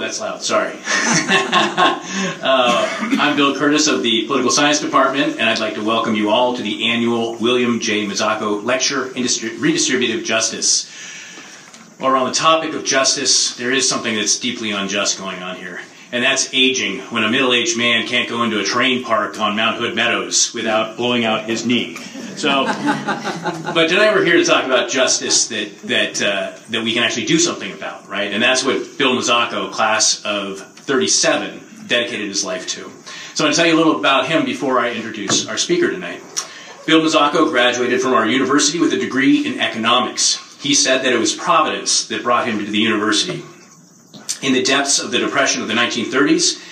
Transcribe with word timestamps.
That's 0.00 0.18
loud, 0.18 0.42
sorry. 0.42 0.72
uh, 0.82 1.98
I'm 3.20 3.36
Bill 3.36 3.54
Curtis 3.54 3.86
of 3.86 4.02
the 4.02 4.26
Political 4.26 4.50
Science 4.50 4.80
Department, 4.80 5.38
and 5.38 5.42
I'd 5.42 5.58
like 5.58 5.74
to 5.74 5.84
welcome 5.84 6.14
you 6.14 6.30
all 6.30 6.56
to 6.56 6.62
the 6.62 6.86
annual 6.86 7.34
William 7.34 7.80
J. 7.80 8.06
Mazzocco 8.06 8.64
Lecture, 8.64 9.10
Redistributive 9.10 10.24
Justice. 10.24 10.90
While 11.98 12.12
we're 12.12 12.16
on 12.16 12.28
the 12.28 12.34
topic 12.34 12.72
of 12.72 12.82
justice, 12.82 13.54
there 13.56 13.72
is 13.72 13.86
something 13.86 14.14
that's 14.14 14.38
deeply 14.38 14.70
unjust 14.70 15.18
going 15.18 15.42
on 15.42 15.56
here 15.56 15.82
and 16.12 16.24
that's 16.24 16.52
aging 16.52 17.00
when 17.10 17.22
a 17.22 17.30
middle-aged 17.30 17.78
man 17.78 18.06
can't 18.06 18.28
go 18.28 18.42
into 18.42 18.60
a 18.60 18.64
train 18.64 19.04
park 19.04 19.38
on 19.38 19.56
Mount 19.56 19.76
Hood 19.76 19.94
Meadows 19.94 20.52
without 20.52 20.96
blowing 20.96 21.24
out 21.24 21.44
his 21.44 21.64
knee. 21.64 21.96
So, 22.36 22.64
but 23.74 23.88
today 23.88 24.12
we're 24.12 24.24
here 24.24 24.36
to 24.36 24.44
talk 24.44 24.64
about 24.64 24.90
justice 24.90 25.48
that 25.48 25.78
that 25.82 26.22
uh, 26.22 26.58
that 26.70 26.82
we 26.82 26.94
can 26.94 27.02
actually 27.02 27.26
do 27.26 27.38
something 27.38 27.72
about, 27.72 28.08
right? 28.08 28.32
And 28.32 28.42
that's 28.42 28.64
what 28.64 28.98
Bill 28.98 29.14
Mazzocco, 29.14 29.70
class 29.70 30.24
of 30.24 30.60
'37, 30.60 31.86
dedicated 31.86 32.28
his 32.28 32.44
life 32.44 32.66
to. 32.68 32.90
So 33.34 33.44
I'm 33.44 33.46
going 33.46 33.52
to 33.52 33.56
tell 33.56 33.66
you 33.66 33.74
a 33.74 33.78
little 33.78 33.98
about 33.98 34.26
him 34.26 34.44
before 34.44 34.80
I 34.80 34.92
introduce 34.92 35.46
our 35.48 35.58
speaker 35.58 35.90
tonight. 35.90 36.20
Bill 36.86 37.00
Mazzocco 37.00 37.50
graduated 37.50 38.00
from 38.00 38.14
our 38.14 38.26
university 38.26 38.80
with 38.80 38.92
a 38.92 38.98
degree 38.98 39.46
in 39.46 39.60
economics. 39.60 40.38
He 40.60 40.74
said 40.74 41.02
that 41.04 41.12
it 41.12 41.18
was 41.18 41.34
Providence 41.34 42.08
that 42.08 42.22
brought 42.22 42.48
him 42.48 42.58
to 42.58 42.70
the 42.70 42.78
university. 42.78 43.44
In 44.42 44.52
the 44.54 44.62
depths 44.62 44.98
of 44.98 45.10
the 45.10 45.18
Depression 45.18 45.60
of 45.60 45.68
the 45.68 45.74
1930s, 45.74 46.62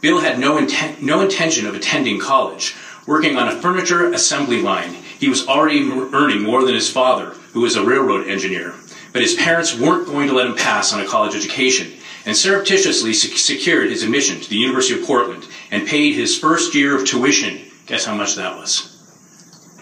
Bill 0.00 0.20
had 0.20 0.38
no, 0.40 0.56
inten- 0.56 1.00
no 1.00 1.20
intention 1.20 1.66
of 1.66 1.74
attending 1.74 2.18
college. 2.18 2.74
Working 3.06 3.36
on 3.36 3.48
a 3.48 3.60
furniture 3.60 4.12
assembly 4.12 4.60
line, 4.60 4.94
he 5.18 5.28
was 5.28 5.46
already 5.46 5.88
earning 6.12 6.42
more 6.42 6.64
than 6.64 6.74
his 6.74 6.90
father, 6.90 7.30
who 7.52 7.60
was 7.60 7.76
a 7.76 7.84
railroad 7.84 8.26
engineer. 8.26 8.74
But 9.12 9.22
his 9.22 9.34
parents 9.34 9.78
weren't 9.78 10.06
going 10.06 10.26
to 10.28 10.34
let 10.34 10.46
him 10.46 10.56
pass 10.56 10.92
on 10.92 11.00
a 11.00 11.06
college 11.06 11.36
education, 11.36 11.92
and 12.26 12.36
surreptitiously 12.36 13.12
sec- 13.12 13.36
secured 13.38 13.90
his 13.90 14.02
admission 14.02 14.40
to 14.40 14.48
the 14.50 14.56
University 14.56 15.00
of 15.00 15.06
Portland 15.06 15.46
and 15.70 15.86
paid 15.86 16.14
his 16.14 16.36
first 16.38 16.74
year 16.74 16.96
of 16.96 17.06
tuition. 17.06 17.60
Guess 17.86 18.04
how 18.04 18.14
much 18.14 18.34
that 18.36 18.56
was? 18.56 18.88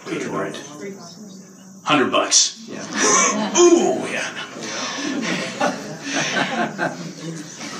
Paid 0.05 0.23
for 0.23 0.45
it. 0.45 0.59
Hundred 1.83 2.11
bucks. 2.11 2.67
Yeah. 2.67 3.57
Ooh, 3.57 4.05
yeah. 4.11 4.47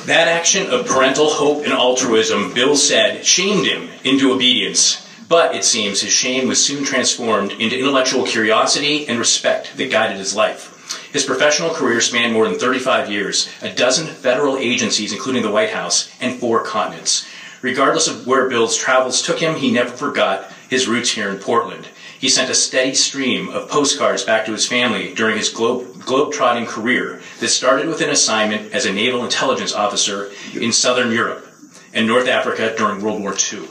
That 0.05 0.27
action 0.27 0.67
of 0.71 0.87
parental 0.87 1.29
hope 1.29 1.63
and 1.63 1.71
altruism, 1.71 2.55
Bill 2.55 2.75
said, 2.75 3.23
shamed 3.23 3.67
him 3.67 3.87
into 4.03 4.33
obedience. 4.33 5.07
But 5.29 5.55
it 5.55 5.63
seems 5.63 6.01
his 6.01 6.11
shame 6.11 6.47
was 6.47 6.65
soon 6.65 6.83
transformed 6.83 7.51
into 7.51 7.77
intellectual 7.77 8.25
curiosity 8.25 9.07
and 9.07 9.19
respect 9.19 9.77
that 9.77 9.91
guided 9.91 10.17
his 10.17 10.35
life. 10.35 10.69
His 11.13 11.23
professional 11.23 11.69
career 11.69 12.01
spanned 12.01 12.33
more 12.33 12.49
than 12.49 12.57
35 12.57 13.11
years, 13.11 13.47
a 13.61 13.71
dozen 13.71 14.07
federal 14.07 14.57
agencies, 14.57 15.13
including 15.13 15.43
the 15.43 15.51
White 15.51 15.69
House, 15.69 16.11
and 16.19 16.39
four 16.39 16.63
continents. 16.63 17.27
Regardless 17.61 18.07
of 18.07 18.25
where 18.25 18.49
Bill's 18.49 18.75
travels 18.75 19.21
took 19.21 19.39
him, 19.39 19.55
he 19.55 19.69
never 19.69 19.91
forgot 19.91 20.51
his 20.67 20.87
roots 20.87 21.11
here 21.11 21.29
in 21.29 21.37
Portland. 21.37 21.87
He 22.19 22.27
sent 22.27 22.49
a 22.49 22.55
steady 22.55 22.95
stream 22.95 23.49
of 23.49 23.69
postcards 23.69 24.23
back 24.23 24.45
to 24.45 24.51
his 24.51 24.67
family 24.67 25.13
during 25.13 25.37
his 25.37 25.49
globe, 25.49 25.90
globe-trotting 26.05 26.65
career 26.65 27.21
that 27.39 27.49
started 27.49 27.87
with 27.87 28.01
an 28.01 28.09
assignment 28.09 28.73
as 28.73 28.85
a 28.85 28.93
naval 28.93 29.23
intelligence 29.23 29.73
officer 29.73 30.31
in 30.53 30.71
southern 30.71 31.11
Europe 31.11 31.47
and 31.93 32.07
North 32.07 32.27
Africa 32.27 32.73
during 32.77 33.01
World 33.01 33.21
War 33.21 33.33
II. 33.33 33.67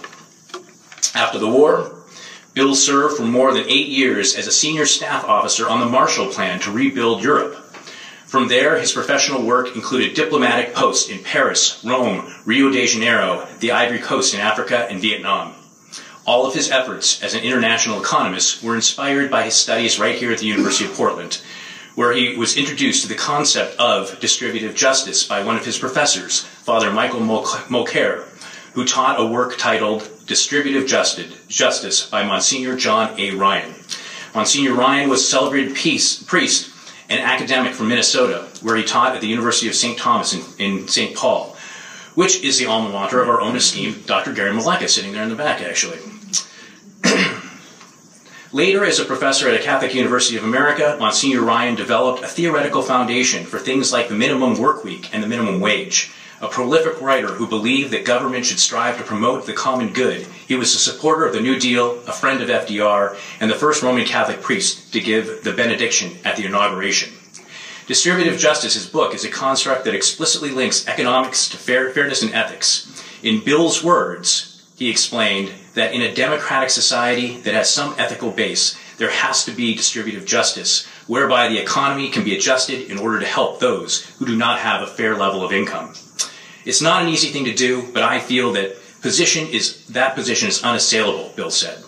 After 1.14 1.38
the 1.38 1.48
war, 1.48 1.92
Bill 2.52 2.74
served 2.74 3.16
for 3.16 3.22
more 3.22 3.52
than 3.52 3.68
eight 3.68 3.88
years 3.88 4.34
as 4.34 4.46
a 4.46 4.52
senior 4.52 4.86
staff 4.86 5.24
officer 5.24 5.68
on 5.68 5.80
the 5.80 5.86
Marshall 5.86 6.26
Plan 6.26 6.58
to 6.60 6.72
rebuild 6.72 7.22
Europe. 7.22 7.54
From 8.26 8.48
there, 8.48 8.78
his 8.78 8.92
professional 8.92 9.42
work 9.42 9.74
included 9.74 10.14
diplomatic 10.14 10.74
posts 10.74 11.08
in 11.08 11.22
Paris, 11.22 11.82
Rome, 11.84 12.32
Rio 12.44 12.70
de 12.70 12.86
Janeiro, 12.86 13.46
the 13.58 13.72
Ivory 13.72 13.98
Coast 13.98 14.34
in 14.34 14.40
Africa, 14.40 14.86
and 14.88 15.00
Vietnam. 15.00 15.54
All 16.26 16.46
of 16.46 16.54
his 16.54 16.70
efforts 16.70 17.22
as 17.22 17.34
an 17.34 17.42
international 17.42 18.00
economist 18.00 18.62
were 18.62 18.76
inspired 18.76 19.30
by 19.30 19.42
his 19.44 19.54
studies 19.54 19.98
right 19.98 20.14
here 20.14 20.30
at 20.30 20.38
the 20.38 20.46
University 20.46 20.84
of 20.84 20.94
Portland, 20.94 21.40
where 22.00 22.14
he 22.14 22.34
was 22.34 22.56
introduced 22.56 23.02
to 23.02 23.08
the 23.08 23.14
concept 23.14 23.78
of 23.78 24.18
distributive 24.20 24.74
justice 24.74 25.22
by 25.22 25.44
one 25.44 25.54
of 25.54 25.66
his 25.66 25.78
professors, 25.78 26.40
Father 26.40 26.90
Michael 26.90 27.20
Mulcair, 27.20 28.24
who 28.72 28.86
taught 28.86 29.20
a 29.20 29.26
work 29.26 29.58
titled 29.58 30.08
Distributive 30.24 30.86
Justice 30.86 32.08
by 32.08 32.24
Monsignor 32.24 32.74
John 32.76 33.20
A. 33.20 33.32
Ryan. 33.32 33.74
Monsignor 34.34 34.72
Ryan 34.72 35.10
was 35.10 35.20
a 35.20 35.26
celebrated 35.26 35.76
peace, 35.76 36.22
priest 36.22 36.72
and 37.10 37.20
academic 37.20 37.74
from 37.74 37.88
Minnesota, 37.88 38.48
where 38.62 38.76
he 38.76 38.82
taught 38.82 39.14
at 39.14 39.20
the 39.20 39.28
University 39.28 39.68
of 39.68 39.74
St. 39.74 39.98
Thomas 39.98 40.32
in, 40.32 40.78
in 40.80 40.88
St. 40.88 41.14
Paul, 41.14 41.54
which 42.14 42.42
is 42.42 42.58
the 42.58 42.64
alma 42.64 42.88
mater 42.88 43.20
of 43.20 43.28
our 43.28 43.42
own 43.42 43.56
esteemed 43.56 44.06
Dr. 44.06 44.32
Gary 44.32 44.52
Maleka, 44.52 44.88
sitting 44.88 45.12
there 45.12 45.24
in 45.24 45.28
the 45.28 45.34
back, 45.36 45.60
actually. 45.60 45.98
Later, 48.52 48.84
as 48.84 48.98
a 48.98 49.04
professor 49.04 49.48
at 49.48 49.54
a 49.54 49.62
Catholic 49.62 49.94
University 49.94 50.36
of 50.36 50.42
America, 50.42 50.96
Monsignor 50.98 51.42
Ryan 51.42 51.76
developed 51.76 52.24
a 52.24 52.26
theoretical 52.26 52.82
foundation 52.82 53.44
for 53.44 53.60
things 53.60 53.92
like 53.92 54.08
the 54.08 54.16
minimum 54.16 54.58
work 54.58 54.82
week 54.82 55.08
and 55.14 55.22
the 55.22 55.28
minimum 55.28 55.60
wage. 55.60 56.10
A 56.40 56.48
prolific 56.48 57.00
writer 57.00 57.28
who 57.28 57.46
believed 57.46 57.92
that 57.92 58.04
government 58.04 58.44
should 58.44 58.58
strive 58.58 58.98
to 58.98 59.04
promote 59.04 59.46
the 59.46 59.52
common 59.52 59.92
good, 59.92 60.26
he 60.48 60.56
was 60.56 60.74
a 60.74 60.78
supporter 60.78 61.24
of 61.24 61.32
the 61.32 61.40
New 61.40 61.60
Deal, 61.60 62.00
a 62.08 62.12
friend 62.12 62.42
of 62.42 62.48
FDR, 62.48 63.16
and 63.38 63.48
the 63.48 63.54
first 63.54 63.84
Roman 63.84 64.04
Catholic 64.04 64.42
priest 64.42 64.92
to 64.94 65.00
give 65.00 65.44
the 65.44 65.52
benediction 65.52 66.18
at 66.24 66.36
the 66.36 66.44
inauguration. 66.44 67.12
Distributive 67.86 68.36
Justice, 68.36 68.74
his 68.74 68.86
book, 68.86 69.14
is 69.14 69.24
a 69.24 69.30
construct 69.30 69.84
that 69.84 69.94
explicitly 69.94 70.50
links 70.50 70.88
economics 70.88 71.48
to 71.50 71.56
fair, 71.56 71.90
fairness 71.90 72.22
and 72.22 72.34
ethics. 72.34 73.00
In 73.22 73.44
Bill's 73.44 73.84
words, 73.84 74.49
he 74.80 74.88
explained 74.88 75.52
that 75.74 75.92
in 75.92 76.00
a 76.00 76.14
democratic 76.14 76.70
society 76.70 77.36
that 77.42 77.52
has 77.52 77.72
some 77.72 77.94
ethical 77.98 78.30
base, 78.30 78.78
there 78.96 79.10
has 79.10 79.44
to 79.44 79.50
be 79.50 79.74
distributive 79.74 80.24
justice, 80.24 80.86
whereby 81.06 81.48
the 81.48 81.58
economy 81.58 82.08
can 82.08 82.24
be 82.24 82.34
adjusted 82.34 82.90
in 82.90 82.98
order 82.98 83.20
to 83.20 83.26
help 83.26 83.60
those 83.60 84.06
who 84.18 84.24
do 84.24 84.34
not 84.34 84.58
have 84.58 84.80
a 84.80 84.86
fair 84.86 85.18
level 85.18 85.44
of 85.44 85.52
income. 85.52 85.92
It's 86.64 86.80
not 86.80 87.02
an 87.02 87.08
easy 87.10 87.28
thing 87.28 87.44
to 87.44 87.54
do, 87.54 87.92
but 87.92 88.02
I 88.02 88.20
feel 88.20 88.54
that 88.54 88.74
position 89.02 89.48
is 89.48 89.86
that 89.88 90.14
position 90.14 90.48
is 90.48 90.64
unassailable, 90.64 91.34
Bill 91.36 91.50
said. 91.50 91.84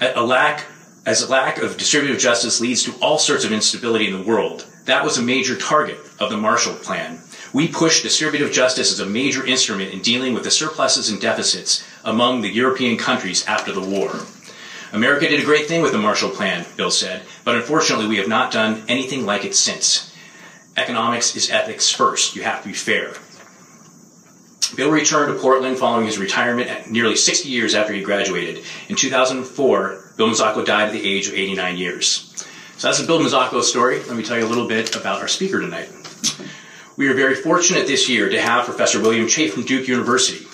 A 0.00 0.22
lack 0.22 0.64
as 1.04 1.22
a 1.22 1.30
lack 1.30 1.58
of 1.58 1.76
distributive 1.76 2.20
justice 2.20 2.60
leads 2.60 2.84
to 2.84 2.94
all 3.00 3.18
sorts 3.18 3.44
of 3.44 3.50
instability 3.50 4.06
in 4.06 4.16
the 4.16 4.24
world. 4.24 4.64
That 4.84 5.04
was 5.04 5.18
a 5.18 5.22
major 5.22 5.56
target 5.56 5.98
of 6.20 6.30
the 6.30 6.36
Marshall 6.36 6.76
Plan. 6.76 7.20
We 7.52 7.68
pushed 7.68 8.02
distributive 8.02 8.50
justice 8.52 8.92
as 8.92 9.00
a 9.00 9.06
major 9.06 9.44
instrument 9.44 9.92
in 9.92 10.00
dealing 10.00 10.32
with 10.32 10.44
the 10.44 10.50
surpluses 10.50 11.10
and 11.10 11.20
deficits 11.20 11.84
among 12.04 12.40
the 12.40 12.48
European 12.48 12.96
countries 12.96 13.44
after 13.46 13.72
the 13.72 13.80
war. 13.80 14.20
America 14.92 15.28
did 15.28 15.40
a 15.40 15.44
great 15.44 15.66
thing 15.66 15.82
with 15.82 15.92
the 15.92 15.98
Marshall 15.98 16.30
Plan, 16.30 16.66
Bill 16.76 16.90
said, 16.90 17.22
but 17.44 17.54
unfortunately 17.54 18.06
we 18.06 18.16
have 18.16 18.28
not 18.28 18.52
done 18.52 18.82
anything 18.88 19.26
like 19.26 19.44
it 19.44 19.54
since. 19.54 20.14
Economics 20.76 21.36
is 21.36 21.50
ethics 21.50 21.90
first. 21.90 22.34
You 22.34 22.42
have 22.42 22.62
to 22.62 22.68
be 22.68 22.74
fair. 22.74 23.14
Bill 24.74 24.90
returned 24.90 25.34
to 25.34 25.38
Portland 25.38 25.76
following 25.76 26.06
his 26.06 26.18
retirement 26.18 26.70
at 26.70 26.90
nearly 26.90 27.16
60 27.16 27.48
years 27.48 27.74
after 27.74 27.92
he 27.92 28.02
graduated. 28.02 28.64
In 28.88 28.96
2004, 28.96 30.12
Bill 30.16 30.28
Mazzocco 30.28 30.64
died 30.64 30.88
at 30.88 30.92
the 30.92 31.06
age 31.06 31.28
of 31.28 31.34
89 31.34 31.76
years. 31.76 32.32
So 32.78 32.88
that's 32.88 32.98
the 32.98 33.06
Bill 33.06 33.20
Mazzocco 33.20 33.62
story. 33.62 34.02
Let 34.04 34.16
me 34.16 34.22
tell 34.22 34.38
you 34.38 34.46
a 34.46 34.48
little 34.48 34.66
bit 34.66 34.96
about 34.96 35.20
our 35.20 35.28
speaker 35.28 35.60
tonight. 35.60 35.90
We 37.02 37.08
are 37.08 37.14
very 37.14 37.34
fortunate 37.34 37.88
this 37.88 38.08
year 38.08 38.28
to 38.28 38.40
have 38.40 38.64
Professor 38.64 39.00
William 39.00 39.26
Chafe 39.26 39.54
from 39.54 39.64
Duke 39.64 39.88
University. 39.88 40.46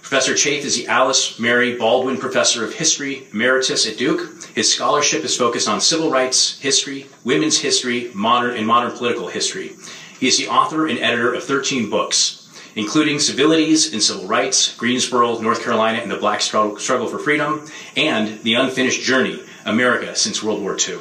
Professor 0.00 0.34
Chafe 0.34 0.64
is 0.64 0.76
the 0.76 0.86
Alice 0.86 1.38
Mary 1.38 1.76
Baldwin 1.76 2.16
Professor 2.16 2.64
of 2.64 2.72
History 2.72 3.28
Emeritus 3.34 3.86
at 3.86 3.98
Duke. 3.98 4.46
His 4.54 4.72
scholarship 4.72 5.24
is 5.24 5.36
focused 5.36 5.68
on 5.68 5.82
civil 5.82 6.10
rights 6.10 6.58
history, 6.58 7.04
women's 7.22 7.58
history, 7.58 8.10
modern 8.14 8.56
and 8.56 8.66
modern 8.66 8.96
political 8.96 9.28
history. 9.28 9.72
He 10.18 10.26
is 10.26 10.38
the 10.38 10.48
author 10.48 10.86
and 10.86 10.98
editor 11.00 11.34
of 11.34 11.44
13 11.44 11.90
books, 11.90 12.48
including 12.74 13.18
Civilities 13.18 13.92
and 13.92 14.02
Civil 14.02 14.26
Rights, 14.26 14.74
Greensboro, 14.78 15.38
North 15.40 15.62
Carolina, 15.62 15.98
and 15.98 16.10
the 16.10 16.16
Black 16.16 16.40
Struggle 16.40 16.78
for 16.78 17.18
Freedom, 17.18 17.66
and 17.94 18.42
The 18.42 18.54
Unfinished 18.54 19.02
Journey, 19.02 19.38
America 19.66 20.16
Since 20.16 20.42
World 20.42 20.62
War 20.62 20.78
II. 20.78 20.96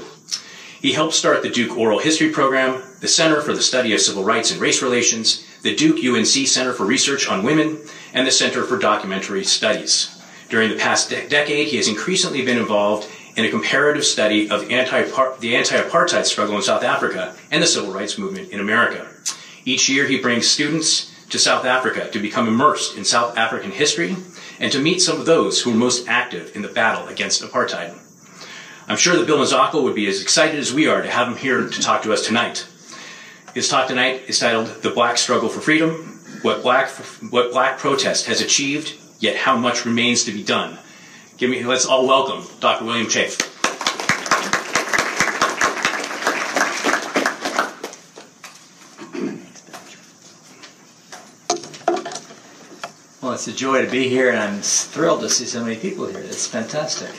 He 0.82 0.92
helped 0.92 1.14
start 1.14 1.42
the 1.42 1.50
Duke 1.50 1.78
Oral 1.78 2.00
History 2.00 2.32
Program, 2.32 2.84
the 3.04 3.10
Center 3.10 3.42
for 3.42 3.52
the 3.52 3.62
Study 3.62 3.94
of 3.94 4.00
Civil 4.00 4.24
Rights 4.24 4.50
and 4.52 4.62
Race 4.62 4.82
Relations, 4.82 5.46
the 5.62 5.76
Duke 5.76 6.02
UNC 6.02 6.48
Center 6.48 6.72
for 6.72 6.86
Research 6.86 7.28
on 7.28 7.44
Women, 7.44 7.78
and 8.14 8.26
the 8.26 8.32
Center 8.32 8.64
for 8.64 8.78
Documentary 8.78 9.44
Studies. 9.44 10.18
During 10.48 10.70
the 10.70 10.78
past 10.78 11.10
de- 11.10 11.28
decade, 11.28 11.68
he 11.68 11.76
has 11.76 11.90
increasingly 11.90 12.46
been 12.46 12.58
involved 12.58 13.10
in 13.36 13.44
a 13.44 13.50
comparative 13.50 14.06
study 14.06 14.50
of 14.50 14.72
anti- 14.72 15.04
the 15.40 15.54
anti-apartheid 15.54 16.24
struggle 16.24 16.56
in 16.56 16.62
South 16.62 16.82
Africa 16.82 17.36
and 17.52 17.62
the 17.62 17.68
civil 17.68 17.92
rights 17.92 18.18
movement 18.18 18.52
in 18.52 18.62
America. 18.62 19.06
Each 19.66 19.90
year, 19.90 20.08
he 20.08 20.22
brings 20.22 20.48
students 20.48 21.14
to 21.30 21.38
South 21.38 21.66
Africa 21.66 22.10
to 22.10 22.20
become 22.20 22.48
immersed 22.48 22.98
in 22.98 23.04
South 23.04 23.38
African 23.38 23.72
history 23.72 24.16
and 24.62 24.72
to 24.72 24.80
meet 24.80 25.02
some 25.02 25.20
of 25.20 25.26
those 25.26 25.62
who 25.62 25.72
were 25.72 25.78
most 25.78 26.08
active 26.08 26.56
in 26.56 26.62
the 26.62 26.70
battle 26.70 27.10
against 27.10 27.44
apartheid. 27.44 28.00
I'm 28.88 28.96
sure 28.96 29.18
that 29.18 29.28
Bill 29.28 29.40
Mazzocco 29.40 29.84
would 29.84 29.94
be 29.94 30.08
as 30.08 30.22
excited 30.22 30.58
as 30.58 30.74
we 30.74 30.88
are 30.88 31.02
to 31.02 31.12
have 31.12 31.28
him 31.28 31.36
here 31.36 31.68
to 31.68 31.82
talk 31.82 32.04
to 32.04 32.14
us 32.14 32.26
tonight. 32.26 32.66
His 33.54 33.70
talk 33.70 33.88
tonight 33.88 34.24
is 34.28 34.40
titled 34.40 34.66
The 34.82 34.90
Black 34.90 35.16
Struggle 35.16 35.48
for 35.48 35.62
Freedom, 35.62 36.20
what 36.42 36.64
black 36.64 36.90
what 37.30 37.52
black 37.52 37.78
protest 37.78 38.26
has 38.26 38.42
achieved, 38.42 38.96
yet 39.20 39.36
how 39.36 39.56
much 39.56 39.86
remains 39.86 40.24
to 40.24 40.32
be 40.32 40.44
done. 40.44 40.80
Give 41.38 41.52
me 41.52 41.64
let's 41.64 41.86
all 41.86 42.08
welcome 42.08 42.48
Dr. 42.60 42.86
William 42.86 43.08
Chafe. 43.08 43.38
Well, 53.22 53.34
it's 53.34 53.48
a 53.48 53.54
joy 53.54 53.86
to 53.86 53.92
be 53.92 54.10
here, 54.10 54.32
and 54.32 54.40
I'm 54.40 54.62
thrilled 54.62 55.22
to 55.22 55.30
see 55.30 55.46
so 55.46 55.64
many 55.64 55.76
people 55.76 56.08
here. 56.08 56.22
It's 56.22 56.48
fantastic. 56.48 57.12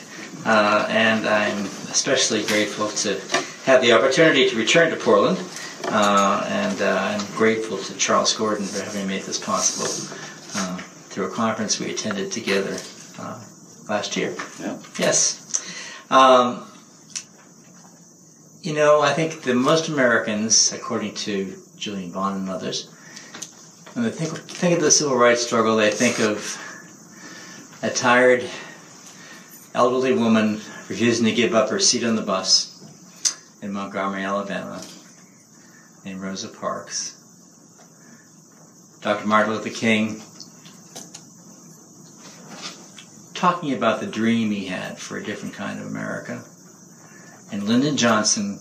Uh, 0.44 0.84
and 0.90 1.28
I'm 1.28 1.66
especially 1.92 2.44
grateful 2.44 2.88
to 2.88 3.20
have 3.66 3.82
the 3.82 3.92
opportunity 3.92 4.50
to 4.50 4.56
return 4.56 4.90
to 4.90 4.96
Portland. 4.96 5.38
Uh, 5.86 6.46
and 6.48 6.80
uh, 6.80 6.98
I'm 7.00 7.36
grateful 7.36 7.78
to 7.78 7.96
Charles 7.96 8.34
Gordon 8.36 8.66
for 8.66 8.82
having 8.82 9.06
made 9.06 9.22
this 9.22 9.38
possible 9.38 10.18
uh, 10.56 10.76
through 10.78 11.26
a 11.26 11.30
conference 11.30 11.78
we 11.78 11.90
attended 11.90 12.32
together 12.32 12.76
uh, 13.18 13.40
last 13.88 14.16
year. 14.16 14.34
Yeah. 14.60 14.78
Yes. 14.98 15.40
Um, 16.10 16.66
you 18.62 18.72
know, 18.72 19.02
I 19.02 19.12
think 19.12 19.42
that 19.42 19.54
most 19.54 19.88
Americans, 19.88 20.72
according 20.72 21.14
to 21.14 21.54
Julian 21.76 22.12
Bond 22.12 22.40
and 22.40 22.50
others, 22.50 22.88
when 23.92 24.04
they 24.04 24.10
think, 24.10 24.32
think 24.48 24.76
of 24.76 24.82
the 24.82 24.90
civil 24.90 25.16
rights 25.16 25.46
struggle, 25.46 25.76
they 25.76 25.90
think 25.90 26.18
of 26.18 26.58
a 27.82 27.90
tired, 27.90 28.42
elderly 29.74 30.14
woman 30.14 30.54
refusing 30.88 31.26
to 31.26 31.32
give 31.32 31.54
up 31.54 31.68
her 31.68 31.78
seat 31.78 32.04
on 32.04 32.16
the 32.16 32.22
bus 32.22 32.70
in 33.62 33.72
Montgomery, 33.72 34.24
Alabama, 34.24 34.82
named 36.04 36.20
Rosa 36.20 36.48
Parks. 36.48 37.20
Dr. 39.00 39.26
Martin 39.26 39.52
Luther 39.52 39.70
King 39.70 40.22
talking 43.34 43.74
about 43.74 44.00
the 44.00 44.06
dream 44.06 44.50
he 44.50 44.66
had 44.66 44.98
for 44.98 45.18
a 45.18 45.22
different 45.22 45.54
kind 45.54 45.78
of 45.78 45.86
America. 45.86 46.42
And 47.52 47.64
Lyndon 47.64 47.96
Johnson 47.96 48.58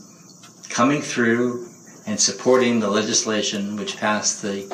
coming 0.70 1.02
through 1.02 1.68
and 2.06 2.20
supporting 2.20 2.80
the 2.80 2.90
legislation 2.90 3.78
which 3.78 3.98
passed 3.98 4.42
the 4.42 4.68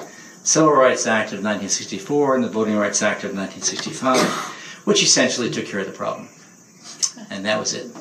Civil 0.43 0.71
Rights 0.71 1.05
Act 1.05 1.27
of 1.27 1.43
1964 1.43 2.35
and 2.35 2.43
the 2.43 2.49
Voting 2.49 2.75
Rights 2.75 3.03
Act 3.03 3.23
of 3.23 3.35
1965, 3.35 4.19
which 4.85 5.03
essentially 5.03 5.51
took 5.51 5.65
care 5.65 5.81
of 5.81 5.85
the 5.85 5.91
problem. 5.91 6.29
And 7.29 7.45
that 7.45 7.59
was 7.59 7.73
it. 7.73 7.91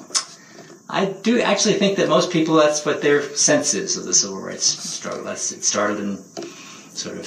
I 0.91 1.05
do 1.05 1.41
actually 1.41 1.75
think 1.75 1.99
that 1.99 2.09
most 2.09 2.31
people, 2.31 2.55
that's 2.55 2.87
what 2.87 3.03
their 3.03 3.23
sense 3.37 3.75
is 3.75 3.99
of 3.99 4.05
the 4.05 4.15
civil 4.15 4.41
rights 4.41 4.65
struggle. 4.65 5.23
That's, 5.23 5.53
it 5.53 5.63
started 5.63 6.01
in 6.01 6.17
sort 6.95 7.19
of 7.19 7.27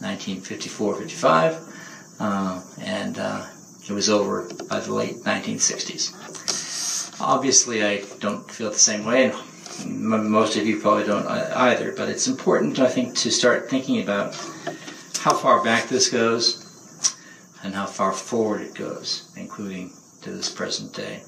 1954, 0.00 0.94
55, 0.96 1.58
uh, 2.20 2.62
and 2.80 3.18
uh, 3.18 3.46
it 3.88 3.92
was 3.92 4.08
over 4.08 4.48
by 4.68 4.78
the 4.78 4.92
late 4.92 5.16
1960s. 5.24 7.20
Obviously, 7.20 7.84
I 7.84 8.04
don't 8.20 8.48
feel 8.48 8.70
the 8.70 8.78
same 8.78 9.04
way, 9.04 9.32
and 9.80 10.30
most 10.30 10.56
of 10.56 10.64
you 10.64 10.78
probably 10.80 11.04
don't 11.04 11.26
either, 11.26 11.92
but 11.96 12.08
it's 12.08 12.28
important, 12.28 12.78
I 12.78 12.88
think, 12.88 13.16
to 13.16 13.30
start 13.32 13.68
thinking 13.68 14.00
about 14.02 14.36
how 15.18 15.34
far 15.34 15.64
back 15.64 15.88
this 15.88 16.08
goes 16.10 17.16
and 17.64 17.74
how 17.74 17.86
far 17.86 18.12
forward 18.12 18.60
it 18.60 18.74
goes, 18.74 19.32
including 19.36 19.92
to 20.22 20.30
this 20.30 20.48
present 20.48 20.94
day. 20.94 21.24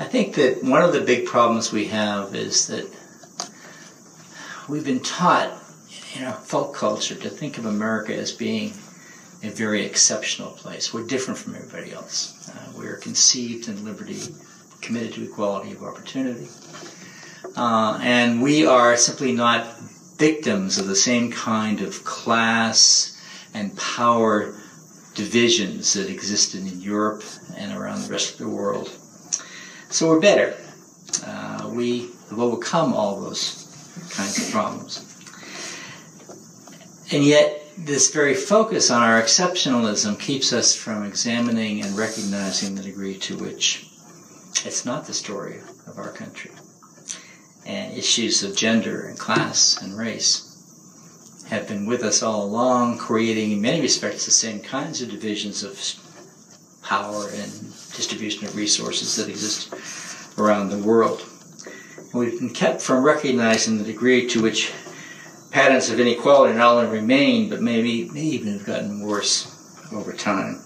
I 0.00 0.04
think 0.04 0.36
that 0.36 0.62
one 0.62 0.82
of 0.82 0.92
the 0.92 1.00
big 1.00 1.26
problems 1.26 1.72
we 1.72 1.86
have 1.88 2.32
is 2.32 2.68
that 2.68 2.88
we've 4.68 4.84
been 4.84 5.00
taught 5.00 5.60
in 6.14 6.22
our 6.22 6.34
folk 6.34 6.72
culture 6.72 7.16
to 7.16 7.28
think 7.28 7.58
of 7.58 7.66
America 7.66 8.14
as 8.14 8.30
being 8.30 8.74
a 9.42 9.50
very 9.50 9.84
exceptional 9.84 10.52
place. 10.52 10.94
We're 10.94 11.04
different 11.04 11.38
from 11.38 11.56
everybody 11.56 11.92
else. 11.92 12.48
Uh, 12.48 12.72
we're 12.76 12.96
conceived 12.96 13.68
in 13.68 13.84
liberty, 13.84 14.20
committed 14.80 15.14
to 15.14 15.24
equality 15.24 15.72
of 15.72 15.82
opportunity. 15.82 16.48
Uh, 17.56 17.98
and 18.00 18.40
we 18.40 18.64
are 18.64 18.96
simply 18.96 19.32
not 19.32 19.78
victims 20.16 20.78
of 20.78 20.86
the 20.86 20.96
same 20.96 21.32
kind 21.32 21.80
of 21.80 22.04
class 22.04 23.20
and 23.52 23.76
power 23.76 24.54
divisions 25.14 25.94
that 25.94 26.08
existed 26.08 26.60
in 26.60 26.80
Europe 26.80 27.24
and 27.56 27.72
around 27.72 28.02
the 28.02 28.12
rest 28.12 28.32
of 28.34 28.38
the 28.38 28.48
world. 28.48 28.90
So 29.90 30.08
we're 30.08 30.20
better. 30.20 30.54
Uh, 31.24 31.70
we 31.72 32.10
have 32.28 32.38
overcome 32.38 32.92
all 32.92 33.20
those 33.20 33.64
kinds 34.10 34.38
of 34.38 34.52
problems. 34.52 35.04
And 37.10 37.24
yet, 37.24 37.62
this 37.78 38.12
very 38.12 38.34
focus 38.34 38.90
on 38.90 39.02
our 39.02 39.20
exceptionalism 39.22 40.20
keeps 40.20 40.52
us 40.52 40.76
from 40.76 41.04
examining 41.04 41.82
and 41.82 41.96
recognizing 41.96 42.74
the 42.74 42.82
degree 42.82 43.16
to 43.18 43.38
which 43.38 43.86
it's 44.66 44.84
not 44.84 45.06
the 45.06 45.14
story 45.14 45.60
of 45.86 45.96
our 45.98 46.10
country. 46.10 46.50
And 47.64 47.96
issues 47.96 48.42
of 48.42 48.56
gender 48.56 49.06
and 49.06 49.18
class 49.18 49.80
and 49.80 49.96
race 49.96 51.44
have 51.48 51.66
been 51.66 51.86
with 51.86 52.02
us 52.02 52.22
all 52.22 52.44
along, 52.44 52.98
creating 52.98 53.52
in 53.52 53.62
many 53.62 53.80
respects 53.80 54.26
the 54.26 54.32
same 54.32 54.60
kinds 54.60 55.00
of 55.00 55.10
divisions 55.10 55.62
of 55.62 55.80
power 56.82 57.28
and 57.28 57.67
distribution 57.98 58.46
of 58.46 58.54
resources 58.54 59.16
that 59.16 59.28
exist 59.28 59.74
around 60.38 60.70
the 60.70 60.78
world. 60.78 61.26
And 61.96 62.14
we've 62.14 62.38
been 62.38 62.54
kept 62.54 62.80
from 62.80 63.02
recognizing 63.02 63.76
the 63.76 63.84
degree 63.84 64.28
to 64.28 64.40
which 64.40 64.72
patterns 65.50 65.90
of 65.90 65.98
inequality 65.98 66.56
not 66.56 66.76
only 66.76 66.96
remain, 66.96 67.50
but 67.50 67.60
maybe 67.60 68.08
may 68.10 68.22
even 68.22 68.52
have 68.52 68.64
gotten 68.64 69.00
worse 69.00 69.52
over 69.92 70.12
time. 70.12 70.62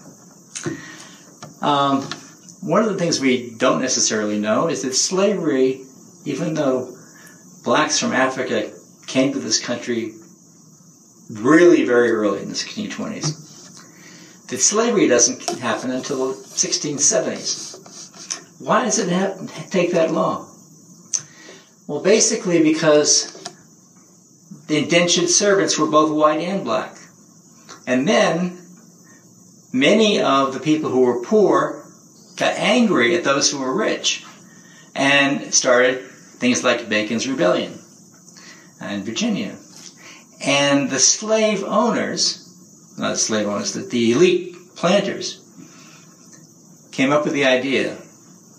Um, 1.61 2.03
one 2.61 2.83
of 2.83 2.89
the 2.89 2.99
things 2.99 3.19
we 3.19 3.49
don't 3.57 3.81
necessarily 3.81 4.37
know 4.37 4.67
is 4.67 4.83
that 4.83 4.93
slavery, 4.93 5.81
even 6.25 6.53
though 6.53 6.95
blacks 7.63 7.99
from 7.99 8.13
Africa 8.13 8.71
came 9.07 9.33
to 9.33 9.39
this 9.39 9.59
country 9.59 10.13
really 11.31 11.83
very 11.83 12.11
early 12.11 12.43
in 12.43 12.49
the 12.49 12.53
1620s, 12.53 13.42
that 14.53 14.59
slavery 14.59 15.07
doesn't 15.07 15.59
happen 15.59 15.89
until 15.89 16.27
the 16.27 16.35
1670s. 16.35 18.61
Why 18.61 18.85
does 18.85 18.99
it 18.99 19.09
have, 19.09 19.71
take 19.71 19.93
that 19.93 20.11
long? 20.11 20.47
Well, 21.87 22.03
basically 22.03 22.61
because 22.61 23.31
the 24.67 24.77
indentured 24.77 25.29
servants 25.29 25.79
were 25.79 25.87
both 25.87 26.11
white 26.11 26.39
and 26.39 26.63
black. 26.63 26.95
And 27.87 28.07
then 28.07 28.59
many 29.73 30.21
of 30.21 30.53
the 30.53 30.59
people 30.59 30.91
who 30.91 31.01
were 31.01 31.23
poor 31.23 31.83
got 32.37 32.53
angry 32.55 33.15
at 33.15 33.23
those 33.23 33.49
who 33.49 33.57
were 33.57 33.75
rich 33.75 34.23
and 34.93 35.51
started 35.51 36.05
things 36.37 36.63
like 36.63 36.89
Bacon's 36.89 37.27
Rebellion 37.27 37.79
in 38.81 39.03
Virginia. 39.03 39.57
And 40.45 40.91
the 40.91 40.99
slave 40.99 41.63
owners, 41.63 42.42
not 42.97 43.17
slave 43.17 43.47
owners, 43.47 43.73
that 43.73 43.89
the 43.89 44.11
elite 44.11 44.55
planters, 44.75 45.39
came 46.91 47.11
up 47.11 47.23
with 47.23 47.33
the 47.33 47.45
idea 47.45 47.97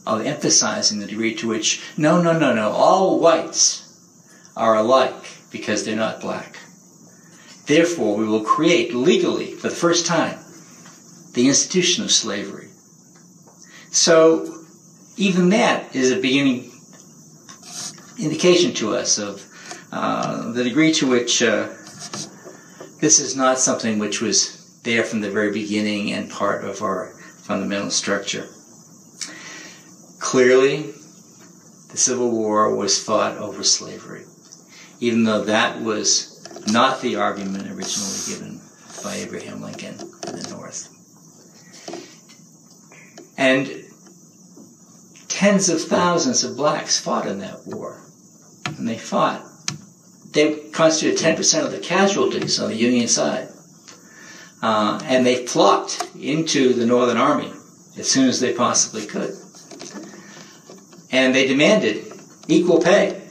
of 0.07 0.27
emphasizing 0.27 0.99
the 0.99 1.07
degree 1.07 1.35
to 1.35 1.49
which, 1.49 1.83
no, 1.97 2.21
no, 2.21 2.37
no, 2.37 2.53
no, 2.53 2.71
all 2.71 3.21
whites 3.21 3.83
are 4.57 4.77
alike 4.77 5.25
because 5.51 5.85
they're 5.85 5.97
not 5.97 6.21
black. 6.21 6.59
Therefore, 7.67 8.17
we 8.17 8.27
will 8.27 8.45
create 8.45 8.93
legally, 8.93 9.53
for 9.53 9.69
the 9.69 9.75
first 9.75 10.05
time, 10.05 10.39
the 11.33 11.49
institution 11.49 12.05
of 12.05 12.11
slavery. 12.11 12.69
So, 13.91 14.65
even 15.17 15.49
that 15.51 15.95
is 15.95 16.11
a 16.11 16.21
beginning 16.21 16.73
indication 18.19 18.75
to 18.75 18.97
us 18.97 19.19
of 19.19 19.45
uh, 19.93 20.53
the 20.53 20.65
degree 20.65 20.93
to 20.95 21.09
which 21.09 21.43
uh, 21.43 21.69
this 23.01 23.19
is 23.19 23.37
not 23.37 23.59
something 23.59 23.99
which 23.99 24.21
was 24.21 24.81
there 24.83 25.05
from 25.05 25.21
the 25.21 25.31
very 25.31 25.53
beginning 25.53 26.13
and 26.13 26.31
part 26.31 26.65
of 26.65 26.83
our 26.83 27.15
fundamental 27.43 27.91
structure. 27.91 28.49
Clearly, 30.19 30.93
the 31.91 31.97
Civil 31.97 32.31
War 32.31 32.75
was 32.75 33.03
fought 33.03 33.37
over 33.39 33.63
slavery 33.63 34.25
even 35.01 35.25
though 35.25 35.45
that 35.45 35.81
was 35.83 36.41
not 36.73 37.01
the 37.01 37.17
argument 37.17 37.71
originally 37.71 38.19
given 38.27 38.61
by 39.03 39.17
Abraham 39.17 39.61
Lincoln 39.61 40.01
in 40.27 40.37
the 40.37 40.49
North. 40.51 40.89
And 43.37 43.85
tens 45.29 45.69
of 45.69 45.83
thousands 45.83 46.45
of 46.45 46.57
blacks 46.57 46.99
fought 46.99 47.27
in 47.27 47.41
that 47.41 47.67
war. 47.67 48.03
And 48.65 48.89
they 48.89 48.97
fought. 48.97 49.45
They 50.35 50.69
constituted 50.71 51.19
10% 51.19 51.65
of 51.65 51.73
the 51.73 51.79
casualties 51.79 52.61
on 52.61 52.71
the 52.71 52.77
Union 52.77 53.09
side. 53.09 53.49
Uh, 54.61 55.01
and 55.05 55.25
they 55.25 55.47
flocked 55.47 56.11
into 56.19 56.73
the 56.73 56.87
Northern 56.87 57.17
Army 57.17 57.53
as 57.99 58.11
soon 58.11 58.29
as 58.29 58.41
they 58.41 58.53
possibly 58.53 59.07
could. 59.07 59.35
And 61.11 61.35
they 61.35 61.47
demanded 61.47 62.05
equal 62.49 62.81
pay 62.81 63.25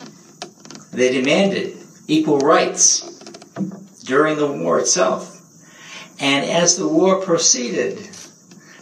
they 0.93 1.11
demanded 1.11 1.75
equal 2.07 2.37
rights 2.37 3.01
during 4.05 4.37
the 4.37 4.51
war 4.51 4.79
itself. 4.79 5.41
And 6.19 6.45
as 6.45 6.77
the 6.77 6.87
war 6.87 7.19
proceeded, 7.19 7.97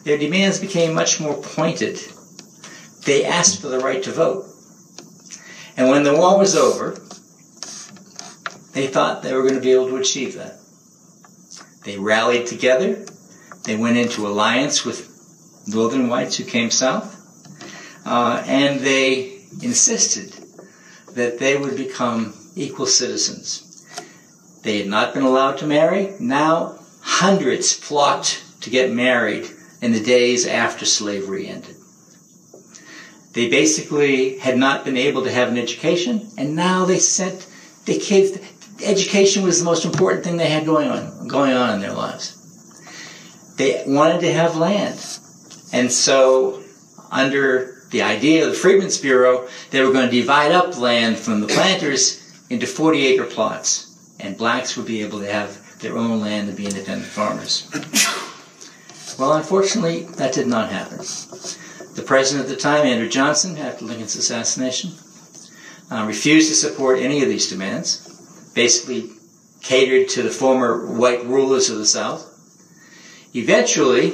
their 0.03 0.17
demands 0.17 0.59
became 0.59 0.93
much 0.93 1.21
more 1.21 1.41
pointed. 1.41 1.99
They 3.05 3.23
asked 3.23 3.61
for 3.61 3.69
the 3.69 3.79
right 3.79 4.03
to 4.03 4.11
vote. 4.11 4.45
And 5.77 5.89
when 5.89 6.03
the 6.03 6.15
war 6.15 6.37
was 6.37 6.55
over, 6.55 6.99
they 8.73 8.87
thought 8.87 9.21
they 9.21 9.33
were 9.33 9.41
going 9.41 9.55
to 9.55 9.61
be 9.61 9.71
able 9.71 9.89
to 9.89 9.97
achieve 9.97 10.35
that. 10.35 10.59
They 11.83 11.97
rallied 11.97 12.47
together. 12.47 13.05
They 13.63 13.75
went 13.75 13.97
into 13.97 14.27
alliance 14.27 14.85
with 14.85 15.09
northern 15.67 16.07
whites 16.07 16.37
who 16.37 16.43
came 16.43 16.71
south. 16.71 17.17
Uh, 18.05 18.43
and 18.45 18.79
they 18.79 19.41
insisted 19.61 20.33
that 21.13 21.39
they 21.39 21.57
would 21.57 21.77
become 21.77 22.33
equal 22.55 22.85
citizens. 22.85 23.67
They 24.63 24.77
had 24.77 24.87
not 24.87 25.13
been 25.13 25.23
allowed 25.23 25.57
to 25.59 25.67
marry. 25.67 26.13
Now, 26.19 26.79
hundreds 27.01 27.73
flocked 27.73 28.43
to 28.61 28.69
get 28.69 28.91
married 28.91 29.49
in 29.81 29.91
the 29.91 30.03
days 30.03 30.47
after 30.47 30.85
slavery 30.85 31.47
ended. 31.47 31.75
They 33.33 33.49
basically 33.49 34.37
had 34.37 34.57
not 34.57 34.85
been 34.85 34.97
able 34.97 35.23
to 35.23 35.31
have 35.31 35.49
an 35.49 35.57
education, 35.57 36.29
and 36.37 36.55
now 36.55 36.85
they 36.85 36.99
sent 36.99 37.47
the 37.85 37.97
kids. 37.97 38.37
Education 38.83 39.43
was 39.43 39.59
the 39.59 39.65
most 39.65 39.85
important 39.85 40.23
thing 40.23 40.37
they 40.37 40.49
had 40.49 40.65
going 40.65 40.89
on, 40.89 41.27
going 41.27 41.53
on 41.53 41.75
in 41.75 41.81
their 41.81 41.93
lives. 41.93 42.37
They 43.57 43.83
wanted 43.85 44.21
to 44.21 44.33
have 44.33 44.55
land, 44.55 44.99
and 45.73 45.91
so 45.91 46.63
under 47.11 47.83
the 47.91 48.01
idea 48.01 48.45
of 48.45 48.51
the 48.51 48.57
Freedmen's 48.57 48.97
Bureau, 48.97 49.47
they 49.69 49.83
were 49.83 49.91
going 49.91 50.09
to 50.09 50.15
divide 50.15 50.51
up 50.51 50.77
land 50.77 51.17
from 51.17 51.41
the 51.41 51.47
planters 51.47 52.21
into 52.49 52.65
40 52.65 53.05
acre 53.05 53.25
plots, 53.25 54.15
and 54.19 54.37
blacks 54.37 54.77
would 54.77 54.87
be 54.87 55.01
able 55.01 55.19
to 55.19 55.31
have 55.31 55.79
their 55.79 55.97
own 55.97 56.21
land 56.21 56.47
and 56.47 56.57
be 56.57 56.65
independent 56.65 57.09
farmers. 57.09 57.69
Well, 59.19 59.33
unfortunately, 59.33 60.03
that 60.17 60.33
did 60.33 60.47
not 60.47 60.71
happen. 60.71 60.97
The 60.97 62.03
president 62.05 62.49
at 62.49 62.55
the 62.55 62.59
time, 62.59 62.85
Andrew 62.85 63.09
Johnson, 63.09 63.57
after 63.57 63.85
Lincoln's 63.85 64.15
assassination, 64.15 64.93
uh, 65.91 66.05
refused 66.07 66.49
to 66.49 66.55
support 66.55 66.99
any 66.99 67.21
of 67.21 67.29
these 67.29 67.49
demands, 67.49 68.10
basically 68.53 69.09
catered 69.61 70.09
to 70.09 70.23
the 70.23 70.29
former 70.29 70.85
white 70.85 71.23
rulers 71.25 71.69
of 71.69 71.77
the 71.77 71.85
South. 71.85 72.27
Eventually, 73.33 74.13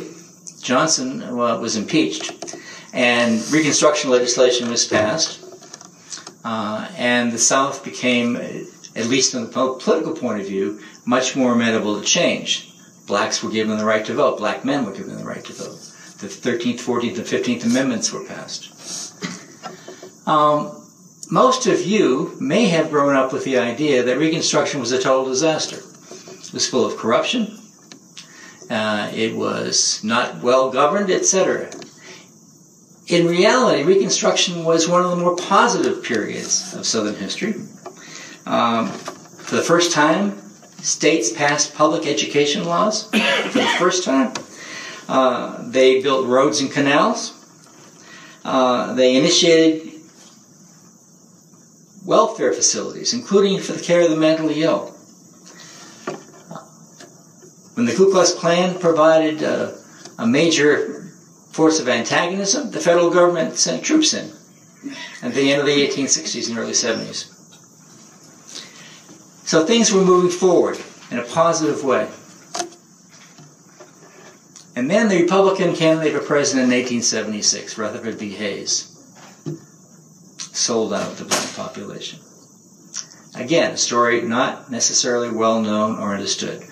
Johnson 0.62 1.24
uh, 1.24 1.58
was 1.60 1.76
impeached, 1.76 2.56
and 2.94 3.40
Reconstruction 3.52 4.10
legislation 4.12 4.70
was 4.70 4.86
passed, 4.86 5.44
uh, 6.44 6.90
and 6.98 7.32
the 7.32 7.40
South 7.40 7.84
became, 7.84 8.36
at 8.36 9.06
least 9.06 9.32
from 9.32 9.46
the 9.46 9.52
political 9.80 10.14
point 10.14 10.42
of 10.42 10.48
view, 10.48 10.80
much 11.06 11.36
more 11.36 11.54
amenable 11.54 12.00
to 12.00 12.06
change. 12.06 12.74
Blacks 13.08 13.42
were 13.42 13.50
given 13.50 13.78
the 13.78 13.86
right 13.86 14.06
to 14.06 14.14
vote. 14.14 14.38
Black 14.38 14.66
men 14.66 14.86
were 14.86 14.92
given 14.92 15.18
the 15.18 15.24
right 15.24 15.44
to 15.46 15.54
vote. 15.54 15.80
The 16.20 16.28
13th, 16.28 16.80
14th, 16.82 17.18
and 17.18 17.26
15th 17.26 17.66
Amendments 17.66 18.12
were 18.12 18.26
passed. 18.26 18.74
Um, 20.28 20.77
most 21.30 21.68
of 21.68 21.82
you 21.86 22.36
may 22.40 22.66
have 22.66 22.90
grown 22.90 23.16
up 23.16 23.34
with 23.34 23.44
the 23.44 23.58
idea 23.58 24.04
that 24.04 24.18
Reconstruction 24.18 24.80
was 24.80 24.92
a 24.92 25.02
total 25.02 25.26
disaster. 25.26 25.78
It 25.78 26.54
was 26.54 26.70
full 26.70 26.86
of 26.86 26.98
corruption. 26.98 27.60
Uh, 28.70 29.12
it 29.14 29.36
was 29.36 30.04
not 30.04 30.42
well 30.42 30.72
governed, 30.72 31.10
etc. 31.10 31.70
In 33.08 33.28
reality, 33.28 33.84
Reconstruction 33.84 34.64
was 34.64 34.88
one 34.88 35.04
of 35.04 35.12
the 35.12 35.18
more 35.18 35.36
positive 35.36 36.04
periods 36.04 36.74
of 36.74 36.86
Southern 36.86 37.16
history. 37.16 37.56
Um, 38.46 38.88
for 38.88 39.56
the 39.56 39.64
first 39.64 39.92
time, 39.92 40.38
states 40.82 41.32
passed 41.32 41.76
public 41.76 42.06
education 42.06 42.66
laws 42.66 43.10
for 43.10 43.60
the 43.60 43.76
first 43.78 44.04
time. 44.04 44.34
Uh, 45.08 45.64
they 45.70 46.02
built 46.02 46.28
roads 46.28 46.62
and 46.62 46.72
canals. 46.72 47.34
Uh, 48.44 48.94
they 48.94 49.16
initiated 49.16 49.97
welfare 52.08 52.54
facilities, 52.54 53.14
including 53.14 53.60
for 53.60 53.74
the 53.74 53.84
care 53.84 54.02
of 54.02 54.10
the 54.10 54.16
mentally 54.16 54.64
ill. 54.64 54.88
When 57.74 57.86
the 57.86 57.94
Ku 57.94 58.10
Klux 58.10 58.34
Klan 58.34 58.80
provided 58.80 59.44
uh, 59.44 59.74
a 60.18 60.26
major 60.26 61.12
force 61.52 61.80
of 61.82 61.90
antagonism, 61.90 62.72
the 62.72 62.80
federal 62.80 63.12
government 63.12 63.58
sent 63.58 63.84
troops 63.84 64.14
in 64.14 64.32
at 65.22 65.34
the 65.34 65.52
end 65.52 65.60
of 65.60 65.68
the 65.68 65.86
1860s 65.86 66.50
and 66.50 66.58
early 66.58 66.72
70s. 66.72 67.34
So 69.46 69.66
things 69.66 69.92
were 69.92 70.04
moving 70.04 70.32
forward 70.32 70.80
in 71.12 71.20
a 71.20 71.24
positive 71.24 71.84
way. 71.84 72.10
And 74.78 74.90
then 74.90 75.10
the 75.10 75.22
Republican 75.22 75.76
candidate 75.76 76.14
for 76.14 76.26
president 76.26 76.72
in 76.72 76.80
1876, 76.80 77.78
Rutherford 77.78 78.18
B. 78.18 78.30
Hayes, 78.30 78.87
sold 80.58 80.94
out 80.94 81.16
the 81.18 81.26
black 81.26 81.56
population. 81.56 82.20
Again, 83.36 83.74
a 83.74 83.78
story 83.78 84.22
not 84.22 84.72
necessarily 84.72 85.30
well 85.30 85.62
known 85.62 86.00
or 86.00 86.14
understood. 86.14 86.64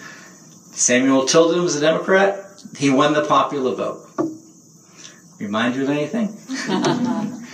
Samuel 0.71 1.25
Tilden 1.25 1.61
was 1.61 1.75
a 1.75 1.79
Democrat. 1.79 2.43
He 2.77 2.89
won 2.89 3.13
the 3.13 3.25
popular 3.25 3.75
vote. 3.75 4.09
Remind 5.39 5.75
you 5.75 5.83
of 5.83 5.89
anything? 5.89 6.35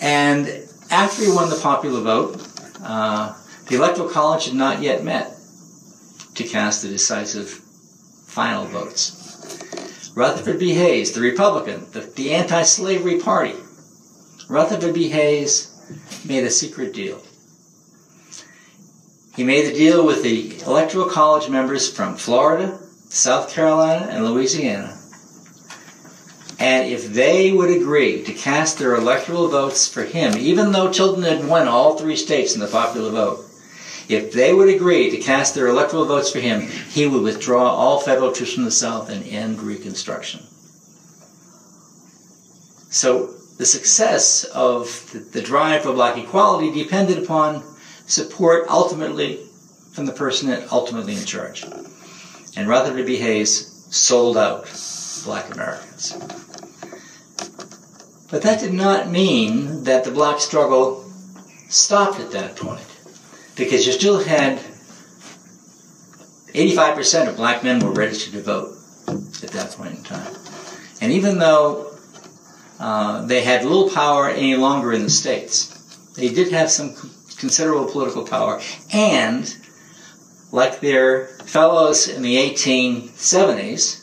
and 0.00 0.46
after 0.90 1.24
he 1.24 1.30
won 1.30 1.50
the 1.50 1.58
popular 1.60 2.00
vote, 2.00 2.48
uh, 2.82 3.34
the 3.68 3.76
Electoral 3.76 4.08
College 4.08 4.46
had 4.46 4.54
not 4.54 4.80
yet 4.80 5.02
met 5.02 5.32
to 6.36 6.44
cast 6.44 6.82
the 6.82 6.88
decisive 6.88 7.48
final 8.26 8.66
votes. 8.66 10.12
Rutherford 10.14 10.60
B. 10.60 10.74
Hayes, 10.74 11.12
the 11.12 11.20
Republican, 11.20 11.90
the, 11.90 12.00
the 12.00 12.32
anti 12.32 12.62
slavery 12.62 13.18
party, 13.18 13.54
Rutherford 14.48 14.94
B. 14.94 15.08
Hayes 15.08 15.72
made 16.24 16.44
a 16.44 16.50
secret 16.50 16.92
deal. 16.92 17.20
He 19.34 19.44
made 19.44 19.66
the 19.66 19.74
deal 19.74 20.06
with 20.06 20.22
the 20.22 20.58
Electoral 20.64 21.06
College 21.06 21.50
members 21.50 21.92
from 21.92 22.16
Florida, 22.16 22.78
South 23.08 23.50
Carolina, 23.50 24.06
and 24.10 24.24
Louisiana. 24.24 24.96
And 26.58 26.90
if 26.90 27.12
they 27.12 27.52
would 27.52 27.70
agree 27.70 28.24
to 28.24 28.32
cast 28.32 28.78
their 28.78 28.94
electoral 28.94 29.48
votes 29.48 29.86
for 29.86 30.04
him, 30.04 30.38
even 30.38 30.72
though 30.72 30.90
Tilden 30.90 31.22
had 31.22 31.46
won 31.46 31.68
all 31.68 31.98
three 31.98 32.16
states 32.16 32.54
in 32.54 32.60
the 32.60 32.66
popular 32.66 33.10
vote, 33.10 33.44
if 34.08 34.32
they 34.32 34.54
would 34.54 34.68
agree 34.68 35.10
to 35.10 35.18
cast 35.18 35.54
their 35.54 35.66
electoral 35.66 36.06
votes 36.06 36.30
for 36.30 36.38
him, 36.38 36.62
he 36.62 37.06
would 37.06 37.22
withdraw 37.22 37.68
all 37.68 38.00
federal 38.00 38.32
troops 38.32 38.54
from 38.54 38.64
the 38.64 38.70
South 38.70 39.10
and 39.10 39.26
end 39.26 39.60
Reconstruction. 39.60 40.40
So 42.88 43.34
the 43.58 43.66
success 43.66 44.44
of 44.44 45.10
the, 45.12 45.18
the 45.18 45.42
drive 45.42 45.82
for 45.82 45.92
black 45.92 46.18
equality 46.18 46.70
depended 46.72 47.18
upon 47.18 47.62
support 48.06 48.66
ultimately 48.68 49.40
from 49.92 50.06
the 50.06 50.12
person 50.12 50.64
ultimately 50.70 51.14
in 51.14 51.24
charge. 51.24 51.64
And 52.56 52.68
Rutherford 52.68 53.06
B. 53.06 53.16
Hayes 53.16 53.86
sold 53.90 54.36
out 54.36 54.64
black 55.24 55.52
Americans. 55.52 56.12
But 58.30 58.42
that 58.42 58.60
did 58.60 58.72
not 58.72 59.08
mean 59.08 59.84
that 59.84 60.04
the 60.04 60.10
black 60.10 60.40
struggle 60.40 61.04
stopped 61.68 62.20
at 62.20 62.32
that 62.32 62.56
point 62.56 62.84
because 63.56 63.86
you 63.86 63.92
still 63.92 64.22
had 64.22 64.58
85% 66.52 67.28
of 67.28 67.36
black 67.36 67.62
men 67.62 67.80
were 67.80 67.92
registered 67.92 68.32
to 68.34 68.42
vote 68.42 68.76
at 69.08 69.50
that 69.50 69.70
point 69.76 69.96
in 69.96 70.02
time. 70.02 70.34
And 71.00 71.12
even 71.12 71.38
though 71.38 71.85
uh, 72.78 73.24
they 73.26 73.42
had 73.42 73.64
little 73.64 73.90
power 73.90 74.28
any 74.28 74.56
longer 74.56 74.92
in 74.92 75.02
the 75.02 75.10
states, 75.10 75.72
they 76.16 76.28
did 76.28 76.52
have 76.52 76.70
some 76.70 76.94
considerable 77.36 77.90
political 77.90 78.24
power. 78.24 78.60
And, 78.92 79.54
like 80.52 80.80
their 80.80 81.26
fellows 81.26 82.08
in 82.08 82.22
the 82.22 82.36
1870s, 82.36 84.02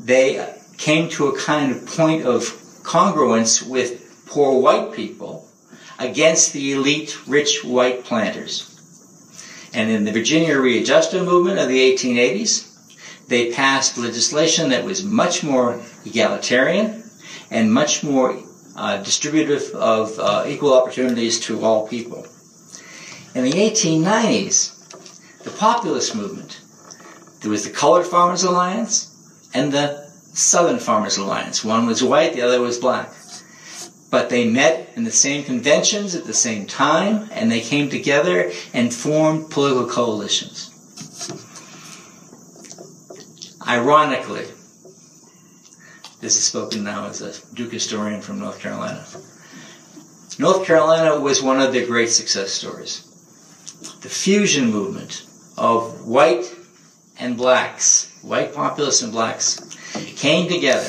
they 0.00 0.54
came 0.76 1.08
to 1.10 1.28
a 1.28 1.38
kind 1.38 1.72
of 1.72 1.86
point 1.86 2.24
of 2.24 2.42
congruence 2.82 3.68
with 3.68 4.24
poor 4.26 4.60
white 4.60 4.92
people 4.92 5.48
against 5.98 6.52
the 6.52 6.72
elite 6.72 7.18
rich 7.26 7.64
white 7.64 8.04
planters. 8.04 8.74
And 9.74 9.90
in 9.90 10.04
the 10.04 10.12
Virginia 10.12 10.58
Readjustment 10.58 11.26
Movement 11.26 11.58
of 11.58 11.68
the 11.68 11.92
1880s, 11.92 13.26
they 13.28 13.52
passed 13.52 13.98
legislation 13.98 14.70
that 14.70 14.84
was 14.84 15.04
much 15.04 15.42
more 15.44 15.82
egalitarian 16.06 17.07
and 17.50 17.72
much 17.72 18.02
more 18.02 18.38
uh, 18.76 19.02
distributive 19.02 19.74
of 19.74 20.18
uh, 20.18 20.44
equal 20.46 20.72
opportunities 20.74 21.40
to 21.40 21.64
all 21.64 21.88
people. 21.88 22.26
In 23.34 23.44
the 23.44 23.52
1890s, 23.52 24.74
the 25.42 25.50
populist 25.50 26.14
movement, 26.14 26.60
there 27.40 27.50
was 27.50 27.64
the 27.64 27.70
Colored 27.70 28.06
Farmers 28.06 28.42
Alliance 28.42 29.14
and 29.54 29.72
the 29.72 30.08
Southern 30.32 30.78
Farmers 30.78 31.16
Alliance. 31.16 31.64
One 31.64 31.86
was 31.86 32.02
white, 32.02 32.34
the 32.34 32.42
other 32.42 32.60
was 32.60 32.78
black. 32.78 33.12
But 34.10 34.30
they 34.30 34.48
met 34.48 34.92
in 34.96 35.04
the 35.04 35.10
same 35.10 35.44
conventions 35.44 36.14
at 36.14 36.24
the 36.24 36.34
same 36.34 36.66
time, 36.66 37.28
and 37.32 37.50
they 37.50 37.60
came 37.60 37.90
together 37.90 38.50
and 38.72 38.92
formed 38.92 39.50
political 39.50 39.86
coalitions. 39.86 40.70
Ironically, 43.66 44.46
this 46.20 46.36
is 46.36 46.44
spoken 46.44 46.84
now 46.84 47.06
as 47.06 47.22
a 47.22 47.54
Duke 47.54 47.72
historian 47.72 48.20
from 48.20 48.40
North 48.40 48.60
Carolina. 48.60 49.06
North 50.38 50.64
Carolina 50.64 51.20
was 51.20 51.42
one 51.42 51.60
of 51.60 51.72
the 51.72 51.86
great 51.86 52.10
success 52.10 52.50
stories. 52.52 53.04
The 54.02 54.08
fusion 54.08 54.70
movement 54.70 55.24
of 55.56 56.06
white 56.06 56.54
and 57.18 57.36
blacks, 57.36 58.10
white 58.22 58.54
populace 58.54 59.02
and 59.02 59.12
blacks, 59.12 59.60
came 60.16 60.48
together 60.48 60.88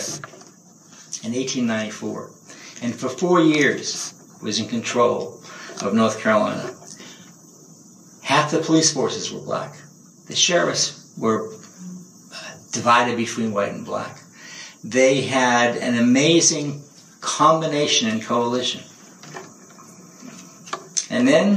in 1.23 1.33
1894 1.33 2.31
and 2.81 2.95
for 2.95 3.09
four 3.09 3.41
years 3.41 4.13
was 4.41 4.59
in 4.59 4.67
control 4.67 5.41
of 5.81 5.93
North 5.93 6.19
Carolina. 6.21 6.73
Half 8.23 8.51
the 8.51 8.59
police 8.59 8.93
forces 8.93 9.31
were 9.31 9.41
black. 9.41 9.75
The 10.27 10.35
sheriffs 10.35 11.13
were 11.17 11.51
uh, 11.51 12.57
divided 12.71 13.17
between 13.17 13.51
white 13.51 13.73
and 13.73 13.85
black. 13.85 14.21
They 14.83 15.21
had 15.21 15.75
an 15.77 15.97
amazing 15.97 16.83
combination 17.21 18.09
and 18.09 18.21
coalition. 18.21 18.81
And 21.09 21.27
then 21.27 21.47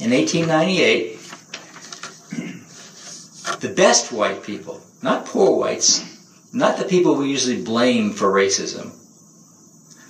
in 0.00 0.10
1898, 0.10 1.14
the 3.60 3.72
best 3.74 4.12
white 4.12 4.42
people, 4.42 4.82
not 5.02 5.26
poor 5.26 5.56
whites, 5.56 6.04
not 6.52 6.76
the 6.76 6.84
people 6.84 7.14
we 7.14 7.28
usually 7.30 7.62
blame 7.62 8.12
for 8.12 8.30
racism, 8.30 8.92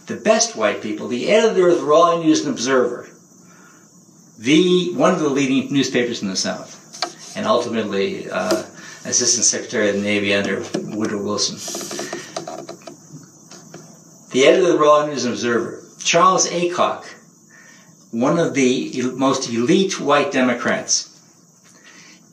the 0.07 0.17
best 0.17 0.57
white 0.57 0.83
people, 0.83 1.09
the 1.09 1.29
editor 1.31 1.69
of 1.69 1.79
the 1.79 1.85
Raleigh 1.85 2.25
News 2.25 2.45
and 2.45 2.53
Observer, 2.53 3.09
the 4.39 4.93
one 4.95 5.13
of 5.13 5.21
the 5.21 5.29
leading 5.29 5.73
newspapers 5.73 6.23
in 6.23 6.29
the 6.29 6.37
South, 6.37 7.37
and 7.37 7.47
ultimately 7.47 8.29
uh, 8.29 8.65
Assistant 9.05 9.45
Secretary 9.45 9.91
of 9.91 9.97
the 9.97 10.03
Navy 10.03 10.35
under 10.35 10.65
Woodrow 10.75 11.23
Wilson. 11.23 12.14
The 14.35 14.47
editor 14.47 14.67
of 14.67 14.73
the 14.73 14.79
Raleigh 14.81 15.11
News 15.11 15.27
Observer, 15.27 15.81
Charles 16.03 16.49
Aycock, 16.51 17.05
one 18.11 18.37
of 18.41 18.55
the 18.55 19.13
most 19.15 19.49
elite 19.49 20.01
white 20.01 20.33
Democrats, 20.33 21.09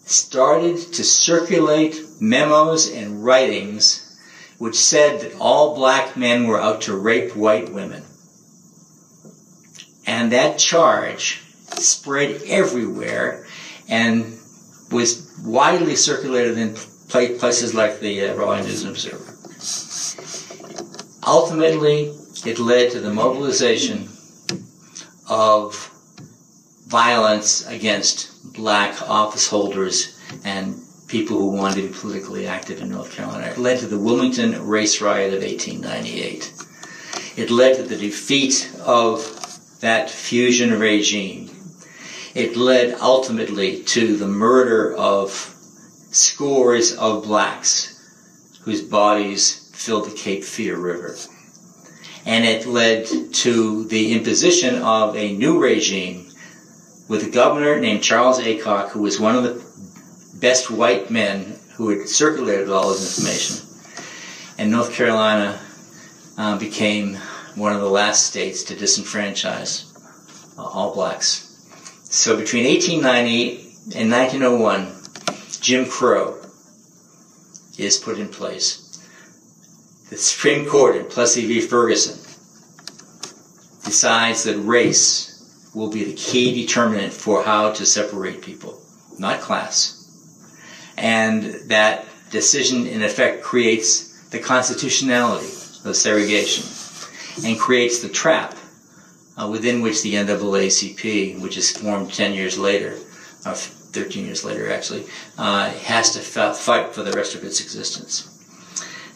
started 0.06 0.78
to 0.94 1.04
circulate 1.04 2.04
memos 2.20 2.90
and 2.92 3.24
writings 3.24 4.18
which 4.58 4.74
said 4.74 5.22
that 5.22 5.40
all 5.40 5.76
black 5.76 6.18
men 6.18 6.48
were 6.48 6.60
out 6.60 6.82
to 6.82 6.98
rape 6.98 7.36
white 7.36 7.72
women. 7.72 8.04
And 10.08 10.32
that 10.32 10.58
charge 10.58 11.44
spread 11.70 12.42
everywhere 12.48 13.46
and 13.88 14.40
was 14.92 15.32
widely 15.46 15.96
circulated 15.96 16.58
in 16.58 16.74
places 17.38 17.76
like 17.76 18.00
the 18.00 18.28
uh, 18.28 18.34
Raleigh 18.34 18.64
News 18.64 18.86
Observer. 18.86 19.31
Ultimately, 21.32 22.14
it 22.46 22.60
led 22.60 22.92
to 22.92 23.00
the 23.00 23.14
mobilization 23.14 24.10
of 25.30 25.90
violence 26.88 27.66
against 27.68 28.52
black 28.52 29.02
office 29.10 29.48
holders 29.48 30.20
and 30.44 30.76
people 31.08 31.38
who 31.38 31.52
wanted 31.52 31.76
to 31.76 31.88
be 31.88 31.94
politically 31.94 32.48
active 32.48 32.82
in 32.82 32.90
North 32.90 33.14
Carolina. 33.14 33.48
It 33.48 33.58
led 33.58 33.80
to 33.80 33.88
the 33.88 33.98
Wilmington 33.98 34.68
race 34.68 35.00
riot 35.00 35.34
of 35.34 35.42
1898. 35.42 36.52
It 37.38 37.50
led 37.50 37.78
to 37.78 37.84
the 37.84 37.96
defeat 37.96 38.70
of 38.84 39.80
that 39.80 40.10
fusion 40.10 40.78
regime. 40.78 41.50
It 42.36 42.58
led 42.58 43.00
ultimately 43.00 43.84
to 43.84 44.18
the 44.18 44.28
murder 44.28 44.94
of 44.98 45.32
scores 46.12 46.94
of 46.98 47.24
blacks 47.24 48.60
whose 48.64 48.82
bodies 48.82 49.61
filled 49.82 50.06
the 50.06 50.16
Cape 50.16 50.44
Fear 50.44 50.78
River. 50.78 51.16
And 52.26 52.46
it 52.46 52.68
led 52.68 53.08
to 53.34 53.86
the 53.86 54.14
imposition 54.14 54.76
of 54.76 55.16
a 55.16 55.34
new 55.36 55.60
regime 55.60 56.32
with 57.08 57.26
a 57.26 57.30
governor 57.32 57.80
named 57.80 58.04
Charles 58.04 58.40
Aycock, 58.40 58.90
who 58.90 59.02
was 59.02 59.20
one 59.20 59.36
of 59.36 59.44
the 59.44 60.40
best 60.40 60.70
white 60.70 61.10
men 61.10 61.60
who 61.74 61.90
had 61.90 62.08
circulated 62.08 62.70
all 62.70 62.90
this 62.90 63.18
information. 63.18 63.68
And 64.60 64.72
North 64.72 64.94
Carolina 64.94 65.60
uh, 66.38 66.60
became 66.60 67.16
one 67.56 67.74
of 67.74 67.82
the 67.82 67.90
last 67.90 68.28
states 68.28 68.64
to 68.66 68.76
disenfranchise 68.76 69.92
uh, 70.60 70.64
all 70.64 70.94
blacks. 70.94 71.48
So 72.04 72.38
between 72.38 72.66
1890 72.66 73.98
and 73.98 74.12
1901, 74.12 75.60
Jim 75.60 75.86
Crow 75.88 76.40
is 77.80 77.98
put 77.98 78.20
in 78.20 78.28
place. 78.30 78.91
The 80.12 80.18
Supreme 80.18 80.68
Court 80.68 80.96
in 80.96 81.06
Plessy 81.06 81.48
v. 81.48 81.62
Ferguson 81.62 82.20
decides 83.84 84.44
that 84.44 84.58
race 84.58 85.72
will 85.74 85.90
be 85.90 86.04
the 86.04 86.14
key 86.14 86.54
determinant 86.62 87.12
for 87.14 87.44
how 87.44 87.72
to 87.72 87.86
separate 87.86 88.44
people, 88.44 88.80
not 89.18 89.40
class 89.42 89.98
and 91.02 91.44
that 91.70 92.06
decision 92.30 92.86
in 92.86 93.02
effect 93.04 93.44
creates 93.44 94.30
the 94.30 94.40
constitutionality 94.40 95.48
of 95.84 95.96
segregation 95.96 96.64
and 97.44 97.60
creates 97.60 98.00
the 98.02 98.10
trap 98.10 98.56
uh, 99.38 99.48
within 99.48 99.82
which 99.82 100.04
the 100.04 100.14
NAACP, 100.14 101.42
which 101.42 101.58
is 101.58 101.76
formed 101.76 102.14
10 102.14 102.34
years 102.34 102.58
later, 102.58 102.94
or 103.46 103.54
13 103.56 104.26
years 104.26 104.46
later 104.46 104.72
actually, 104.72 105.04
uh, 105.38 105.70
has 105.72 106.14
to 106.14 106.20
fight 106.20 106.94
for 106.94 107.02
the 107.04 107.12
rest 107.12 107.36
of 107.36 107.44
its 107.44 107.60
existence. 107.60 108.28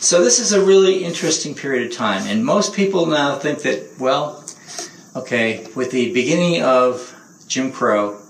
So 0.06 0.24
this 0.24 0.38
is 0.38 0.52
a 0.52 0.64
really 0.64 1.04
interesting 1.04 1.56
period 1.56 1.88
of 1.88 1.98
time, 1.98 2.28
and 2.28 2.46
most 2.46 2.76
people 2.76 3.08
now 3.08 3.40
think 3.40 3.64
that, 3.64 3.90
well, 4.00 4.46
okay, 5.16 5.66
with 5.76 5.90
the 5.90 6.14
beginning 6.14 6.62
of 6.62 7.12
Jim 7.48 7.72
Crow 7.72 8.22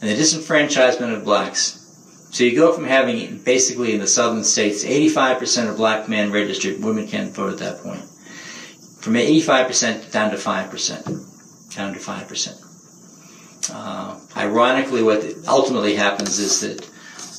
and 0.00 0.08
the 0.08 0.14
disenfranchisement 0.14 1.12
of 1.12 1.24
blacks, 1.24 1.82
so 2.30 2.44
you 2.44 2.54
go 2.54 2.72
from 2.72 2.84
having 2.84 3.38
basically 3.38 3.92
in 3.92 3.98
the 3.98 4.06
southern 4.06 4.44
states 4.44 4.84
85% 4.84 5.68
of 5.68 5.76
black 5.76 6.08
men 6.08 6.30
registered, 6.30 6.80
women 6.80 7.08
can't 7.08 7.34
vote 7.34 7.54
at 7.54 7.58
that 7.58 7.80
point, 7.80 8.04
from 9.00 9.14
85% 9.14 10.12
down 10.12 10.30
to 10.30 10.36
5%, 10.36 11.74
down 11.74 11.92
to 11.92 11.98
5%. 11.98 13.72
Uh, 13.74 14.20
ironically, 14.36 15.02
what 15.02 15.24
ultimately 15.48 15.96
happens 15.96 16.38
is 16.38 16.60
that 16.60 16.88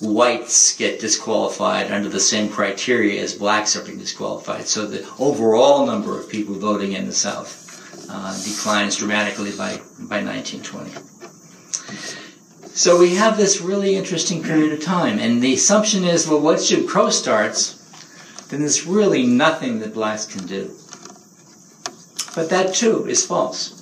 whites 0.02 0.76
get 0.76 1.00
disqualified 1.00 1.92
under 1.92 2.10
the 2.10 2.20
same 2.20 2.50
criteria 2.50 3.22
as 3.22 3.34
blacks 3.34 3.76
are 3.76 3.84
being 3.84 3.98
disqualified. 3.98 4.68
So 4.68 4.86
the 4.86 5.08
overall 5.20 5.86
number 5.86 6.20
of 6.20 6.30
people 6.30 6.56
voting 6.56 6.94
in 6.94 7.06
the 7.06 7.14
South 7.14 7.64
uh, 8.10 8.38
declines 8.44 8.98
dramatically 8.98 9.52
by, 9.52 9.78
by 10.00 10.24
1920. 10.24 10.92
So 12.74 13.00
we 13.00 13.16
have 13.16 13.38
this 13.38 13.60
really 13.60 13.96
interesting 13.96 14.44
period 14.44 14.72
of 14.72 14.84
time, 14.84 15.18
and 15.18 15.42
the 15.42 15.56
assumption 15.56 16.04
is, 16.04 16.28
well, 16.28 16.40
once 16.40 16.70
Jim 16.70 16.88
Crow 16.88 17.10
starts, 17.10 17.74
then 18.50 18.60
there's 18.60 18.86
really 18.86 19.26
nothing 19.26 19.80
that 19.80 19.96
blacks 19.96 20.26
can 20.26 20.46
do. 20.46 20.76
But 22.36 22.50
that 22.52 22.76
too 22.76 23.08
is 23.08 23.26
false. 23.26 23.82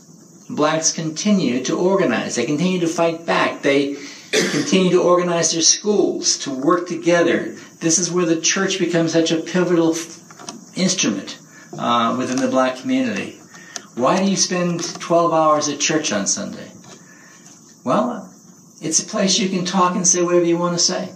Blacks 0.49 0.93
continue 0.93 1.63
to 1.65 1.77
organize. 1.77 2.35
They 2.35 2.45
continue 2.45 2.79
to 2.79 2.87
fight 2.87 3.25
back. 3.25 3.63
They 3.63 3.97
continue 4.51 4.91
to 4.91 5.01
organize 5.01 5.51
their 5.51 5.61
schools, 5.61 6.37
to 6.39 6.51
work 6.51 6.87
together. 6.87 7.55
This 7.79 7.99
is 7.99 8.11
where 8.11 8.25
the 8.25 8.41
church 8.41 8.79
becomes 8.79 9.13
such 9.13 9.31
a 9.31 9.41
pivotal 9.41 9.95
instrument 10.75 11.39
uh, 11.77 12.15
within 12.17 12.37
the 12.37 12.47
black 12.47 12.77
community. 12.77 13.39
Why 13.95 14.17
do 14.17 14.29
you 14.29 14.35
spend 14.35 14.99
12 14.99 15.33
hours 15.33 15.69
at 15.69 15.79
church 15.79 16.11
on 16.11 16.27
Sunday? 16.27 16.71
Well, 17.83 18.33
it's 18.81 19.01
a 19.01 19.05
place 19.05 19.39
you 19.39 19.49
can 19.49 19.65
talk 19.65 19.95
and 19.95 20.05
say 20.05 20.21
whatever 20.21 20.45
you 20.45 20.57
want 20.57 20.75
to 20.75 20.83
say. 20.83 21.13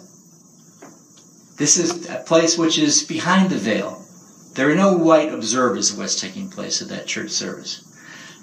This 1.57 1.77
is 1.77 2.09
a 2.09 2.19
place 2.19 2.57
which 2.57 2.77
is 2.77 3.03
behind 3.03 3.49
the 3.49 3.57
veil. 3.57 4.05
There 4.53 4.69
are 4.69 4.75
no 4.75 4.93
white 4.95 5.33
observers 5.33 5.91
of 5.91 5.97
what's 5.97 6.19
taking 6.19 6.49
place 6.49 6.81
at 6.81 6.87
that 6.89 7.05
church 7.05 7.31
service. 7.31 7.83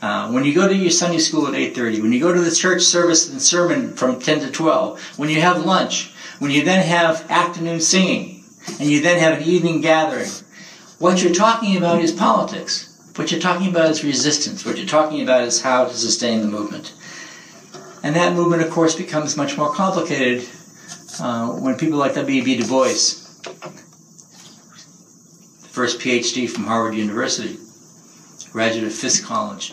Uh, 0.02 0.30
when 0.30 0.44
you 0.44 0.54
go 0.54 0.68
to 0.68 0.74
your 0.74 0.90
Sunday 0.90 1.18
school 1.18 1.46
at 1.46 1.54
8.30, 1.54 2.02
when 2.02 2.12
you 2.12 2.20
go 2.20 2.32
to 2.32 2.40
the 2.40 2.54
church 2.54 2.82
service 2.82 3.30
and 3.30 3.40
sermon 3.40 3.94
from 3.94 4.20
10 4.20 4.40
to 4.40 4.50
12, 4.50 5.18
when 5.18 5.30
you 5.30 5.40
have 5.40 5.64
lunch, 5.64 6.12
when 6.38 6.50
you 6.50 6.64
then 6.64 6.84
have 6.84 7.30
afternoon 7.30 7.80
singing, 7.80 8.44
and 8.78 8.90
you 8.90 9.00
then 9.00 9.18
have 9.18 9.40
an 9.40 9.44
evening 9.44 9.80
gathering, 9.80 10.28
what 10.98 11.22
you're 11.22 11.32
talking 11.32 11.76
about 11.78 12.02
is 12.02 12.12
politics. 12.12 12.92
What 13.16 13.30
you're 13.30 13.40
talking 13.40 13.70
about 13.70 13.90
is 13.90 14.04
resistance. 14.04 14.66
What 14.66 14.76
you're 14.76 14.86
talking 14.86 15.22
about 15.22 15.44
is 15.44 15.62
how 15.62 15.86
to 15.86 15.94
sustain 15.94 16.42
the 16.42 16.48
movement. 16.48 16.92
And 18.02 18.14
that 18.16 18.34
movement, 18.34 18.62
of 18.62 18.70
course, 18.70 18.94
becomes 18.94 19.36
much 19.36 19.56
more 19.56 19.72
complicated 19.72 20.46
uh, 21.18 21.48
when 21.52 21.78
people 21.78 21.98
like 21.98 22.14
W.B. 22.14 22.58
Du 22.58 22.68
Bois, 22.68 22.88
first 25.70 25.98
PhD 26.00 26.48
from 26.48 26.64
Harvard 26.64 26.94
University, 26.94 27.56
graduate 28.52 28.86
of 28.86 28.92
Fisk 28.92 29.24
College 29.24 29.72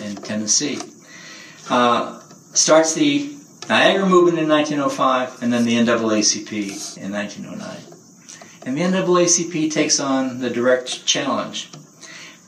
in 0.00 0.16
Tennessee, 0.16 0.78
uh, 1.70 2.20
starts 2.52 2.94
the 2.94 3.34
Niagara 3.68 4.06
movement 4.06 4.38
in 4.38 4.48
1905 4.48 5.42
and 5.42 5.52
then 5.52 5.64
the 5.64 5.74
NAACP 5.76 6.96
in 6.96 7.12
1909. 7.12 7.76
And 8.64 8.76
the 8.76 8.82
NAACP 8.82 9.70
takes 9.70 10.00
on 10.00 10.40
the 10.40 10.50
direct 10.50 11.04
challenge. 11.06 11.70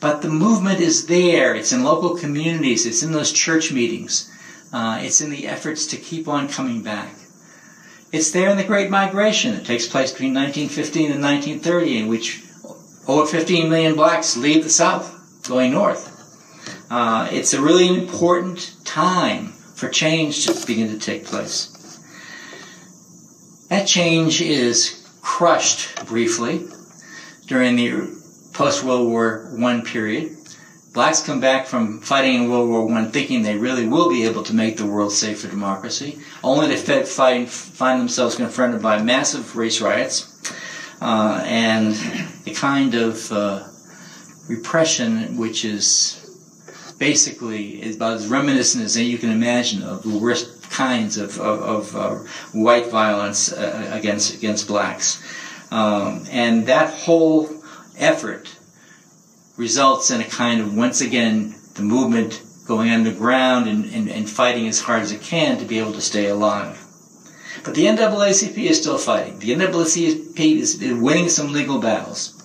But 0.01 0.23
the 0.23 0.31
movement 0.31 0.81
is 0.81 1.07
there. 1.07 1.55
It's 1.55 1.73
in 1.73 1.85
local 1.85 2.17
communities. 2.17 2.87
It's 2.87 3.03
in 3.03 3.13
those 3.13 3.33
church 3.33 3.71
meetings. 3.71 4.31
Uh, 4.73 5.01
it's 5.03 5.21
in 5.21 5.31
the 5.31 5.47
efforts 5.47 5.87
to 5.89 5.97
keep 5.97 6.27
on 6.27 6.49
coming 6.49 6.83
back. 6.83 7.15
It's 8.13 8.31
there 8.31 8.49
in 8.49 8.57
the 8.57 8.65
Great 8.65 8.91
Migration 8.91 9.53
that 9.55 9.67
takes 9.67 9.87
place 9.87 10.11
between 10.11 10.35
1915 10.35 11.13
and 11.13 11.23
1930, 11.23 11.99
in 11.99 12.09
which 12.09 12.43
over 13.07 13.27
15 13.27 13.69
million 13.69 13.95
blacks 13.95 14.37
leave 14.37 14.65
the 14.65 14.71
South, 14.71 15.43
going 15.47 15.73
north. 15.73 16.20
Uh, 16.91 17.29
it's 17.31 17.55
a 17.55 17.63
really 17.63 17.87
important 17.87 18.75
time 18.85 19.53
for 19.77 19.89
change 19.89 20.45
to 20.45 20.67
begin 20.67 20.89
to 20.89 20.99
take 20.99 21.25
place. 21.25 21.69
That 23.69 23.87
change 23.87 24.43
is 24.43 25.09
crushed 25.23 26.05
briefly 26.07 26.67
during 27.47 27.77
the 27.77 28.21
post 28.53 28.83
World 28.83 29.09
War 29.09 29.49
I 29.63 29.81
period. 29.83 30.37
Blacks 30.93 31.23
come 31.23 31.39
back 31.39 31.67
from 31.67 32.01
fighting 32.01 32.35
in 32.35 32.51
World 32.51 32.69
War 32.69 32.91
I 32.91 33.05
thinking 33.05 33.43
they 33.43 33.57
really 33.57 33.87
will 33.87 34.09
be 34.09 34.25
able 34.25 34.43
to 34.43 34.53
make 34.53 34.77
the 34.77 34.87
world 34.87 35.13
safe 35.13 35.43
for 35.43 35.49
democracy, 35.49 36.19
only 36.43 36.67
to 36.75 37.05
find, 37.05 37.49
find 37.49 38.01
themselves 38.01 38.35
confronted 38.35 38.83
by 38.83 39.01
massive 39.01 39.57
race 39.57 39.81
riots 39.81 40.27
uh, 41.01 41.41
and 41.47 41.95
the 42.43 42.53
kind 42.53 42.97
of 42.97 43.31
uh, 43.31 43.69
repression 44.49 45.37
which 45.37 45.65
is 45.65 46.20
basically 47.01 47.83
is 47.83 47.97
about 47.97 48.13
as 48.13 48.29
reminiscent 48.29 48.85
as 48.85 48.97
you 48.97 49.19
can 49.19 49.33
imagine 49.33 49.83
of 49.83 50.03
the 50.03 50.19
worst 50.19 50.71
kinds 50.71 51.17
of, 51.17 51.41
of, 51.41 51.63
of 51.63 51.97
uh, 51.97 52.15
white 52.53 52.89
violence 52.91 53.53
uh, 53.53 53.91
against 53.93 54.35
against 54.35 54.69
blacks, 54.69 55.21
um, 55.73 56.25
and 56.31 56.67
that 56.67 56.93
whole 56.95 57.49
effort 57.99 58.55
results 59.57 60.11
in 60.11 60.21
a 60.21 60.25
kind 60.25 60.61
of 60.61 60.77
once 60.77 61.01
again 61.01 61.57
the 61.75 61.83
movement 61.83 62.43
going 62.67 62.91
underground 62.91 63.67
and, 63.67 63.87
and, 63.87 64.09
and 64.09 64.31
fighting 64.31 64.69
as 64.69 64.81
hard 64.81 65.03
as 65.03 65.11
it 65.11 65.23
can 65.23 65.59
to 65.59 65.65
be 65.65 65.79
able 65.79 65.93
to 65.93 66.01
stay 66.01 66.29
alive. 66.29 66.79
But 67.65 67.75
the 67.75 67.87
NAACP 67.87 68.57
is 68.57 68.79
still 68.81 68.97
fighting. 68.97 69.39
The 69.39 69.51
NAACP 69.51 70.39
is 70.39 70.79
winning 70.81 71.29
some 71.29 71.53
legal 71.53 71.81
battles. 71.81 72.37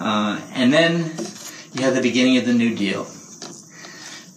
Uh, 0.00 0.40
and 0.52 0.72
then 0.72 1.12
you 1.74 1.82
have 1.84 1.94
the 1.94 2.02
beginning 2.02 2.38
of 2.38 2.44
the 2.44 2.52
New 2.52 2.74
Deal. 2.74 3.06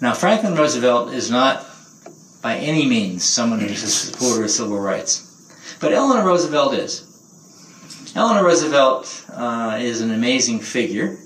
Now, 0.02 0.14
Franklin 0.14 0.56
Roosevelt 0.56 1.14
is 1.14 1.32
not 1.32 1.66
by 2.42 2.58
any 2.58 2.86
means 2.86 3.24
someone 3.24 3.60
who's 3.60 3.84
a 3.84 3.88
supporter 3.88 4.44
of 4.44 4.52
civil 4.52 4.80
rights, 4.80 5.78
but 5.80 5.94
Eleanor 5.94 6.26
Roosevelt 6.26 6.74
is. 6.74 7.02
Eleanor 8.16 8.44
Roosevelt 8.46 9.26
uh, 9.34 9.78
is 9.80 10.02
an 10.02 10.12
amazing 10.12 10.60
figure. 10.60 11.18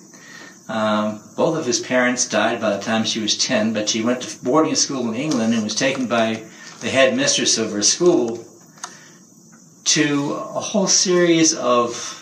Um, 0.68 1.20
both 1.36 1.58
of 1.58 1.66
his 1.66 1.80
parents 1.80 2.28
died 2.30 2.62
by 2.62 2.76
the 2.76 2.82
time 2.82 3.04
she 3.04 3.20
was 3.20 3.38
10, 3.38 3.74
but 3.74 3.90
she 3.90 4.04
went 4.04 4.22
to 4.22 4.44
boarding 4.44 4.76
school 4.76 5.10
in 5.10 5.16
England 5.16 5.54
and 5.54 5.64
was 5.64 5.76
taken 5.76 6.08
by 6.08 6.44
the 6.82 6.90
headmistress 6.90 7.58
of 7.58 7.72
her 7.72 7.82
school 7.82 8.46
to 9.86 10.34
a 10.34 10.60
whole 10.60 10.88
series 10.88 11.56
of 11.56 12.16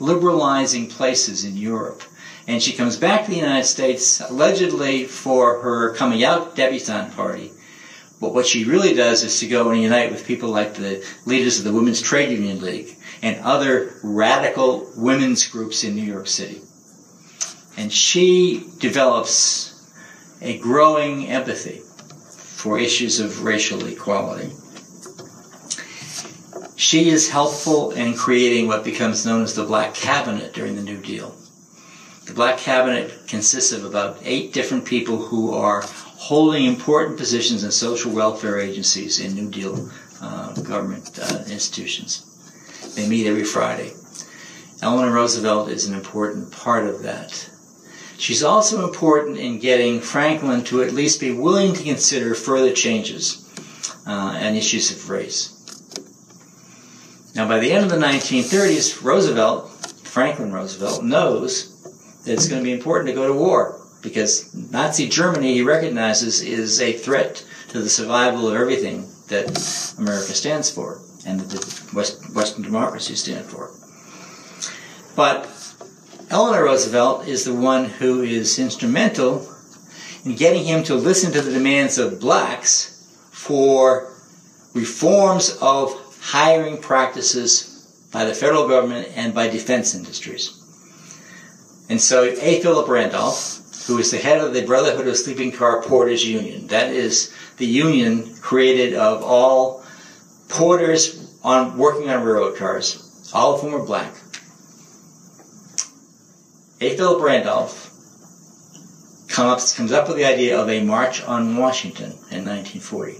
liberalizing 0.00 0.88
places 0.88 1.44
in 1.44 1.56
Europe. 1.56 2.02
And 2.46 2.62
she 2.62 2.72
comes 2.72 2.96
back 2.96 3.24
to 3.24 3.30
the 3.30 3.36
United 3.36 3.66
States 3.66 4.20
allegedly 4.20 5.04
for 5.04 5.60
her 5.62 5.94
coming 5.94 6.24
out 6.24 6.56
debutante 6.56 7.14
party. 7.14 7.52
But 8.20 8.34
what 8.34 8.46
she 8.46 8.64
really 8.64 8.94
does 8.94 9.24
is 9.24 9.40
to 9.40 9.48
go 9.48 9.70
and 9.70 9.82
unite 9.82 10.12
with 10.12 10.26
people 10.26 10.48
like 10.50 10.74
the 10.74 11.04
leaders 11.26 11.58
of 11.58 11.64
the 11.64 11.72
Women's 11.72 12.00
Trade 12.00 12.30
Union 12.30 12.60
League 12.60 12.96
and 13.20 13.38
other 13.40 13.94
radical 14.02 14.90
women's 14.96 15.46
groups 15.48 15.84
in 15.84 15.94
New 15.96 16.02
York 16.02 16.26
City. 16.28 16.60
And 17.76 17.92
she 17.92 18.64
develops 18.78 19.72
a 20.40 20.58
growing 20.58 21.28
empathy 21.28 21.80
for 21.80 22.78
issues 22.78 23.18
of 23.18 23.44
racial 23.44 23.84
equality. 23.86 24.52
She 26.76 27.08
is 27.08 27.30
helpful 27.30 27.92
in 27.92 28.14
creating 28.14 28.66
what 28.68 28.84
becomes 28.84 29.24
known 29.24 29.42
as 29.42 29.54
the 29.54 29.64
Black 29.64 29.94
Cabinet 29.94 30.52
during 30.52 30.76
the 30.76 30.82
New 30.82 30.98
Deal. 30.98 31.34
The 32.24 32.34
Black 32.34 32.58
Cabinet 32.58 33.26
consists 33.26 33.72
of 33.72 33.84
about 33.84 34.18
eight 34.22 34.52
different 34.52 34.84
people 34.84 35.16
who 35.16 35.52
are 35.54 35.82
holding 35.82 36.66
important 36.66 37.18
positions 37.18 37.64
in 37.64 37.72
social 37.72 38.12
welfare 38.12 38.60
agencies 38.60 39.18
in 39.18 39.34
New 39.34 39.50
Deal 39.50 39.90
uh, 40.20 40.54
government 40.62 41.18
uh, 41.20 41.42
institutions. 41.48 42.24
They 42.94 43.08
meet 43.08 43.26
every 43.26 43.42
Friday. 43.44 43.92
Eleanor 44.80 45.12
Roosevelt 45.12 45.68
is 45.68 45.86
an 45.86 45.94
important 45.94 46.52
part 46.52 46.86
of 46.86 47.02
that. 47.02 47.50
She's 48.18 48.44
also 48.44 48.86
important 48.86 49.36
in 49.38 49.58
getting 49.58 50.00
Franklin 50.00 50.62
to 50.64 50.82
at 50.82 50.92
least 50.92 51.18
be 51.20 51.32
willing 51.32 51.74
to 51.74 51.82
consider 51.82 52.36
further 52.36 52.72
changes 52.72 53.44
uh, 54.06 54.36
and 54.36 54.56
issues 54.56 54.92
of 54.92 55.10
race. 55.10 55.58
Now, 57.34 57.48
by 57.48 57.58
the 57.58 57.72
end 57.72 57.84
of 57.84 57.90
the 57.90 57.96
1930s, 57.96 59.02
Roosevelt, 59.02 59.70
Franklin 60.04 60.52
Roosevelt, 60.52 61.02
knows 61.02 61.71
it's 62.24 62.48
going 62.48 62.60
to 62.60 62.64
be 62.64 62.72
important 62.72 63.08
to 63.08 63.14
go 63.14 63.26
to 63.26 63.34
war 63.34 63.80
because 64.02 64.52
Nazi 64.54 65.08
Germany 65.08 65.54
he 65.54 65.62
recognizes 65.62 66.42
is 66.42 66.80
a 66.80 66.92
threat 66.92 67.44
to 67.68 67.80
the 67.80 67.88
survival 67.88 68.48
of 68.48 68.54
everything 68.54 69.08
that 69.28 69.94
America 69.98 70.34
stands 70.34 70.70
for 70.70 71.00
and 71.26 71.40
that 71.40 71.50
the 71.50 71.96
West, 71.96 72.34
Western 72.34 72.62
democracies 72.62 73.22
stand 73.22 73.46
for. 73.46 73.70
But 75.14 75.48
Eleanor 76.30 76.64
Roosevelt 76.64 77.28
is 77.28 77.44
the 77.44 77.54
one 77.54 77.84
who 77.84 78.22
is 78.22 78.58
instrumental 78.58 79.48
in 80.24 80.34
getting 80.36 80.64
him 80.64 80.82
to 80.84 80.94
listen 80.94 81.32
to 81.32 81.42
the 81.42 81.52
demands 81.52 81.98
of 81.98 82.20
blacks 82.20 82.88
for 83.30 84.12
reforms 84.74 85.58
of 85.60 85.92
hiring 86.20 86.78
practices 86.78 88.08
by 88.12 88.24
the 88.24 88.34
federal 88.34 88.68
government 88.68 89.08
and 89.16 89.34
by 89.34 89.48
defense 89.48 89.94
industries. 89.94 90.61
And 91.92 92.00
so 92.00 92.22
A. 92.22 92.58
Philip 92.62 92.88
Randolph, 92.88 93.84
who 93.86 93.98
is 93.98 94.10
the 94.10 94.16
head 94.16 94.38
of 94.38 94.54
the 94.54 94.64
Brotherhood 94.64 95.06
of 95.06 95.14
Sleeping 95.14 95.52
Car 95.52 95.82
Porters 95.82 96.26
Union, 96.26 96.68
that 96.68 96.88
is 96.88 97.30
the 97.58 97.66
union 97.66 98.34
created 98.36 98.94
of 98.94 99.22
all 99.22 99.84
porters 100.48 101.36
on 101.44 101.76
working 101.76 102.08
on 102.08 102.24
railroad 102.24 102.56
cars, 102.56 103.30
all 103.34 103.56
of 103.56 103.60
whom 103.60 103.74
are 103.74 103.84
black. 103.84 104.14
A. 106.80 106.96
Philip 106.96 107.22
Randolph 107.22 107.90
comes, 109.28 109.74
comes 109.74 109.92
up 109.92 110.08
with 110.08 110.16
the 110.16 110.24
idea 110.24 110.58
of 110.58 110.70
a 110.70 110.82
march 110.82 111.22
on 111.22 111.58
Washington 111.58 112.12
in 112.30 112.46
1940. 112.46 113.18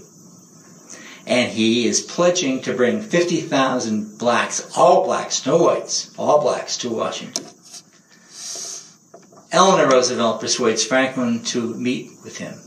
And 1.27 1.51
he 1.51 1.85
is 1.85 2.01
pledging 2.01 2.63
to 2.63 2.73
bring 2.73 3.03
50,000 3.03 4.17
blacks, 4.17 4.75
all 4.75 5.05
blacks, 5.05 5.45
no 5.45 5.57
whites, 5.57 6.11
all 6.17 6.41
blacks 6.41 6.75
to 6.79 6.89
Washington. 6.89 7.45
Eleanor 9.53 9.87
Roosevelt 9.87 10.41
persuades 10.41 10.83
Franklin 10.83 11.43
to 11.43 11.75
meet 11.75 12.09
with 12.23 12.39
him. 12.39 12.59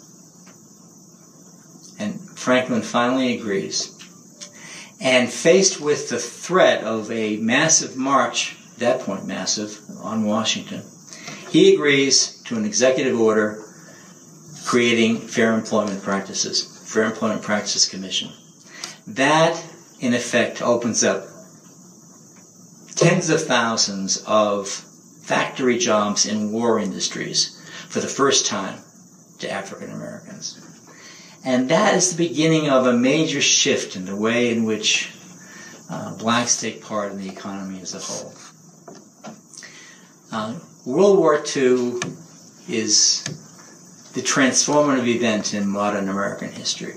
And 1.98 2.20
Franklin 2.38 2.82
finally 2.82 3.36
agrees. 3.36 3.92
And 5.00 5.28
faced 5.28 5.80
with 5.80 6.08
the 6.08 6.18
threat 6.20 6.84
of 6.84 7.10
a 7.10 7.38
massive 7.38 7.96
march, 7.96 8.56
at 8.74 8.78
that 8.78 9.00
point 9.00 9.26
massive, 9.26 9.80
on 10.00 10.24
Washington, 10.24 10.84
he 11.50 11.74
agrees 11.74 12.40
to 12.44 12.56
an 12.56 12.64
executive 12.64 13.20
order 13.20 13.64
creating 14.64 15.18
fair 15.18 15.54
employment 15.54 16.04
practices, 16.04 16.84
Fair 16.86 17.04
Employment 17.04 17.42
Practices 17.42 17.88
Commission. 17.88 18.30
That, 19.08 19.60
in 20.00 20.14
effect, 20.14 20.62
opens 20.62 21.02
up 21.02 21.24
tens 22.94 23.28
of 23.28 23.42
thousands 23.42 24.22
of 24.26 24.84
factory 25.26 25.76
jobs 25.76 26.24
in 26.24 26.52
war 26.52 26.78
industries 26.78 27.60
for 27.88 27.98
the 27.98 28.06
first 28.06 28.46
time 28.46 28.78
to 29.40 29.50
African 29.50 29.90
Americans. 29.90 30.60
And 31.44 31.68
that 31.68 31.94
is 31.94 32.10
the 32.10 32.28
beginning 32.28 32.70
of 32.70 32.86
a 32.86 32.92
major 32.92 33.40
shift 33.40 33.96
in 33.96 34.04
the 34.04 34.14
way 34.14 34.52
in 34.52 34.64
which 34.64 35.12
uh, 35.90 36.16
blacks 36.16 36.60
take 36.60 36.80
part 36.80 37.10
in 37.10 37.18
the 37.18 37.28
economy 37.28 37.80
as 37.80 37.94
a 37.94 37.98
whole. 37.98 38.34
Uh, 40.30 40.58
World 40.84 41.18
War 41.18 41.34
II 41.34 42.00
is 42.68 43.24
the 44.14 44.22
transformative 44.22 45.08
event 45.08 45.54
in 45.54 45.68
modern 45.68 46.08
American 46.08 46.52
history. 46.52 46.94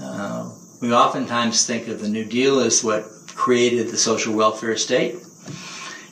Uh, 0.00 0.52
we 0.80 0.92
oftentimes 0.92 1.66
think 1.66 1.88
of 1.88 2.00
the 2.00 2.08
New 2.08 2.24
Deal 2.24 2.60
as 2.60 2.84
what 2.84 3.04
created 3.34 3.88
the 3.88 3.96
social 3.96 4.34
welfare 4.34 4.76
state. 4.76 5.16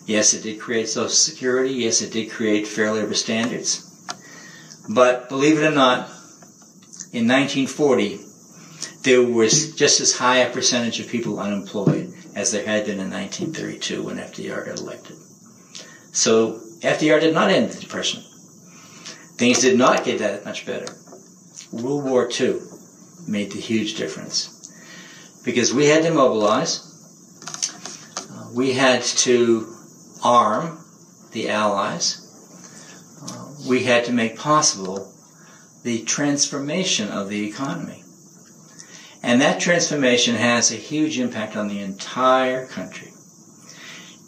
Yes, 0.06 0.34
it 0.34 0.44
did 0.44 0.60
create 0.60 0.88
Social 0.88 1.08
Security. 1.10 1.74
Yes, 1.74 2.00
it 2.00 2.12
did 2.12 2.30
create 2.30 2.66
Fair 2.68 2.92
Labor 2.92 3.14
Standards. 3.14 3.82
But 4.88 5.28
believe 5.28 5.58
it 5.58 5.66
or 5.66 5.74
not, 5.74 6.08
in 7.12 7.26
1940, 7.26 8.20
there 9.02 9.22
was 9.22 9.74
just 9.74 10.00
as 10.00 10.16
high 10.16 10.38
a 10.38 10.52
percentage 10.52 11.00
of 11.00 11.08
people 11.08 11.40
unemployed 11.40 12.12
as 12.36 12.52
there 12.52 12.64
had 12.64 12.86
been 12.86 13.00
in 13.00 13.10
1932 13.10 14.02
when 14.04 14.18
FDR 14.18 14.64
got 14.66 14.78
elected. 14.78 15.16
So 16.12 16.60
FDR 16.80 17.20
did 17.20 17.34
not 17.34 17.50
end 17.50 17.70
the 17.70 17.80
Depression. 17.80 18.22
Things 19.38 19.60
did 19.60 19.76
not 19.76 20.04
get 20.04 20.20
that 20.20 20.44
much 20.44 20.66
better. 20.66 20.86
World 21.72 22.04
War 22.04 22.28
II 22.40 22.60
made 23.26 23.50
the 23.50 23.60
huge 23.60 23.96
difference 23.96 24.70
because 25.44 25.74
we 25.74 25.86
had 25.86 26.04
to 26.04 26.12
mobilize, 26.12 26.82
uh, 28.30 28.50
we 28.54 28.72
had 28.72 29.02
to 29.02 29.75
arm 30.22 30.84
the 31.32 31.48
Allies, 31.48 32.22
uh, 33.22 33.68
we 33.68 33.84
had 33.84 34.04
to 34.04 34.12
make 34.12 34.38
possible 34.38 35.12
the 35.82 36.02
transformation 36.02 37.08
of 37.08 37.28
the 37.28 37.46
economy. 37.46 38.02
And 39.22 39.40
that 39.40 39.60
transformation 39.60 40.36
has 40.36 40.70
a 40.70 40.76
huge 40.76 41.18
impact 41.18 41.56
on 41.56 41.68
the 41.68 41.80
entire 41.80 42.66
country. 42.66 43.12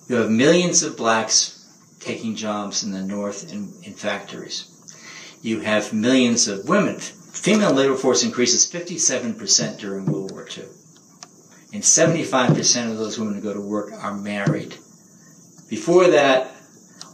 You 0.09 0.17
have 0.17 0.31
millions 0.31 0.83
of 0.83 0.97
blacks 0.97 1.55
taking 2.01 2.35
jobs 2.35 2.83
in 2.83 2.93
the 2.93 3.03
North 3.03 3.53
in, 3.53 3.73
in 3.83 3.95
factories. 3.95 4.67
You 5.43 5.61
have 5.61 5.93
millions 5.93 6.49
of 6.49 6.69
women. 6.69 6.99
Female 6.99 7.73
labor 7.73 7.95
force 7.95 8.25
increases 8.25 8.71
57% 8.71 9.79
during 9.79 10.07
World 10.07 10.33
War 10.33 10.49
II. 10.57 10.65
And 11.73 11.83
75% 11.83 12.91
of 12.91 12.99
those 12.99 13.19
women 13.19 13.35
who 13.35 13.41
go 13.41 13.55
to 13.55 13.61
work 13.61 13.93
are 13.93 14.15
married. 14.15 14.77
Before 15.69 16.09
that, 16.09 16.53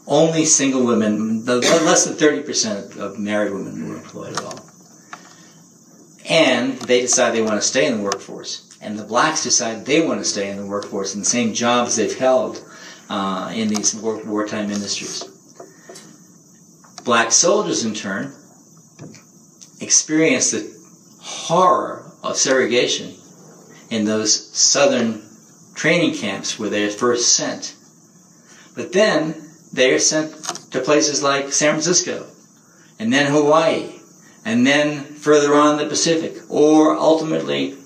only 0.07 0.45
single 0.45 0.85
women, 0.85 1.45
less 1.45 2.05
than 2.05 2.15
30% 2.15 2.97
of 2.99 3.19
married 3.19 3.53
women 3.53 3.89
were 3.89 3.97
employed 3.97 4.35
at 4.35 4.45
all. 4.45 4.61
And 6.29 6.79
they 6.79 7.01
decide 7.01 7.33
they 7.33 7.43
want 7.43 7.61
to 7.61 7.67
stay 7.67 7.87
in 7.87 7.99
the 7.99 8.03
workforce. 8.03 8.69
And 8.81 8.99
the 8.99 9.05
blacks 9.05 9.43
decide 9.43 9.85
they 9.85 10.07
want 10.07 10.21
to 10.21 10.25
stay 10.25 10.51
in 10.51 10.57
the 10.57 10.67
workforce 10.67 11.15
in 11.15 11.21
the 11.21 11.27
same 11.27 11.55
jobs 11.55 11.97
they've 11.97 12.17
held 12.17 12.65
uh, 13.09 13.53
in 13.55 13.69
these 13.69 13.95
war- 13.95 14.23
wartime 14.25 14.71
industries. 14.71 15.25
Black 17.05 17.33
soldiers, 17.33 17.85
in 17.85 17.95
turn, 17.95 18.33
experienced 19.81 20.53
the 20.53 20.75
horror 21.21 22.11
of 22.23 22.37
segregation 22.37 23.15
in 23.91 24.05
those 24.05 24.57
southern 24.57 25.23
training 25.75 26.15
camps 26.15 26.59
where 26.59 26.71
they're 26.71 26.91
first 26.91 27.37
sent. 27.37 27.74
But 28.75 28.93
then 28.93 29.35
they 29.73 29.93
are 29.93 29.99
sent 29.99 30.33
to 30.73 30.81
places 30.81 31.23
like 31.23 31.53
San 31.53 31.71
Francisco, 31.71 32.27
and 32.99 33.13
then 33.13 33.31
Hawaii, 33.31 34.01
and 34.45 34.67
then 34.67 35.05
further 35.05 35.55
on 35.55 35.79
the 35.79 35.87
Pacific, 35.87 36.43
or 36.49 36.97
ultimately 36.97 37.77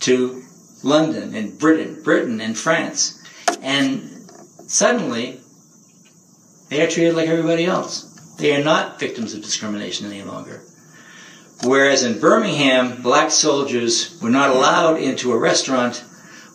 to 0.00 0.42
London 0.82 1.34
and 1.34 1.58
Britain, 1.58 2.02
Britain 2.02 2.40
and 2.40 2.56
France. 2.56 3.20
And 3.62 4.02
suddenly, 4.66 5.40
they 6.68 6.82
are 6.82 6.90
treated 6.90 7.14
like 7.14 7.28
everybody 7.28 7.64
else. 7.64 8.04
They 8.36 8.54
are 8.54 8.62
not 8.62 9.00
victims 9.00 9.34
of 9.34 9.42
discrimination 9.42 10.06
any 10.06 10.22
longer. 10.22 10.62
Whereas 11.64 12.04
in 12.04 12.20
Birmingham, 12.20 13.02
black 13.02 13.32
soldiers 13.32 14.16
were 14.22 14.30
not 14.30 14.50
allowed 14.50 15.00
into 15.00 15.32
a 15.32 15.38
restaurant 15.38 16.04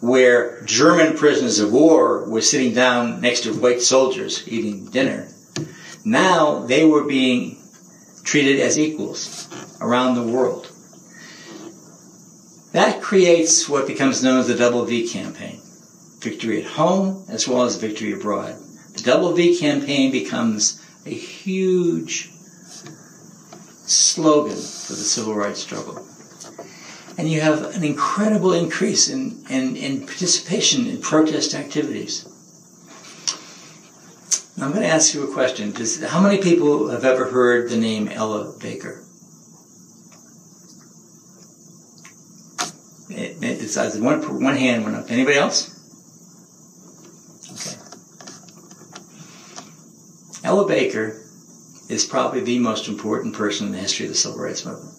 where 0.03 0.61
German 0.65 1.15
prisoners 1.15 1.61
of 1.61 1.71
war 1.71 2.29
were 2.29 2.41
sitting 2.41 2.73
down 2.73 3.21
next 3.21 3.43
to 3.43 3.53
white 3.53 3.81
soldiers 3.81 4.45
eating 4.49 4.85
dinner. 4.87 5.29
Now 6.03 6.59
they 6.65 6.83
were 6.83 7.05
being 7.05 7.63
treated 8.25 8.59
as 8.59 8.77
equals 8.77 9.47
around 9.79 10.15
the 10.15 10.27
world. 10.27 10.69
That 12.73 13.01
creates 13.01 13.69
what 13.69 13.87
becomes 13.87 14.21
known 14.21 14.39
as 14.39 14.47
the 14.49 14.55
Double 14.55 14.83
V 14.83 15.07
campaign. 15.07 15.61
Victory 16.19 16.61
at 16.61 16.71
home 16.71 17.23
as 17.29 17.47
well 17.47 17.63
as 17.63 17.77
victory 17.77 18.11
abroad. 18.11 18.57
The 18.95 19.03
Double 19.03 19.31
V 19.31 19.57
campaign 19.57 20.11
becomes 20.11 20.81
a 21.05 21.13
huge 21.13 22.29
slogan 23.85 24.51
for 24.51 24.93
the 24.93 25.07
civil 25.15 25.33
rights 25.33 25.61
struggle. 25.61 26.05
And 27.17 27.29
you 27.29 27.41
have 27.41 27.75
an 27.75 27.83
incredible 27.83 28.53
increase 28.53 29.07
in, 29.07 29.45
in, 29.49 29.75
in 29.75 30.05
participation 30.05 30.87
in 30.87 30.99
protest 30.99 31.53
activities. 31.53 32.25
I'm 34.59 34.71
going 34.71 34.83
to 34.83 34.87
ask 34.87 35.13
you 35.13 35.29
a 35.29 35.33
question. 35.33 35.71
Does, 35.71 36.03
how 36.03 36.21
many 36.21 36.41
people 36.41 36.89
have 36.89 37.03
ever 37.03 37.29
heard 37.29 37.69
the 37.69 37.77
name 37.77 38.07
Ella 38.07 38.53
Baker? 38.59 39.03
It, 43.09 43.43
it, 43.43 43.61
it's 43.61 43.77
one, 43.97 44.41
one 44.41 44.55
hand 44.55 44.83
went 44.83 44.95
up. 44.95 45.11
Anybody 45.11 45.37
else? 45.37 45.69
Okay. 47.51 47.77
Ella 50.47 50.67
Baker 50.67 51.21
is 51.89 52.05
probably 52.05 52.39
the 52.41 52.59
most 52.59 52.87
important 52.87 53.35
person 53.35 53.67
in 53.67 53.73
the 53.73 53.79
history 53.79 54.05
of 54.05 54.11
the 54.13 54.17
civil 54.17 54.39
rights 54.39 54.65
movement. 54.65 54.95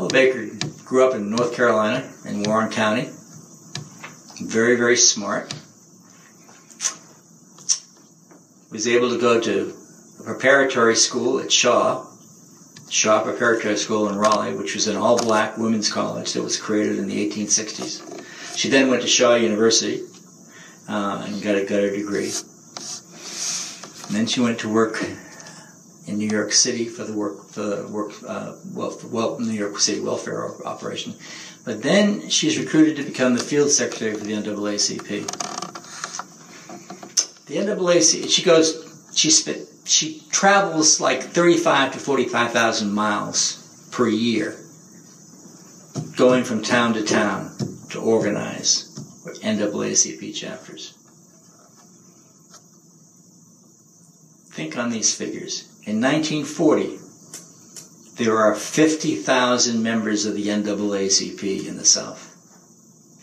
Ella 0.00 0.08
Baker 0.08 0.46
grew 0.86 1.06
up 1.06 1.14
in 1.14 1.28
North 1.28 1.54
Carolina 1.54 2.10
in 2.24 2.42
Warren 2.44 2.70
County. 2.70 3.10
Very, 4.40 4.74
very 4.74 4.96
smart. 4.96 5.52
Was 8.70 8.88
able 8.88 9.10
to 9.10 9.20
go 9.20 9.38
to 9.38 9.74
a 10.20 10.22
preparatory 10.22 10.96
school 10.96 11.38
at 11.38 11.52
Shaw, 11.52 12.06
Shaw 12.88 13.22
Preparatory 13.22 13.76
School 13.76 14.08
in 14.08 14.16
Raleigh, 14.16 14.54
which 14.54 14.74
was 14.74 14.86
an 14.86 14.96
all-black 14.96 15.58
women's 15.58 15.92
college 15.92 16.32
that 16.32 16.42
was 16.42 16.56
created 16.56 16.98
in 16.98 17.06
the 17.06 17.28
1860s. 17.28 18.56
She 18.56 18.70
then 18.70 18.88
went 18.88 19.02
to 19.02 19.08
Shaw 19.08 19.34
University 19.34 20.00
uh, 20.88 21.26
and 21.28 21.42
got 21.42 21.56
a, 21.56 21.66
got 21.66 21.80
a 21.80 21.90
degree. 21.94 22.32
And 24.06 24.16
then 24.16 24.26
she 24.26 24.40
went 24.40 24.60
to 24.60 24.72
work 24.72 25.04
in 26.10 26.18
New 26.18 26.28
York 26.28 26.52
City 26.52 26.86
for 26.86 27.04
the 27.04 27.12
work 27.12 27.46
for 27.46 27.62
the 27.62 27.86
work 27.88 28.12
uh, 28.26 28.54
well, 28.74 28.98
well 29.10 29.38
New 29.38 29.52
York 29.52 29.78
City 29.78 30.00
welfare 30.00 30.50
operation. 30.66 31.14
But 31.64 31.82
then 31.82 32.28
she's 32.28 32.58
recruited 32.58 32.96
to 32.96 33.04
become 33.04 33.34
the 33.34 33.44
field 33.44 33.70
secretary 33.70 34.14
for 34.14 34.24
the 34.24 34.32
NAACP. 34.32 35.06
The 37.46 37.56
NAACP 37.56 38.28
she 38.28 38.42
goes 38.42 38.66
she 39.14 39.30
spent 39.30 39.68
she 39.84 40.22
travels 40.30 41.00
like 41.00 41.22
35 41.22 41.92
to 41.92 41.98
45,000 41.98 42.92
miles 42.92 43.88
per 43.92 44.08
year 44.08 44.56
going 46.16 46.42
from 46.44 46.62
town 46.62 46.94
to 46.94 47.04
town 47.04 47.56
to 47.90 48.00
organize 48.00 48.88
NAACP 49.44 50.34
chapters. 50.34 50.94
Think 54.52 54.76
on 54.76 54.90
these 54.90 55.14
figures. 55.14 55.69
In 55.86 56.00
1940, 56.00 56.98
there 58.22 58.36
are 58.36 58.54
50,000 58.54 59.82
members 59.82 60.26
of 60.26 60.34
the 60.34 60.46
NAACP 60.48 61.66
in 61.66 61.78
the 61.78 61.84
South. 61.84 62.36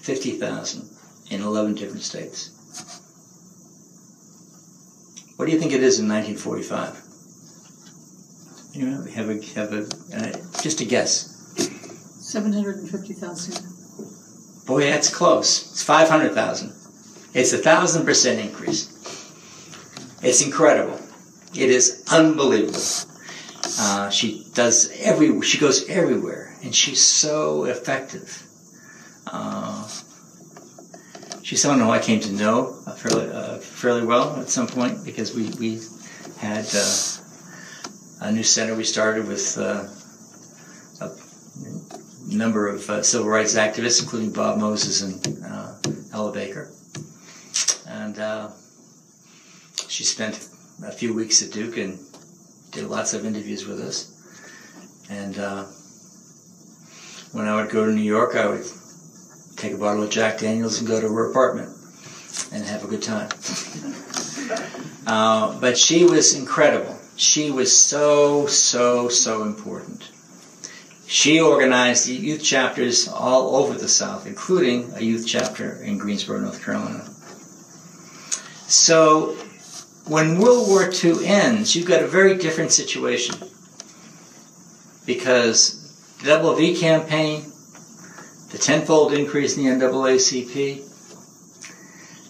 50,000 0.02 0.90
in 1.30 1.42
11 1.42 1.76
different 1.76 2.02
states. 2.02 2.50
What 5.36 5.46
do 5.46 5.52
you 5.52 5.60
think 5.60 5.72
it 5.72 5.84
is 5.84 6.00
in 6.00 6.08
1945? 6.08 7.04
You 8.74 8.90
know, 8.90 9.04
have 9.04 9.30
a 9.30 9.42
have 9.56 9.74
a 9.74 9.88
uh, 10.16 10.32
just 10.62 10.82
a 10.82 10.86
guess. 10.86 11.34
Seven 12.20 12.54
hundred 12.54 12.78
and 12.78 12.90
fifty 12.90 13.14
thousand. 13.14 13.66
Boy, 14.68 14.82
that's 14.82 15.14
close. 15.14 15.72
It's 15.72 15.84
five 15.84 16.10
hundred 16.10 16.34
thousand. 16.34 16.74
It's 17.34 17.54
a 17.54 17.58
thousand 17.58 18.06
percent 18.06 18.40
increase. 18.40 18.88
It's 20.22 20.44
incredible. 20.46 21.00
It 21.54 21.70
is 21.70 22.04
unbelievable. 22.12 22.82
Uh, 23.80 24.10
she 24.10 24.46
does 24.54 24.92
every. 25.00 25.42
She 25.42 25.58
goes 25.58 25.88
everywhere, 25.90 26.56
and 26.64 26.74
she's 26.74 27.04
so 27.04 27.66
effective. 27.66 28.44
Uh, 29.26 29.88
she's 31.44 31.62
someone 31.62 31.80
who 31.80 31.92
I 31.92 32.00
came 32.00 32.20
to 32.22 32.32
know 32.32 32.74
fairly 32.98 33.30
uh, 33.30 33.58
fairly 33.58 34.06
well 34.06 34.40
at 34.40 34.50
some 34.50 34.68
point 34.68 35.04
because 35.04 35.36
we 35.36 35.50
we 35.60 35.82
had 36.38 36.66
uh, 36.74 37.08
a 38.22 38.32
new 38.32 38.44
center 38.44 38.76
we 38.76 38.84
started 38.84 39.28
with 39.28 39.58
uh, 39.58 39.88
a 41.02 42.36
number 42.36 42.68
of 42.68 42.90
uh, 42.90 43.04
civil 43.04 43.28
rights 43.28 43.56
activists, 43.56 44.02
including 44.02 44.32
Bob 44.32 44.60
Moses 44.60 45.02
and 45.02 46.06
Ella 46.14 46.32
Baker, 46.32 46.72
and 47.88 48.16
she 49.88 50.04
spent 50.04 50.50
a 50.84 50.92
few 50.92 51.14
weeks 51.14 51.42
at 51.42 51.52
Duke 51.52 51.78
and 51.78 52.00
did 52.72 52.86
lots 52.86 53.14
of 53.14 53.26
interviews 53.26 53.66
with 53.66 53.80
us. 53.82 54.14
And 55.10 55.38
uh, 55.38 55.66
when 57.32 57.48
I 57.48 57.56
would 57.56 57.70
go 57.72 57.86
to 57.86 57.92
New 57.92 58.02
York, 58.02 58.36
I 58.36 58.48
would 58.48 58.66
take 59.56 59.74
a 59.74 59.78
bottle 59.78 60.04
of 60.04 60.10
Jack 60.10 60.40
Daniels 60.40 60.80
and 60.80 60.88
go 60.88 61.02
to 61.02 61.08
her 61.08 61.30
apartment 61.30 61.70
and 62.52 62.64
have 62.66 62.84
a 62.84 62.88
good 62.88 63.02
time. 63.02 63.30
uh, 65.08 65.60
but 65.60 65.78
she 65.78 66.04
was 66.04 66.36
incredible. 66.36 66.98
She 67.16 67.50
was 67.50 67.76
so, 67.76 68.46
so, 68.46 69.10
so 69.10 69.42
important. 69.44 70.12
She 71.08 71.40
organized 71.40 72.08
youth 72.08 72.44
chapters 72.44 73.08
all 73.08 73.56
over 73.56 73.74
the 73.74 73.88
South, 73.88 74.28
including 74.28 74.92
a 74.94 75.02
youth 75.02 75.26
chapter 75.26 75.82
in 75.82 75.98
Greensboro, 75.98 76.40
North 76.42 76.64
Carolina. 76.64 77.06
So 78.68 79.38
when 80.08 80.40
World 80.40 80.68
War 80.68 80.90
II 80.92 81.26
ends, 81.26 81.76
you've 81.76 81.88
got 81.88 82.02
a 82.02 82.08
very 82.08 82.38
different 82.38 82.72
situation 82.72 83.36
because 85.06 86.18
the 86.20 86.28
Double 86.28 86.56
V 86.56 86.80
campaign, 86.80 87.52
the 88.52 88.58
tenfold 88.58 89.14
increase 89.14 89.58
in 89.58 89.64
the 89.64 89.86
NAACP, 89.86 90.84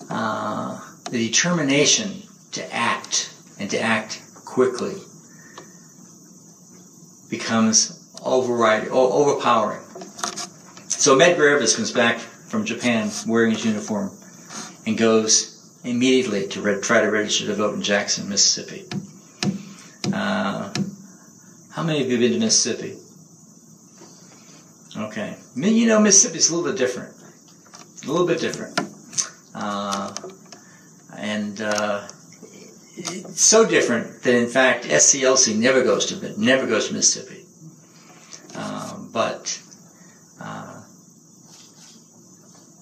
uh, 0.09 0.79
the 1.09 1.27
determination 1.27 2.23
to 2.53 2.73
act 2.73 3.33
and 3.59 3.69
to 3.69 3.79
act 3.79 4.21
quickly 4.45 4.95
becomes 7.29 8.09
override, 8.23 8.87
overpowering. 8.87 9.83
So 10.87 11.17
Medgar 11.17 11.59
comes 11.75 11.91
back 11.91 12.17
from 12.17 12.65
Japan 12.65 13.11
wearing 13.27 13.51
his 13.51 13.65
uniform 13.65 14.17
and 14.85 14.97
goes 14.97 15.56
immediately 15.89 16.47
to 16.49 16.61
re- 16.61 16.81
try 16.81 17.01
to 17.01 17.07
register 17.09 17.47
to 17.47 17.53
vote 17.53 17.75
in 17.75 17.81
Jackson, 17.81 18.29
Mississippi. 18.29 18.85
Uh, 20.13 20.73
how 21.71 21.83
many 21.83 22.01
of 22.01 22.07
you 22.07 22.13
have 22.13 22.19
been 22.21 22.33
to 22.33 22.39
Mississippi? 22.39 22.97
Okay. 24.97 25.37
You 25.55 25.85
know, 25.87 25.99
Mississippi's 25.99 26.49
a 26.49 26.55
little 26.55 26.71
bit 26.71 26.77
different. 26.77 27.13
A 28.03 28.07
little 28.11 28.25
bit 28.25 28.39
different. 28.39 28.79
Uh, 29.53 30.13
and 31.17 31.61
uh, 31.61 32.07
it's 32.95 33.41
so 33.41 33.67
different 33.67 34.23
that, 34.23 34.35
in 34.35 34.47
fact, 34.47 34.85
SCLC 34.85 35.55
never 35.55 35.83
goes 35.83 36.07
to 36.07 36.39
never 36.39 36.65
goes 36.65 36.87
to 36.87 36.93
Mississippi. 36.93 37.45
Uh, 38.55 38.97
but 39.11 39.61
uh, 40.41 40.81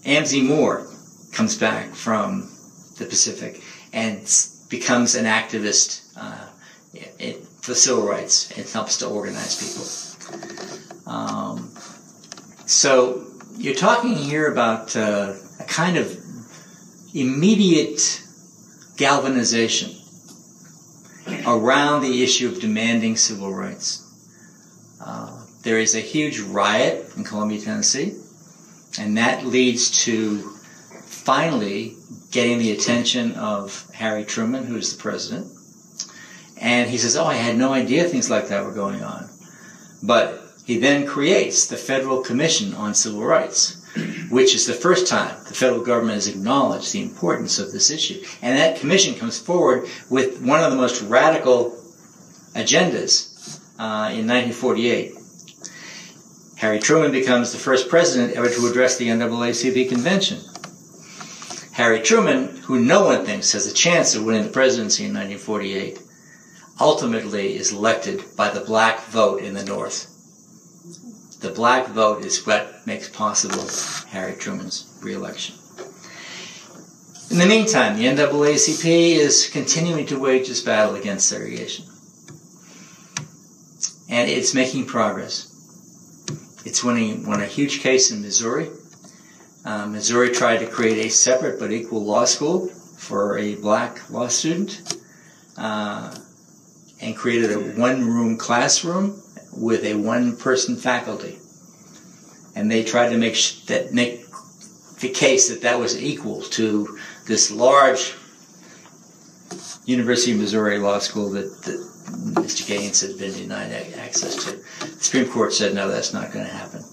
Amzie 0.05 0.45
Moore 0.45 0.87
comes 1.33 1.57
back 1.57 1.93
from 1.93 2.54
the 2.97 3.05
Pacific 3.05 3.61
and 3.93 4.19
becomes 4.69 5.15
an 5.15 5.25
activist 5.25 6.01
uh, 6.17 6.47
for 7.61 7.73
civil 7.73 8.07
rights 8.07 8.51
and 8.57 8.67
helps 8.69 8.97
to 8.97 9.07
organize 9.07 9.55
people. 9.61 11.11
Um, 11.11 11.71
so 12.65 13.25
you're 13.57 13.75
talking 13.75 14.15
here 14.15 14.51
about 14.51 14.95
uh, 14.95 15.33
a 15.59 15.63
kind 15.63 15.97
of 15.97 16.17
immediate 17.13 18.21
galvanization 18.97 19.91
around 21.45 22.01
the 22.01 22.23
issue 22.23 22.47
of 22.47 22.59
demanding 22.59 23.15
civil 23.15 23.53
rights. 23.53 24.01
Uh, 25.03 25.45
there 25.63 25.79
is 25.79 25.95
a 25.95 25.99
huge 25.99 26.39
riot 26.39 27.11
in 27.17 27.23
Columbia, 27.23 27.61
Tennessee, 27.61 28.13
and 28.99 29.17
that 29.17 29.45
leads 29.45 30.03
to 30.05 30.39
finally 31.05 31.95
getting 32.35 32.59
the 32.59 32.71
attention 32.71 33.31
of 33.35 33.89
Harry 33.93 34.25
Truman, 34.25 34.65
who 34.65 34.75
is 34.75 34.93
the 34.93 35.01
president. 35.01 35.49
And 36.59 36.89
he 36.89 36.97
says, 36.97 37.15
Oh, 37.15 37.23
I 37.23 37.35
had 37.35 37.57
no 37.57 37.71
idea 37.71 38.03
things 38.03 38.29
like 38.29 38.49
that 38.49 38.65
were 38.65 38.73
going 38.73 39.01
on. 39.01 39.29
But 40.03 40.43
he 40.65 40.77
then 40.77 41.07
creates 41.07 41.67
the 41.67 41.77
Federal 41.77 42.21
Commission 42.21 42.73
on 42.73 42.93
Civil 42.93 43.23
Rights, 43.23 43.81
which 44.29 44.53
is 44.53 44.67
the 44.67 44.73
first 44.73 45.07
time 45.07 45.37
the 45.47 45.53
federal 45.53 45.81
government 45.81 46.15
has 46.15 46.27
acknowledged 46.27 46.91
the 46.91 47.01
importance 47.01 47.57
of 47.57 47.71
this 47.71 47.89
issue. 47.89 48.21
And 48.41 48.57
that 48.57 48.81
commission 48.81 49.15
comes 49.15 49.39
forward 49.39 49.87
with 50.09 50.41
one 50.41 50.61
of 50.61 50.71
the 50.71 50.77
most 50.77 51.01
radical 51.03 51.71
agendas 52.53 53.61
uh, 53.79 54.11
in 54.11 54.27
1948. 54.27 55.13
Harry 56.57 56.79
Truman 56.79 57.13
becomes 57.13 57.53
the 57.53 57.57
first 57.59 57.87
president 57.87 58.33
ever 58.33 58.49
to 58.49 58.67
address 58.67 58.97
the 58.97 59.07
NAACP 59.07 59.87
convention. 59.87 60.39
Harry 61.75 61.99
Truman, 61.99 62.55
who 62.55 62.79
no 62.79 63.03
one 63.03 63.25
thinks 63.25 63.51
has 63.51 63.67
a 63.67 63.73
chance 63.73 64.15
of 64.15 64.23
winning 64.23 64.43
the 64.43 64.49
presidency 64.49 65.03
in 65.03 65.13
1948, 65.13 65.99
ultimately 66.79 67.57
is 67.57 67.73
elected 67.73 68.23
by 68.37 68.49
the 68.49 68.61
black 68.61 69.03
vote 69.07 69.41
in 69.41 69.53
the 69.53 69.65
North. 69.65 70.07
The 71.41 71.49
black 71.49 71.87
vote 71.87 72.23
is 72.23 72.45
what 72.47 72.87
makes 72.87 73.09
possible 73.09 73.67
Harry 74.07 74.37
Truman's 74.37 74.97
reelection. 75.03 75.55
In 77.29 77.39
the 77.39 77.45
meantime, 77.45 77.97
the 77.97 78.05
NAACP 78.05 78.85
is 79.17 79.49
continuing 79.49 80.05
to 80.05 80.17
wage 80.17 80.47
this 80.47 80.61
battle 80.61 80.95
against 80.95 81.27
segregation. 81.27 81.87
And 84.07 84.29
it's 84.29 84.53
making 84.53 84.85
progress. 84.85 85.51
It's 86.63 86.85
winning, 86.85 87.27
won 87.27 87.41
a 87.41 87.45
huge 87.45 87.81
case 87.81 88.11
in 88.11 88.21
Missouri 88.21 88.69
uh, 89.65 89.87
Missouri 89.87 90.29
tried 90.29 90.59
to 90.59 90.67
create 90.67 91.05
a 91.05 91.09
separate 91.09 91.59
but 91.59 91.71
equal 91.71 92.03
law 92.03 92.25
school 92.25 92.67
for 92.97 93.37
a 93.37 93.55
black 93.55 94.09
law 94.11 94.27
student 94.27 94.95
uh, 95.57 96.15
and 97.01 97.17
created 97.17 97.51
a 97.51 97.59
one 97.79 98.05
room 98.05 98.37
classroom 98.37 99.21
with 99.51 99.83
a 99.83 99.95
one 99.95 100.37
person 100.37 100.75
faculty. 100.75 101.39
And 102.55 102.71
they 102.71 102.83
tried 102.83 103.09
to 103.09 103.17
make 103.17 103.35
sh- 103.35 103.65
that 103.65 103.91
make 103.91 104.21
the 104.99 105.09
case 105.09 105.49
that 105.49 105.61
that 105.63 105.79
was 105.79 106.01
equal 106.01 106.41
to 106.41 106.97
this 107.25 107.51
large 107.51 108.13
University 109.85 110.31
of 110.31 110.39
Missouri 110.39 110.79
Law 110.79 110.99
School 110.99 111.31
that, 111.31 111.63
that 111.63 111.77
Mr. 112.33 112.67
Gaines 112.67 113.01
had 113.01 113.17
been 113.17 113.33
denied 113.33 113.71
access 113.97 114.35
to. 114.45 114.51
The 114.85 115.03
Supreme 115.03 115.29
Court 115.29 115.53
said, 115.53 115.73
no, 115.73 115.89
that's 115.89 116.13
not 116.13 116.31
going 116.31 116.45
to 116.45 116.51
happen. 116.51 116.83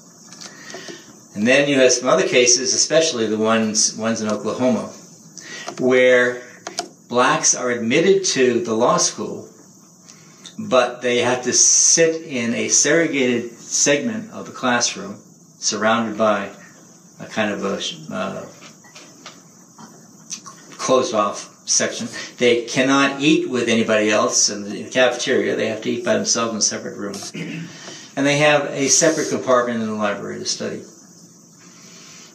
And 1.35 1.47
then 1.47 1.69
you 1.69 1.79
have 1.79 1.93
some 1.93 2.09
other 2.09 2.29
cases, 2.29 2.75
especially 2.75 3.27
the 3.27 3.39
ones 3.39 3.97
ones 3.97 4.21
in 4.21 4.29
Oklahoma, 4.29 4.93
where 5.79 6.43
blacks 7.09 7.55
are 7.55 7.71
admitted 7.71 8.25
to 8.25 8.63
the 8.63 8.75
law 8.75 8.99
school, 8.99 9.49
but 10.59 11.01
they 11.01 11.19
have 11.19 11.43
to 11.43 11.53
sit 11.53 12.23
in 12.23 12.55
a 12.55 12.69
segregated 12.69 13.53
segment 13.59 14.31
of 14.31 14.47
the 14.47 14.53
classroom, 14.53 15.23
surrounded 15.59 16.19
by 16.19 16.51
a 17.21 17.27
kind 17.27 17.51
of 17.53 17.65
a 17.65 17.81
uh, 18.15 18.47
closed 20.77 21.15
off 21.15 21.49
section. 21.65 22.09
They 22.39 22.65
cannot 22.65 23.21
eat 23.21 23.49
with 23.49 23.69
anybody 23.69 24.11
else 24.11 24.51
in 24.51 24.65
the, 24.65 24.77
in 24.77 24.85
the 24.85 24.91
cafeteria. 24.91 25.57
They 25.57 25.69
have 25.69 25.81
to 25.83 25.91
eat 25.91 26.05
by 26.05 26.15
themselves 26.15 26.55
in 26.55 26.61
separate 26.61 26.97
rooms. 26.97 27.33
And 27.35 28.27
they 28.27 28.39
have 28.39 28.67
a 28.67 28.89
separate 28.89 29.31
compartment 29.31 29.81
in 29.81 29.89
the 29.89 29.95
library 29.95 30.39
to 30.41 30.45
study. 30.45 30.83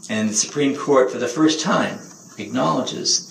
And 0.09 0.29
the 0.29 0.33
Supreme 0.33 0.75
Court, 0.75 1.11
for 1.11 1.17
the 1.17 1.27
first 1.27 1.61
time, 1.61 1.99
acknowledges 2.37 3.27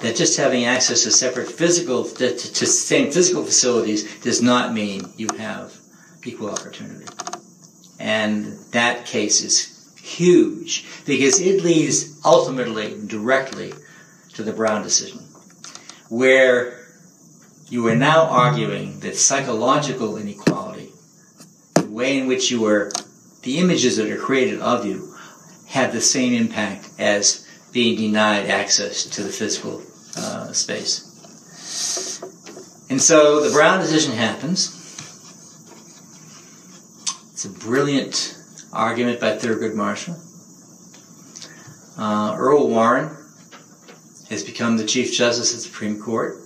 that 0.00 0.16
just 0.16 0.36
having 0.36 0.64
access 0.64 1.04
to 1.04 1.10
separate 1.10 1.48
physical, 1.48 2.04
to, 2.04 2.36
to 2.36 2.66
same 2.66 3.10
physical 3.10 3.44
facilities 3.44 4.20
does 4.20 4.42
not 4.42 4.74
mean 4.74 5.12
you 5.16 5.28
have 5.38 5.74
equal 6.24 6.50
opportunity. 6.50 7.06
And 7.98 8.58
that 8.72 9.06
case 9.06 9.42
is 9.42 9.94
huge 10.00 10.86
because 11.06 11.40
it 11.40 11.62
leads 11.62 12.20
ultimately 12.24 12.96
directly 13.06 13.72
to 14.34 14.42
the 14.42 14.52
Brown 14.52 14.82
decision, 14.82 15.20
where 16.08 16.86
you 17.68 17.86
are 17.88 17.96
now 17.96 18.24
arguing 18.24 19.00
that 19.00 19.16
psychological 19.16 20.18
inequality, 20.18 20.92
the 21.74 21.90
way 21.90 22.18
in 22.18 22.26
which 22.26 22.50
you 22.50 22.66
are, 22.66 22.92
the 23.42 23.58
images 23.58 23.96
that 23.96 24.10
are 24.10 24.18
created 24.18 24.60
of 24.60 24.84
you, 24.84 25.15
have 25.66 25.92
the 25.92 26.00
same 26.00 26.32
impact 26.32 26.88
as 26.98 27.46
being 27.72 27.96
denied 27.96 28.46
access 28.46 29.04
to 29.04 29.22
the 29.22 29.28
physical 29.28 29.82
uh, 30.16 30.52
space. 30.52 31.02
And 32.88 33.02
so 33.02 33.40
the 33.40 33.50
Brown 33.52 33.80
decision 33.80 34.14
happens. 34.14 34.72
It's 37.32 37.44
a 37.44 37.50
brilliant 37.50 38.38
argument 38.72 39.20
by 39.20 39.36
Thurgood 39.36 39.74
Marshall. 39.74 40.16
Uh, 41.98 42.36
Earl 42.38 42.68
Warren 42.68 43.16
has 44.30 44.44
become 44.44 44.76
the 44.76 44.86
Chief 44.86 45.12
Justice 45.12 45.50
of 45.50 45.56
the 45.56 45.62
Supreme 45.62 46.00
Court, 46.00 46.38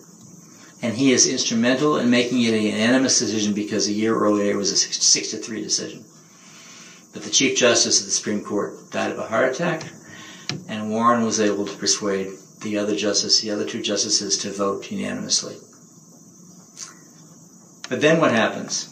and 0.82 0.94
he 0.94 1.12
is 1.12 1.26
instrumental 1.26 1.96
in 1.98 2.10
making 2.10 2.42
it 2.42 2.54
a 2.54 2.58
unanimous 2.58 3.18
decision 3.18 3.52
because 3.52 3.86
a 3.86 3.92
year 3.92 4.14
earlier 4.14 4.52
it 4.52 4.56
was 4.56 4.70
a 4.72 4.76
six, 4.76 5.02
six 5.04 5.30
to 5.30 5.36
three 5.36 5.62
decision. 5.62 6.04
But 7.12 7.22
the 7.22 7.30
Chief 7.30 7.56
Justice 7.56 8.00
of 8.00 8.06
the 8.06 8.12
Supreme 8.12 8.42
Court 8.42 8.90
died 8.90 9.10
of 9.10 9.18
a 9.18 9.26
heart 9.26 9.52
attack, 9.54 9.82
and 10.68 10.90
Warren 10.90 11.24
was 11.24 11.40
able 11.40 11.66
to 11.66 11.76
persuade 11.76 12.28
the 12.62 12.78
other 12.78 12.94
justice, 12.94 13.40
the 13.40 13.50
other 13.50 13.64
two 13.64 13.82
justices, 13.82 14.38
to 14.38 14.52
vote 14.52 14.90
unanimously. 14.90 15.56
But 17.88 18.00
then 18.00 18.20
what 18.20 18.30
happens? 18.30 18.88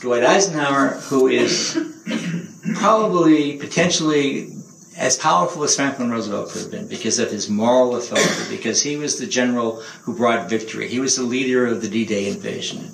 Dwight 0.00 0.24
Eisenhower, 0.24 0.88
who 1.10 1.28
is 1.28 1.78
probably 2.74 3.58
potentially 3.58 4.48
as 4.96 5.16
powerful 5.16 5.62
as 5.64 5.76
Franklin 5.76 6.10
Roosevelt 6.10 6.50
could 6.50 6.62
have 6.62 6.70
been 6.70 6.88
because 6.88 7.18
of 7.18 7.30
his 7.30 7.48
moral 7.48 7.96
authority, 7.96 8.56
because 8.56 8.82
he 8.82 8.96
was 8.96 9.18
the 9.18 9.26
general 9.26 9.80
who 10.02 10.14
brought 10.14 10.48
victory. 10.50 10.88
He 10.88 11.00
was 11.00 11.16
the 11.16 11.22
leader 11.22 11.66
of 11.66 11.82
the 11.82 11.88
D-Day 11.88 12.28
invasion 12.28 12.90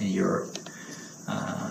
in, 0.00 0.08
Europe. 0.08 0.56
Uh, 1.28 1.67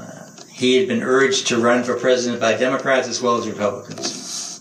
He 0.57 0.77
had 0.77 0.87
been 0.87 1.03
urged 1.03 1.47
to 1.47 1.61
run 1.61 1.83
for 1.83 1.95
president 1.99 2.41
by 2.41 2.57
Democrats 2.57 3.07
as 3.07 3.21
well 3.21 3.37
as 3.37 3.47
Republicans. 3.47 4.59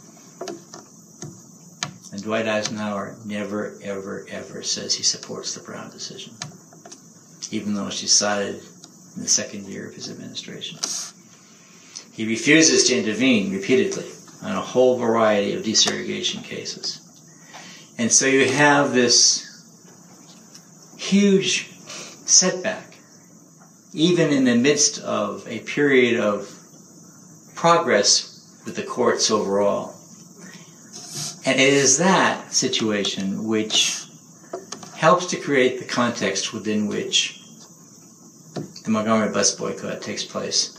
And 2.12 2.22
Dwight 2.22 2.46
Eisenhower 2.46 3.16
never, 3.24 3.78
ever, 3.82 4.26
ever 4.28 4.62
says 4.62 4.94
he 4.94 5.02
supports 5.02 5.54
the 5.54 5.62
Brown 5.62 5.90
decision, 5.90 6.34
even 7.50 7.72
though 7.72 7.86
it's 7.86 8.02
decided 8.02 8.56
in 9.16 9.22
the 9.22 9.28
second 9.28 9.64
year 9.68 9.88
of 9.88 9.94
his 9.94 10.10
administration. 10.10 10.78
He 12.12 12.26
refuses 12.26 12.84
to 12.88 12.98
intervene 12.98 13.50
repeatedly 13.50 14.10
on 14.42 14.52
a 14.52 14.60
whole 14.60 14.98
variety 14.98 15.54
of 15.54 15.64
desegregation 15.64 16.44
cases. 16.44 17.00
And 17.96 18.12
so 18.12 18.26
you 18.26 18.50
have 18.52 18.92
this 18.92 19.46
huge 20.98 21.70
setback, 22.26 22.85
even 23.96 24.30
in 24.30 24.44
the 24.44 24.54
midst 24.54 25.00
of 25.00 25.48
a 25.48 25.60
period 25.60 26.20
of 26.20 26.46
progress 27.54 28.60
with 28.66 28.76
the 28.76 28.82
courts 28.82 29.30
overall. 29.30 29.94
And 31.46 31.58
it 31.58 31.72
is 31.72 31.96
that 31.96 32.52
situation 32.52 33.48
which 33.48 34.04
helps 34.94 35.24
to 35.26 35.38
create 35.38 35.78
the 35.78 35.86
context 35.86 36.52
within 36.52 36.88
which 36.88 37.40
the 38.84 38.90
Montgomery 38.90 39.32
bus 39.32 39.54
boycott 39.54 40.02
takes 40.02 40.24
place. 40.24 40.74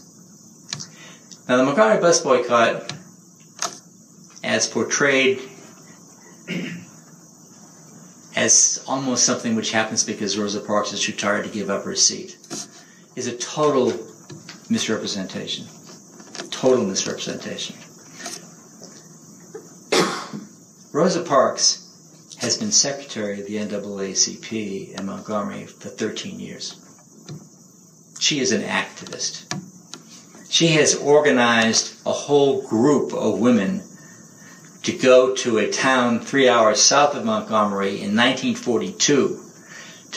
Now, 1.49 1.57
the 1.57 1.63
Montgomery 1.63 1.99
bus 1.99 2.21
boycott, 2.21 2.93
as 4.43 4.67
portrayed 4.67 5.41
as 8.35 8.83
almost 8.87 9.25
something 9.25 9.55
which 9.55 9.71
happens 9.71 10.03
because 10.03 10.37
Rosa 10.37 10.59
Parks 10.59 10.93
is 10.93 11.01
too 11.01 11.13
tired 11.13 11.45
to 11.45 11.49
give 11.49 11.71
up 11.71 11.83
her 11.83 11.95
seat, 11.95 12.37
is 13.17 13.25
a 13.25 13.35
total 13.35 13.87
misrepresentation. 14.69 15.65
Total 16.51 16.85
misrepresentation. 16.85 17.75
Rosa 20.93 21.23
Parks 21.23 21.83
has 22.37 22.57
been 22.57 22.71
secretary 22.71 23.41
of 23.41 23.47
the 23.47 23.55
NAACP 23.55 24.99
in 24.99 25.05
Montgomery 25.07 25.65
for 25.65 25.89
13 25.89 26.39
years. 26.39 26.75
She 28.19 28.39
is 28.39 28.51
an 28.51 28.61
activist. 28.61 29.51
She 30.51 30.67
has 30.67 30.93
organized 30.95 31.99
a 32.05 32.11
whole 32.11 32.67
group 32.67 33.13
of 33.13 33.39
women 33.39 33.81
to 34.83 34.91
go 34.95 35.35
to 35.37 35.57
a 35.57 35.71
town 35.71 36.19
three 36.19 36.47
hours 36.47 36.79
south 36.79 37.15
of 37.15 37.25
Montgomery 37.25 37.99
in 37.99 38.15
1942 38.15 39.46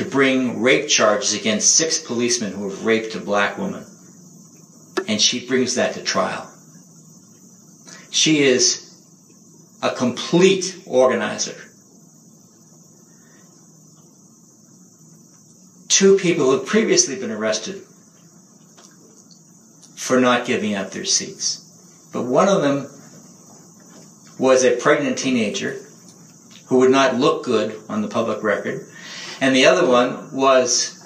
to 0.01 0.07
bring 0.07 0.63
rape 0.63 0.89
charges 0.89 1.35
against 1.35 1.77
six 1.77 1.99
policemen 1.99 2.55
who 2.55 2.71
have 2.71 2.87
raped 2.87 3.15
a 3.15 3.21
black 3.21 3.59
woman. 3.59 3.85
And 5.07 5.21
she 5.21 5.47
brings 5.47 5.75
that 5.75 5.93
to 5.93 6.03
trial. 6.03 6.51
She 8.11 8.39
is 8.39 8.99
a 9.83 9.91
complete 9.91 10.81
organizer. 10.87 11.55
Two 15.89 16.17
people 16.17 16.47
who 16.47 16.53
have 16.53 16.67
previously 16.67 17.17
been 17.21 17.31
arrested 17.31 17.83
for 19.97 20.19
not 20.19 20.47
giving 20.47 20.77
up 20.77 20.93
their 20.93 21.05
seats. 21.05 22.09
But 22.11 22.23
one 22.23 22.49
of 22.49 22.63
them 22.63 22.89
was 24.39 24.65
a 24.65 24.77
pregnant 24.77 25.19
teenager 25.19 25.79
who 26.69 26.79
would 26.79 26.91
not 26.91 27.17
look 27.17 27.45
good 27.45 27.79
on 27.91 28.01
the 28.01 28.09
public 28.09 28.43
record. 28.43 28.87
And 29.41 29.57
the 29.57 29.67
other 29.67 29.87
one 29.87 30.35
was 30.35 30.97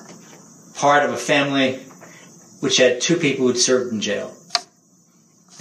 part 0.76 1.04
of 1.04 1.12
a 1.12 1.16
family 1.16 1.76
which 2.60 2.78
had 2.78 3.00
two 3.00 3.16
people 3.16 3.46
who'd 3.46 3.58
served 3.58 3.92
in 3.92 4.00
jail. 4.00 4.34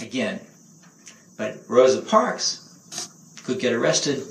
Again. 0.00 0.40
But 1.36 1.58
Rosa 1.68 2.02
Parks 2.02 3.40
could 3.44 3.58
get 3.58 3.72
arrested 3.72 4.22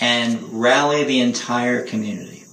and 0.00 0.60
rally 0.60 1.04
the 1.04 1.20
entire 1.20 1.84
community. 1.84 2.44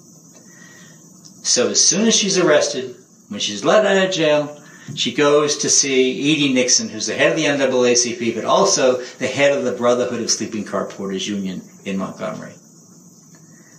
So 1.44 1.70
as 1.70 1.84
soon 1.84 2.08
as 2.08 2.16
she's 2.16 2.38
arrested, 2.38 2.96
when 3.30 3.40
she's 3.40 3.64
let 3.64 3.86
out 3.86 4.08
of 4.08 4.14
jail, 4.14 4.62
she 4.96 5.14
goes 5.14 5.58
to 5.60 5.70
see 5.70 6.12
E.D. 6.12 6.54
Nixon, 6.54 6.90
who's 6.90 7.08
the 7.08 7.16
head 7.16 7.32
of 7.32 7.38
the 7.38 7.46
NAACP, 7.46 8.36
but 8.36 8.46
also 8.46 8.98
the 8.98 9.28
head 9.28 9.56
of 9.58 9.64
the 9.64 9.72
Brotherhood 9.72 10.22
of 10.22 10.30
Sleeping 10.30 10.64
Car 10.64 10.86
Porters 10.86 11.28
Union 11.28 11.62
in 11.86 11.98
Montgomery, 11.98 12.54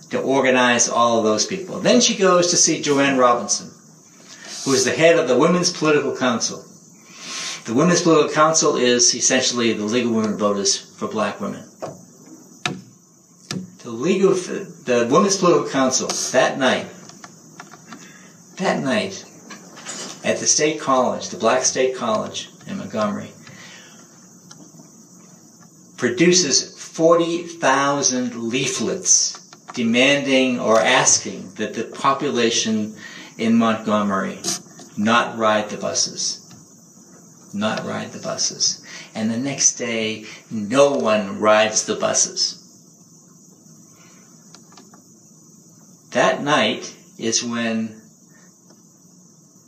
to 0.09 0.21
organize 0.21 0.87
all 0.87 1.19
of 1.19 1.25
those 1.25 1.45
people. 1.45 1.79
Then 1.79 2.01
she 2.01 2.15
goes 2.15 2.47
to 2.47 2.57
see 2.57 2.81
Jo 2.81 2.99
Ann 2.99 3.17
Robinson, 3.17 3.71
who 4.65 4.73
is 4.73 4.85
the 4.85 4.91
head 4.91 5.19
of 5.19 5.27
the 5.27 5.37
Women's 5.37 5.71
Political 5.71 6.15
Council. 6.15 6.63
The 7.65 7.73
Women's 7.73 8.01
Political 8.01 8.33
Council 8.33 8.77
is 8.77 9.13
essentially 9.13 9.73
the 9.73 9.83
League 9.83 10.05
of 10.05 10.11
Women 10.11 10.37
Voters 10.37 10.95
for 10.95 11.07
black 11.07 11.41
women. 11.41 11.69
The 13.83 13.91
League 13.91 14.23
of 14.23 14.47
the 14.85 15.07
Women's 15.11 15.37
Political 15.37 15.69
Council 15.69 16.07
that 16.31 16.57
night, 16.57 16.87
that 18.57 18.81
night, 18.83 19.25
at 20.23 20.39
the 20.39 20.47
State 20.47 20.79
College, 20.79 21.29
the 21.29 21.37
Black 21.37 21.63
State 21.63 21.95
College 21.95 22.49
in 22.67 22.77
Montgomery, 22.77 23.31
produces 25.97 26.77
40,000 26.79 28.35
leaflets 28.35 29.36
demanding 29.77 30.59
or 30.59 30.81
asking 30.81 31.53
that 31.53 31.75
the 31.75 31.83
population 31.83 32.95
in 33.37 33.53
Montgomery 33.53 34.39
not 34.97 35.37
ride 35.37 35.69
the 35.69 35.77
buses. 35.77 36.43
Not 37.53 37.85
ride 37.85 38.11
the 38.11 38.19
buses. 38.19 38.83
And 39.13 39.29
the 39.29 39.37
next 39.37 39.75
day, 39.75 40.25
no 40.49 40.93
one 40.93 41.39
rides 41.39 41.85
the 41.85 41.95
buses. 41.95 42.63
That 46.09 46.41
night 46.41 46.95
is 47.19 47.43
when 47.43 48.01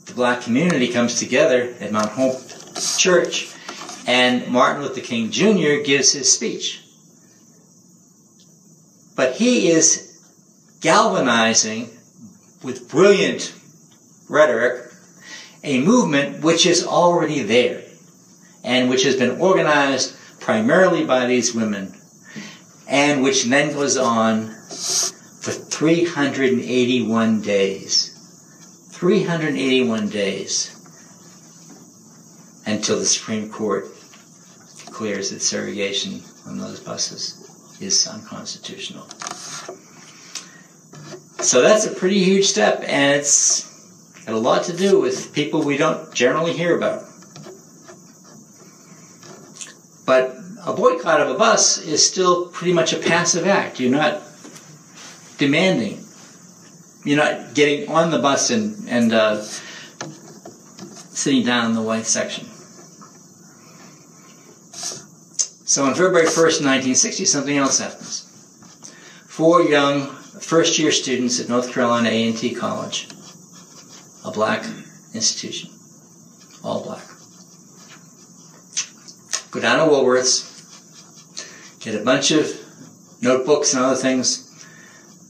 the 0.07 0.15
black 0.15 0.41
community 0.41 0.87
comes 0.87 1.19
together 1.19 1.75
at 1.79 1.91
Mount 1.91 2.09
Hope 2.09 2.41
Church, 2.97 3.53
and 4.07 4.47
Martin 4.47 4.81
Luther 4.81 5.01
King 5.01 5.29
Jr. 5.29 5.83
gives 5.85 6.13
his 6.13 6.31
speech. 6.31 6.78
But 9.19 9.35
he 9.35 9.69
is 9.69 10.17
galvanizing 10.79 11.89
with 12.63 12.87
brilliant 12.87 13.53
rhetoric 14.29 14.93
a 15.61 15.81
movement 15.81 16.41
which 16.41 16.65
is 16.65 16.87
already 16.87 17.43
there 17.43 17.83
and 18.63 18.89
which 18.89 19.03
has 19.03 19.17
been 19.17 19.41
organized 19.41 20.15
primarily 20.39 21.03
by 21.03 21.25
these 21.25 21.53
women 21.53 21.99
and 22.87 23.21
which 23.21 23.43
then 23.43 23.73
goes 23.73 23.97
on 23.97 24.51
for 25.41 25.51
381 25.51 27.41
days. 27.41 28.87
381 28.93 30.07
days 30.07 30.73
until 32.65 32.97
the 32.97 33.05
Supreme 33.05 33.49
Court 33.49 33.85
declares 34.85 35.31
that 35.31 35.41
segregation 35.41 36.23
on 36.47 36.57
those 36.57 36.79
buses 36.79 37.48
is 37.79 38.07
unconstitutional. 38.07 39.07
So 41.41 41.61
that's 41.61 41.85
a 41.85 41.91
pretty 41.91 42.23
huge 42.23 42.45
step, 42.45 42.83
and 42.85 43.17
it's 43.17 43.65
got 44.25 44.35
a 44.35 44.39
lot 44.39 44.63
to 44.65 44.75
do 44.75 44.99
with 44.99 45.33
people 45.33 45.63
we 45.63 45.77
don't 45.77 46.13
generally 46.13 46.53
hear 46.53 46.75
about. 46.75 47.03
But 50.05 50.35
a 50.65 50.73
boycott 50.73 51.21
of 51.21 51.29
a 51.29 51.37
bus 51.37 51.77
is 51.77 52.05
still 52.05 52.49
pretty 52.49 52.73
much 52.73 52.93
a 52.93 52.97
passive 52.97 53.47
act. 53.47 53.79
You're 53.79 53.91
not 53.91 54.21
demanding 55.37 56.03
you're 57.05 57.17
not 57.17 57.53
getting 57.53 57.89
on 57.89 58.11
the 58.11 58.19
bus 58.19 58.49
and, 58.49 58.89
and 58.89 59.13
uh, 59.13 59.41
sitting 59.41 61.45
down 61.45 61.67
in 61.67 61.73
the 61.73 61.81
white 61.81 62.05
section. 62.05 62.48
So 65.69 65.85
on 65.85 65.93
February 65.93 66.25
1st, 66.25 66.65
1960, 66.65 67.25
something 67.25 67.55
else 67.55 67.77
happens. 67.77 68.25
Four 69.27 69.61
young 69.61 70.07
first-year 70.41 70.91
students 70.91 71.39
at 71.39 71.47
North 71.47 71.71
Carolina 71.71 72.09
A&T 72.09 72.55
College, 72.55 73.07
a 74.25 74.31
black 74.31 74.65
institution, 75.13 75.69
all 76.63 76.83
black, 76.83 77.05
go 79.51 79.59
down 79.59 79.77
to 79.77 79.93
Woolworths, 79.93 80.41
get 81.81 81.93
a 81.93 82.03
bunch 82.03 82.31
of 82.31 82.49
notebooks 83.21 83.75
and 83.75 83.83
other 83.83 83.95
things 83.95 84.65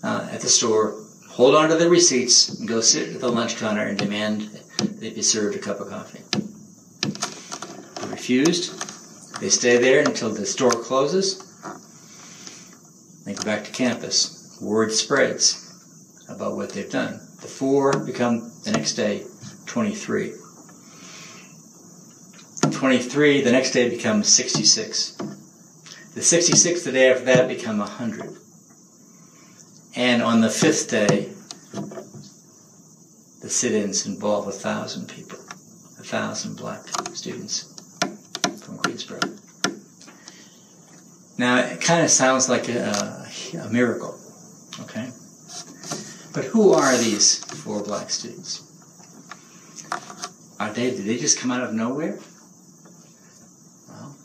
uh, 0.03 0.29
at 0.31 0.39
the 0.39 0.47
store, 0.47 1.03
hold 1.27 1.53
on 1.53 1.67
to 1.67 1.75
the 1.75 1.89
receipts, 1.89 2.47
and 2.47 2.65
go 2.65 2.79
sit 2.79 3.13
at 3.13 3.19
the 3.19 3.29
lunch 3.29 3.57
counter 3.57 3.81
and 3.81 3.97
demand 3.97 4.43
they 4.79 5.09
be 5.09 5.21
served 5.21 5.57
a 5.57 5.59
cup 5.59 5.81
of 5.81 5.89
coffee. 5.89 6.23
They 7.99 8.09
refused. 8.09 8.88
They 9.39 9.49
stay 9.49 9.77
there 9.77 9.99
until 9.99 10.31
the 10.31 10.45
store 10.45 10.71
closes. 10.71 11.39
They 13.25 13.33
go 13.33 13.43
back 13.43 13.63
to 13.63 13.71
campus. 13.71 14.57
Word 14.61 14.91
spreads 14.91 15.65
about 16.27 16.57
what 16.57 16.71
they've 16.71 16.89
done. 16.89 17.21
The 17.39 17.47
four 17.47 17.97
become, 18.05 18.51
the 18.65 18.71
next 18.71 18.95
day, 18.95 19.23
23. 19.65 20.33
23 22.69 23.41
the 23.41 23.51
next 23.51 23.71
day 23.71 23.89
becomes 23.89 24.27
66. 24.27 25.17
The 26.15 26.21
66 26.21 26.83
the 26.83 26.91
day 26.91 27.11
after 27.11 27.25
that 27.25 27.47
become 27.47 27.77
100. 27.77 28.37
And 29.95 30.21
on 30.21 30.41
the 30.41 30.49
fifth 30.49 30.89
day, 30.89 31.29
the 33.41 33.49
sit-ins 33.49 34.05
involve 34.05 34.47
a 34.47 34.51
thousand 34.51 35.07
people, 35.07 35.39
a 35.97 36.03
thousand 36.03 36.57
black 36.57 36.81
students 37.13 37.68
Greensboro. 38.83 39.19
Now, 41.37 41.59
it 41.59 41.79
kind 41.79 42.03
of 42.03 42.09
sounds 42.09 42.49
like 42.49 42.67
a, 42.67 43.27
a 43.61 43.69
miracle, 43.69 44.19
okay? 44.81 45.09
But 46.33 46.45
who 46.45 46.73
are 46.73 46.97
these 46.97 47.43
four 47.63 47.81
black 47.83 48.09
students? 48.09 48.65
Are 50.59 50.71
they, 50.73 50.91
did 50.91 51.05
they 51.05 51.17
just 51.17 51.39
come 51.39 51.51
out 51.51 51.63
of 51.63 51.73
nowhere? 51.73 52.19
Well, 53.87 54.15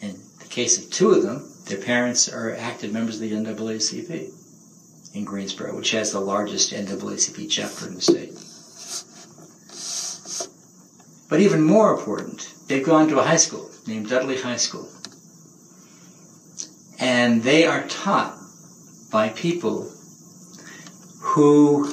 in 0.00 0.20
the 0.40 0.46
case 0.48 0.84
of 0.84 0.90
two 0.90 1.10
of 1.12 1.22
them, 1.22 1.48
their 1.66 1.78
parents 1.78 2.28
are 2.28 2.54
active 2.56 2.92
members 2.92 3.16
of 3.16 3.20
the 3.22 3.32
NAACP 3.32 4.32
in 5.14 5.24
Greensboro, 5.24 5.76
which 5.76 5.92
has 5.92 6.12
the 6.12 6.20
largest 6.20 6.72
NAACP 6.72 7.48
chapter 7.48 7.86
in 7.86 7.94
the 7.94 8.00
state. 8.00 8.32
But 11.30 11.40
even 11.40 11.62
more 11.62 11.92
important, 11.92 12.53
they've 12.66 12.84
gone 12.84 13.08
to 13.08 13.18
a 13.18 13.22
high 13.22 13.36
school 13.36 13.70
named 13.86 14.08
Dudley 14.08 14.40
High 14.40 14.56
School. 14.56 14.88
And 16.98 17.42
they 17.42 17.66
are 17.66 17.86
taught 17.88 18.38
by 19.10 19.28
people 19.30 19.90
who 21.20 21.92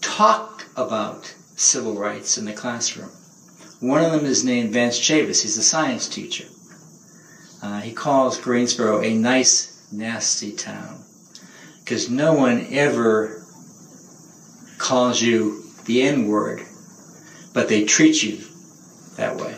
talk 0.00 0.66
about 0.76 1.34
civil 1.56 1.94
rights 1.98 2.38
in 2.38 2.44
the 2.44 2.52
classroom. 2.52 3.10
One 3.80 4.04
of 4.04 4.12
them 4.12 4.24
is 4.24 4.44
named 4.44 4.72
Vance 4.72 4.98
Chavis. 4.98 5.42
He's 5.42 5.58
a 5.58 5.62
science 5.62 6.08
teacher. 6.08 6.46
Uh, 7.62 7.80
he 7.80 7.92
calls 7.92 8.40
Greensboro 8.40 9.02
a 9.02 9.14
nice, 9.14 9.86
nasty 9.92 10.52
town 10.52 11.04
because 11.80 12.10
no 12.10 12.32
one 12.32 12.66
ever 12.70 13.42
calls 14.78 15.20
you 15.20 15.62
the 15.84 16.02
N 16.02 16.26
word, 16.26 16.62
but 17.52 17.68
they 17.68 17.84
treat 17.84 18.22
you 18.22 18.38
that 19.16 19.36
way. 19.36 19.54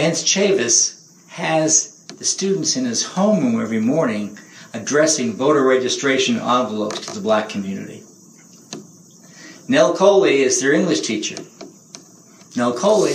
Vance 0.00 0.24
Chavis 0.24 1.28
has 1.28 2.06
the 2.06 2.24
students 2.24 2.74
in 2.74 2.86
his 2.86 3.04
homeroom 3.04 3.62
every 3.62 3.80
morning 3.80 4.38
addressing 4.72 5.34
voter 5.34 5.62
registration 5.62 6.36
envelopes 6.36 7.00
to 7.00 7.12
the 7.12 7.20
black 7.20 7.50
community. 7.50 8.02
Nell 9.68 9.94
Coley 9.94 10.40
is 10.40 10.58
their 10.58 10.72
English 10.72 11.02
teacher. 11.02 11.36
Nell 12.56 12.72
Coley 12.72 13.12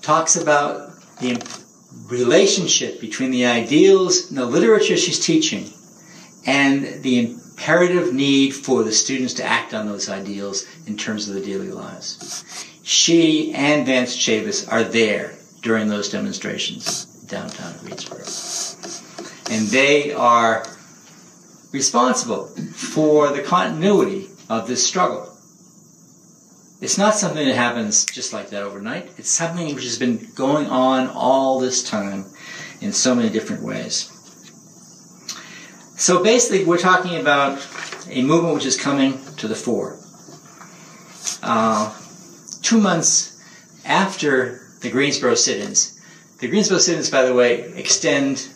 talks 0.00 0.36
about 0.36 0.92
the 1.20 1.36
relationship 2.08 3.02
between 3.02 3.30
the 3.30 3.44
ideals 3.44 4.30
and 4.30 4.38
the 4.38 4.46
literature 4.46 4.96
she's 4.96 5.20
teaching 5.20 5.70
and 6.46 7.02
the 7.02 7.18
imperative 7.18 8.14
need 8.14 8.54
for 8.54 8.82
the 8.82 8.92
students 8.92 9.34
to 9.34 9.44
act 9.44 9.74
on 9.74 9.86
those 9.86 10.08
ideals 10.08 10.64
in 10.86 10.96
terms 10.96 11.28
of 11.28 11.34
their 11.34 11.44
daily 11.44 11.70
lives. 11.70 12.64
She 12.86 13.52
and 13.52 13.84
Vance 13.84 14.16
Chavis 14.16 14.70
are 14.70 14.84
there 14.84 15.34
during 15.60 15.88
those 15.88 16.08
demonstrations 16.08 17.06
downtown 17.26 17.74
Greensboro. 17.78 18.22
And 19.50 19.66
they 19.66 20.12
are 20.12 20.64
responsible 21.72 22.46
for 22.46 23.32
the 23.32 23.42
continuity 23.42 24.28
of 24.48 24.68
this 24.68 24.86
struggle. 24.86 25.36
It's 26.80 26.96
not 26.96 27.16
something 27.16 27.44
that 27.44 27.56
happens 27.56 28.06
just 28.06 28.32
like 28.32 28.50
that 28.50 28.62
overnight. 28.62 29.10
It's 29.18 29.30
something 29.30 29.74
which 29.74 29.82
has 29.82 29.98
been 29.98 30.28
going 30.36 30.68
on 30.68 31.08
all 31.08 31.58
this 31.58 31.82
time 31.82 32.26
in 32.80 32.92
so 32.92 33.16
many 33.16 33.30
different 33.30 33.64
ways. 33.64 34.12
So 35.96 36.22
basically, 36.22 36.64
we're 36.64 36.78
talking 36.78 37.16
about 37.16 37.66
a 38.08 38.22
movement 38.22 38.54
which 38.54 38.66
is 38.66 38.76
coming 38.80 39.18
to 39.38 39.48
the 39.48 39.56
fore. 39.56 39.98
Uh, 41.42 41.92
two 42.66 42.80
months 42.80 43.40
after 43.84 44.60
the 44.80 44.90
Greensboro 44.90 45.36
sit-ins, 45.36 46.00
the 46.40 46.48
Greensboro 46.48 46.78
sit-ins, 46.78 47.08
by 47.08 47.22
the 47.22 47.32
way, 47.32 47.60
extend 47.74 48.48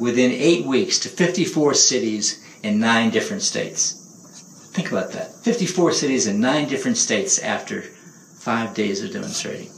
within 0.00 0.30
eight 0.32 0.64
weeks 0.64 0.98
to 1.00 1.10
54 1.10 1.74
cities 1.74 2.42
in 2.62 2.80
nine 2.80 3.10
different 3.10 3.42
states. 3.42 4.70
Think 4.72 4.90
about 4.90 5.12
that. 5.12 5.34
54 5.44 5.92
cities 5.92 6.26
in 6.26 6.40
nine 6.40 6.66
different 6.66 6.96
states 6.96 7.38
after 7.40 7.82
five 7.82 8.72
days 8.72 9.04
of 9.04 9.12
demonstrating. 9.12 9.70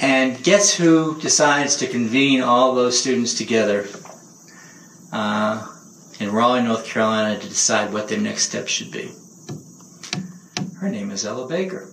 And 0.00 0.42
guess 0.42 0.74
who 0.74 1.20
decides 1.20 1.76
to 1.76 1.86
convene 1.86 2.40
all 2.42 2.74
those 2.74 2.98
students 2.98 3.34
together 3.34 3.86
uh, 5.12 5.64
in 6.18 6.32
Raleigh, 6.32 6.64
North 6.64 6.86
Carolina 6.86 7.38
to 7.38 7.48
decide 7.48 7.92
what 7.92 8.08
their 8.08 8.20
next 8.20 8.48
step 8.48 8.66
should 8.66 8.90
be? 8.90 9.12
Her 10.84 10.90
name 10.90 11.10
is 11.12 11.24
Ella 11.24 11.48
Baker. 11.48 11.88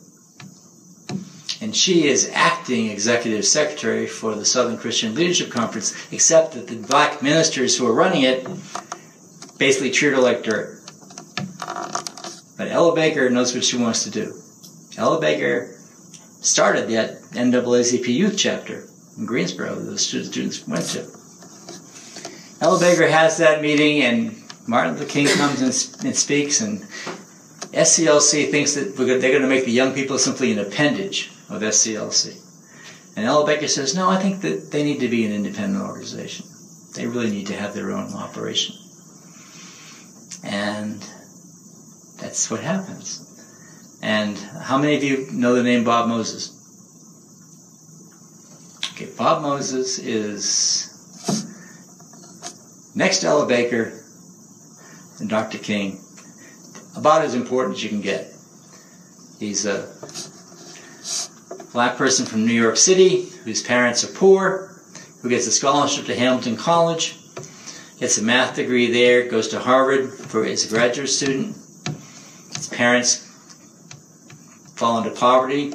And 1.62 1.74
she 1.74 2.10
is 2.10 2.30
acting 2.34 2.90
executive 2.90 3.46
secretary 3.46 4.06
for 4.06 4.36
the 4.36 4.44
Southern 4.44 4.78
Christian 4.78 5.16
Leadership 5.16 5.50
Conference, 5.50 5.96
except 6.12 6.56
that 6.56 6.68
the 6.68 6.76
black 6.76 7.22
ministers 7.24 7.78
who 7.78 7.88
are 7.88 7.94
running 7.94 8.24
it 8.24 8.46
basically 9.58 9.92
treat 9.92 10.12
her 10.12 10.20
like 10.20 10.44
dirt. 10.44 10.82
But 12.58 12.68
Ella 12.68 12.94
Baker 12.94 13.30
knows 13.30 13.56
what 13.56 13.64
she 13.64 13.78
wants 13.78 14.04
to 14.04 14.10
do. 14.10 14.34
Ella 14.98 15.22
Baker 15.22 15.74
started 16.42 16.90
that 16.90 17.22
NAACP 17.32 18.08
youth 18.08 18.36
chapter 18.38 18.90
in 19.18 19.26
Greensboro 19.26 19.76
that 19.76 19.90
the 19.90 19.98
students 19.98 20.68
went 20.68 20.84
to. 20.88 21.08
Ella 22.60 22.78
Baker 22.78 23.08
has 23.08 23.38
that 23.38 23.62
meeting, 23.62 24.02
and 24.02 24.36
Martin 24.68 24.96
Luther 24.96 25.06
King 25.06 25.28
comes 25.28 25.62
and, 25.62 26.06
and 26.06 26.14
speaks, 26.14 26.60
and 26.60 26.86
SCLC 27.72 28.52
thinks 28.52 28.76
that 28.76 28.96
they're 28.98 29.18
going 29.20 29.42
to 29.42 29.48
make 29.48 29.66
the 29.66 29.72
young 29.72 29.94
people 29.94 30.18
simply 30.18 30.52
an 30.52 30.60
appendage 30.60 31.32
of 31.50 31.62
SCLC. 31.62 32.38
And 33.16 33.26
Ella 33.26 33.46
Baker 33.46 33.68
says, 33.68 33.96
no, 33.96 34.10
I 34.10 34.18
think 34.22 34.42
that 34.42 34.72
they 34.72 34.84
need 34.84 35.00
to 35.00 35.08
be 35.08 35.26
an 35.26 35.32
independent 35.32 35.84
organization. 35.84 36.46
They 36.96 37.08
really 37.08 37.30
need 37.30 37.48
to 37.48 37.56
have 37.56 37.74
their 37.74 37.92
own 37.92 38.14
operation. 38.14 38.76
And 40.44 41.00
that's 42.20 42.50
what 42.52 42.62
happens. 42.62 43.28
And 44.02 44.38
how 44.38 44.78
many 44.78 44.96
of 44.96 45.04
you 45.04 45.28
know 45.32 45.56
the 45.56 45.64
name 45.64 45.84
Bob 45.84 46.08
Moses? 46.10 46.58
Okay, 48.94 49.10
Bob 49.18 49.42
Moses 49.42 50.00
is 50.00 50.88
next 52.96 53.20
to 53.20 53.28
Ella 53.28 53.46
Baker 53.46 54.04
and 55.20 55.30
Dr. 55.30 55.58
King, 55.58 56.04
about 56.96 57.24
as 57.24 57.36
important 57.36 57.78
as 57.78 57.84
you 57.84 57.90
can 57.90 58.02
get. 58.02 58.34
He's 59.40 59.66
a 59.66 59.88
black 61.72 61.98
person 61.98 62.26
from 62.26 62.46
New 62.46 62.54
York 62.54 62.78
City 62.78 63.26
whose 63.44 63.64
parents 63.64 64.04
are 64.04 64.14
poor, 64.14 64.76
who 65.22 65.30
gets 65.30 65.48
a 65.48 65.52
scholarship 65.52 66.06
to 66.06 66.16
Hamilton 66.16 66.58
College, 66.58 67.18
gets 68.00 68.18
a 68.18 68.24
math 68.24 68.56
degree 68.56 68.92
there, 68.92 69.28
goes 69.28 69.48
to 69.50 69.60
Harvard 69.60 70.14
for 70.14 70.44
a 70.44 70.56
graduate 70.70 71.10
student. 71.10 71.56
His 72.56 72.70
parents 72.72 73.28
fall 74.76 74.98
into 74.98 75.12
poverty. 75.12 75.74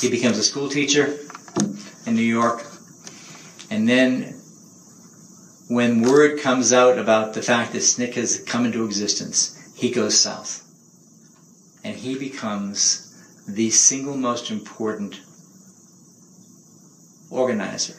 He 0.00 0.10
becomes 0.10 0.38
a 0.38 0.42
school 0.42 0.68
teacher 0.68 1.18
in 2.06 2.14
New 2.14 2.22
York. 2.22 2.64
And 3.70 3.88
then 3.88 4.40
when 5.68 6.02
word 6.02 6.40
comes 6.40 6.72
out 6.72 6.98
about 6.98 7.34
the 7.34 7.42
fact 7.42 7.72
that 7.72 7.78
SNCC 7.78 8.14
has 8.14 8.40
come 8.40 8.66
into 8.66 8.84
existence, 8.84 9.59
he 9.80 9.90
goes 9.90 10.20
south. 10.20 10.62
And 11.82 11.96
he 11.96 12.18
becomes 12.18 13.16
the 13.48 13.70
single 13.70 14.14
most 14.14 14.50
important 14.50 15.18
organizer. 17.30 17.96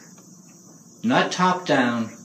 Not 1.02 1.32
top 1.32 1.66
down, 1.66 2.16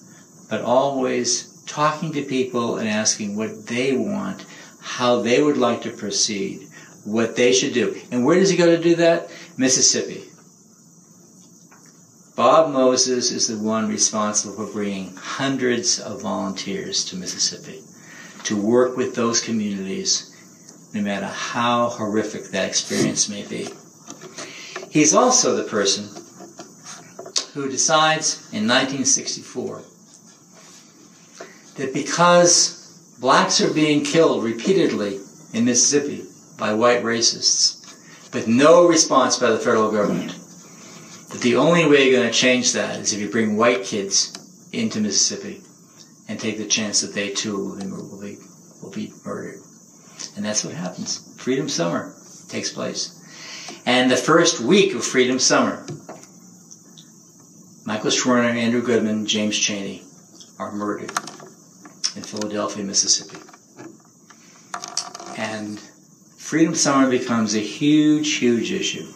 but 0.47 0.61
always 0.61 1.63
talking 1.65 2.13
to 2.13 2.21
people 2.21 2.77
and 2.77 2.87
asking 2.87 3.35
what 3.35 3.65
they 3.65 3.97
want, 3.97 4.45
how 4.79 5.23
they 5.23 5.41
would 5.41 5.57
like 5.57 5.81
to 5.81 5.89
proceed, 5.89 6.67
what 7.03 7.35
they 7.35 7.51
should 7.51 7.73
do. 7.73 7.99
And 8.11 8.23
where 8.23 8.39
does 8.39 8.51
he 8.51 8.57
go 8.57 8.67
to 8.67 8.77
do 8.77 8.97
that? 8.97 9.31
Mississippi. 9.57 10.25
Bob 12.35 12.71
Moses 12.71 13.31
is 13.31 13.47
the 13.47 13.57
one 13.57 13.89
responsible 13.89 14.53
for 14.53 14.71
bringing 14.71 15.15
hundreds 15.15 15.99
of 15.99 16.21
volunteers 16.21 17.03
to 17.05 17.15
Mississippi 17.15 17.81
to 18.47 18.55
work 18.55 18.95
with 18.95 19.13
those 19.13 19.41
communities, 19.41 20.33
no 20.93 21.01
matter 21.01 21.25
how 21.25 21.89
horrific 21.89 22.45
that 22.45 22.69
experience 22.69 23.27
may 23.27 23.45
be. 23.45 23.67
He's 24.89 25.13
also 25.13 25.57
the 25.57 25.63
person 25.63 26.05
who 27.53 27.69
decides 27.69 28.37
in 28.53 28.65
1964 28.65 29.81
that 31.75 31.93
because 31.93 33.17
blacks 33.19 33.59
are 33.59 33.73
being 33.73 34.05
killed 34.05 34.45
repeatedly 34.45 35.19
in 35.53 35.65
Mississippi, 35.65 36.23
by 36.57 36.73
white 36.73 37.03
racists, 37.03 38.33
with 38.33 38.47
no 38.47 38.87
response 38.87 39.37
by 39.37 39.49
the 39.49 39.59
federal 39.59 39.91
government. 39.91 40.31
That 41.31 41.41
the 41.41 41.57
only 41.57 41.85
way 41.85 42.05
you're 42.09 42.19
going 42.21 42.31
to 42.31 42.33
change 42.33 42.71
that 42.73 42.97
is 42.97 43.11
if 43.11 43.19
you 43.19 43.29
bring 43.29 43.57
white 43.57 43.83
kids 43.83 44.33
into 44.71 45.01
Mississippi 45.01 45.61
and 46.27 46.39
take 46.39 46.57
the 46.57 46.65
chance 46.65 47.01
that 47.01 47.13
they 47.13 47.29
too 47.29 47.57
will 47.57 47.77
be, 47.77 47.87
will 47.87 48.21
be, 48.21 48.37
will 48.81 48.91
be 48.91 49.13
murdered. 49.25 49.59
And 50.35 50.43
that's 50.43 50.63
what 50.63 50.73
happens. 50.73 51.33
Freedom 51.37 51.69
Summer 51.69 52.13
takes 52.49 52.71
place. 52.71 53.13
And 53.85 54.09
the 54.09 54.17
first 54.17 54.59
week 54.59 54.93
of 54.95 55.03
Freedom 55.03 55.39
Summer, 55.39 55.85
Michael 57.85 58.11
Schwerner, 58.11 58.55
Andrew 58.55 58.81
Goodman, 58.81 59.25
James 59.25 59.57
Chaney 59.57 60.03
are 60.59 60.71
murdered 60.71 61.11
in 62.15 62.23
Philadelphia, 62.23 62.83
Mississippi. 62.83 63.37
And 65.37 65.79
Freedom 66.37 66.75
Summer 66.75 67.09
becomes 67.09 67.55
a 67.55 67.59
huge, 67.59 68.35
huge 68.35 68.71
issue 68.71 69.11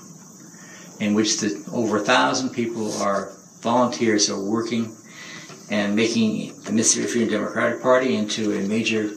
in 1.00 1.14
which 1.14 1.40
the, 1.40 1.68
over 1.74 1.98
a 1.98 2.02
thousand 2.02 2.52
people 2.52 2.94
are 3.02 3.34
volunteers 3.62 4.30
are 4.30 4.40
working 4.40 4.96
and 5.72 5.96
making 5.96 6.54
the 6.64 6.72
Mississippi 6.74 7.08
Freedom 7.08 7.30
Democratic 7.30 7.82
Party 7.82 8.16
into 8.16 8.52
a 8.52 8.68
major 8.68 9.08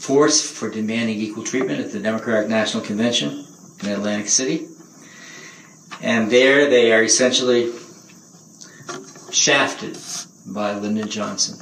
force 0.00 0.50
for 0.50 0.70
demanding 0.70 1.18
equal 1.18 1.44
treatment 1.44 1.80
at 1.80 1.92
the 1.92 2.00
Democratic 2.00 2.48
National 2.48 2.82
Convention 2.82 3.46
in 3.82 3.90
Atlantic 3.90 4.28
City. 4.28 4.66
And 6.00 6.30
there 6.30 6.68
they 6.68 6.92
are 6.92 7.02
essentially 7.02 7.72
shafted 9.30 9.98
by 10.46 10.74
Lyndon 10.74 11.08
Johnson, 11.08 11.58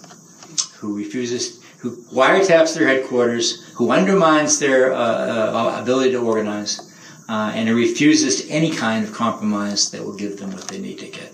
who 0.79 0.97
refuses, 0.97 1.61
who 1.81 2.03
wiretaps 2.15 2.75
their 2.75 2.87
headquarters, 2.87 3.63
who 3.75 3.91
undermines 3.91 4.61
their 4.61 4.93
uh, 4.93 4.97
uh, 4.97 5.79
ability 5.83 6.13
to 6.13 6.19
organize, 6.19 6.81
uh, 7.29 7.53
and 7.55 7.69
who 7.69 7.77
refuses 7.77 8.49
any 8.49 8.71
kind 8.71 9.05
of 9.05 9.13
compromise 9.13 9.91
that 9.91 10.03
will 10.03 10.17
give 10.17 10.39
them 10.39 10.53
what 10.53 10.69
they 10.69 10.79
need 10.79 10.99
to 11.01 11.09
get. 11.09 11.30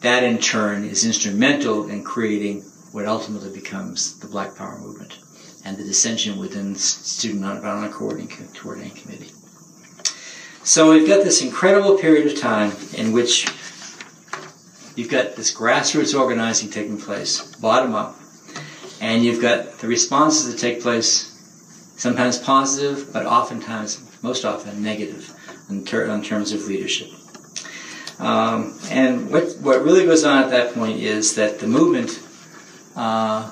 That 0.00 0.22
in 0.22 0.38
turn 0.38 0.84
is 0.84 1.04
instrumental 1.04 1.88
in 1.88 2.04
creating 2.04 2.62
what 2.92 3.06
ultimately 3.06 3.52
becomes 3.52 4.18
the 4.20 4.28
Black 4.28 4.56
Power 4.56 4.78
movement 4.78 5.18
and 5.64 5.76
the 5.76 5.84
dissension 5.84 6.38
within 6.38 6.74
the 6.74 6.78
Student 6.78 7.42
Nonviolent 7.42 7.92
Coordinating, 7.92 8.90
Committee. 9.02 9.30
So 10.62 10.92
we've 10.92 11.06
got 11.08 11.24
this 11.24 11.42
incredible 11.42 11.98
period 11.98 12.30
of 12.30 12.38
time 12.38 12.72
in 12.96 13.12
which 13.12 13.46
you've 14.94 15.10
got 15.10 15.34
this 15.34 15.54
grassroots 15.54 16.18
organizing 16.18 16.70
taking 16.70 16.98
place, 16.98 17.54
bottom 17.56 17.94
up, 17.94 18.16
and 19.00 19.24
you've 19.24 19.42
got 19.42 19.78
the 19.78 19.88
responses 19.88 20.50
that 20.50 20.60
take 20.60 20.80
place, 20.80 21.34
sometimes 21.96 22.38
positive, 22.38 23.12
but 23.12 23.26
oftentimes, 23.26 24.00
most 24.22 24.44
often, 24.44 24.82
negative 24.82 25.32
in, 25.68 25.84
ter- 25.84 26.04
in 26.04 26.22
terms 26.22 26.52
of 26.52 26.66
leadership. 26.66 27.08
Um, 28.18 28.78
and 28.90 29.30
what, 29.30 29.56
what 29.60 29.82
really 29.82 30.04
goes 30.04 30.24
on 30.24 30.42
at 30.42 30.50
that 30.50 30.74
point 30.74 30.98
is 30.98 31.36
that 31.36 31.60
the 31.60 31.66
movement, 31.66 32.20
uh, 32.96 33.50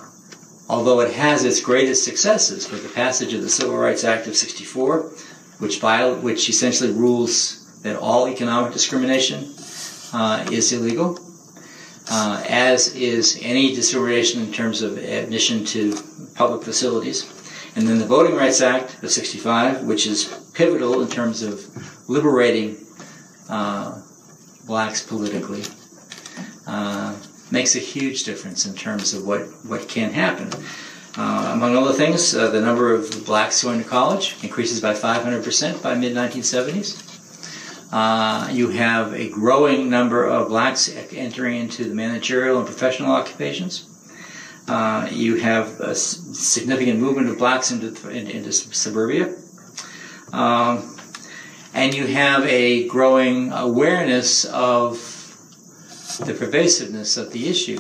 although 0.68 1.00
it 1.00 1.14
has 1.14 1.44
its 1.44 1.60
greatest 1.60 2.04
successes 2.04 2.70
with 2.70 2.82
the 2.82 2.88
passage 2.88 3.32
of 3.32 3.42
the 3.42 3.48
Civil 3.48 3.76
Rights 3.76 4.02
Act 4.02 4.26
of 4.26 4.34
64, 4.34 5.12
which, 5.58 5.78
viol- 5.78 6.16
which 6.16 6.48
essentially 6.48 6.90
rules 6.92 7.80
that 7.82 7.96
all 7.96 8.28
economic 8.28 8.72
discrimination 8.72 9.54
uh, 10.12 10.44
is 10.50 10.72
illegal, 10.72 11.18
uh, 12.10 12.42
as 12.48 12.94
is 12.94 13.38
any 13.42 13.74
discrimination 13.74 14.42
in 14.42 14.52
terms 14.52 14.82
of 14.82 14.98
admission 14.98 15.64
to 15.64 15.94
public 16.34 16.62
facilities. 16.64 17.32
And 17.76 17.86
then 17.86 17.98
the 17.98 18.06
Voting 18.06 18.34
Rights 18.34 18.60
Act 18.62 19.02
of 19.02 19.10
65, 19.10 19.84
which 19.84 20.06
is 20.06 20.50
pivotal 20.54 21.02
in 21.02 21.08
terms 21.08 21.42
of 21.42 22.08
liberating 22.08 22.78
uh, 23.48 24.00
blacks 24.66 25.02
politically, 25.02 25.62
uh, 26.66 27.16
makes 27.50 27.76
a 27.76 27.78
huge 27.78 28.24
difference 28.24 28.66
in 28.66 28.74
terms 28.74 29.14
of 29.14 29.26
what, 29.26 29.42
what 29.64 29.88
can 29.88 30.12
happen. 30.12 30.50
Uh, 31.16 31.52
among 31.54 31.76
other 31.76 31.92
things, 31.92 32.34
uh, 32.34 32.50
the 32.50 32.60
number 32.60 32.92
of 32.92 33.24
blacks 33.24 33.62
going 33.62 33.82
to 33.82 33.88
college 33.88 34.36
increases 34.42 34.80
by 34.80 34.92
500% 34.92 35.82
by 35.82 35.94
mid 35.94 36.14
1970s. 36.14 37.04
Uh, 37.92 38.48
you 38.50 38.68
have 38.68 39.14
a 39.14 39.30
growing 39.30 39.88
number 39.88 40.26
of 40.26 40.48
blacks 40.48 40.94
entering 41.12 41.60
into 41.60 41.84
the 41.84 41.94
managerial 41.94 42.58
and 42.58 42.66
professional 42.66 43.12
occupations. 43.12 43.88
Uh, 44.68 45.08
you 45.10 45.36
have 45.36 45.80
a 45.80 45.94
significant 45.94 46.98
movement 46.98 47.28
of 47.28 47.38
blacks 47.38 47.70
into, 47.70 48.10
into 48.10 48.52
suburbia. 48.52 49.34
Um, 50.32 50.95
and 51.76 51.94
you 51.94 52.06
have 52.06 52.42
a 52.46 52.88
growing 52.88 53.52
awareness 53.52 54.46
of 54.46 54.96
the 56.24 56.32
pervasiveness 56.32 57.18
of 57.18 57.30
the 57.32 57.50
issue. 57.50 57.78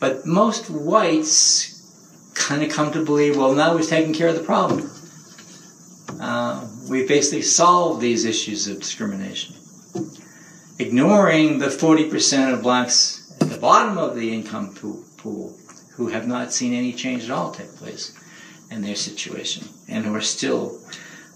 But 0.00 0.26
most 0.26 0.68
whites 0.68 2.32
kind 2.34 2.64
of 2.64 2.70
come 2.70 2.90
to 2.92 3.04
believe, 3.04 3.36
well, 3.36 3.54
now 3.54 3.76
we've 3.76 3.86
taken 3.86 4.12
care 4.12 4.26
of 4.26 4.34
the 4.34 4.42
problem. 4.42 4.90
Uh, 6.20 6.66
we 6.90 7.06
basically 7.06 7.42
solved 7.42 8.00
these 8.00 8.24
issues 8.24 8.66
of 8.66 8.80
discrimination. 8.80 9.54
Ignoring 10.80 11.60
the 11.60 11.66
40% 11.68 12.54
of 12.54 12.62
blacks 12.62 13.36
at 13.40 13.50
the 13.50 13.58
bottom 13.58 13.98
of 13.98 14.16
the 14.16 14.34
income 14.34 14.74
pool 14.74 15.56
who 15.94 16.08
have 16.08 16.26
not 16.26 16.52
seen 16.52 16.74
any 16.74 16.92
change 16.92 17.24
at 17.24 17.30
all 17.30 17.52
take 17.52 17.72
place 17.76 18.18
in 18.72 18.82
their 18.82 18.96
situation 18.96 19.68
and 19.88 20.04
who 20.04 20.12
are 20.12 20.20
still 20.20 20.80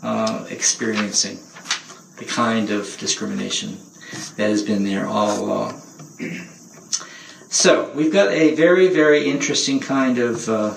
uh, 0.03 0.46
experiencing 0.50 1.38
the 2.23 2.29
kind 2.29 2.70
of 2.70 2.97
discrimination 2.99 3.79
that 4.37 4.49
has 4.51 4.62
been 4.62 4.85
there 4.85 5.07
all 5.07 5.45
along. 5.45 5.81
So 7.49 7.91
we've 7.95 8.12
got 8.12 8.31
a 8.31 8.55
very, 8.55 8.89
very 8.89 9.29
interesting 9.29 9.81
kind 9.81 10.18
of 10.18 10.49
uh, 10.49 10.75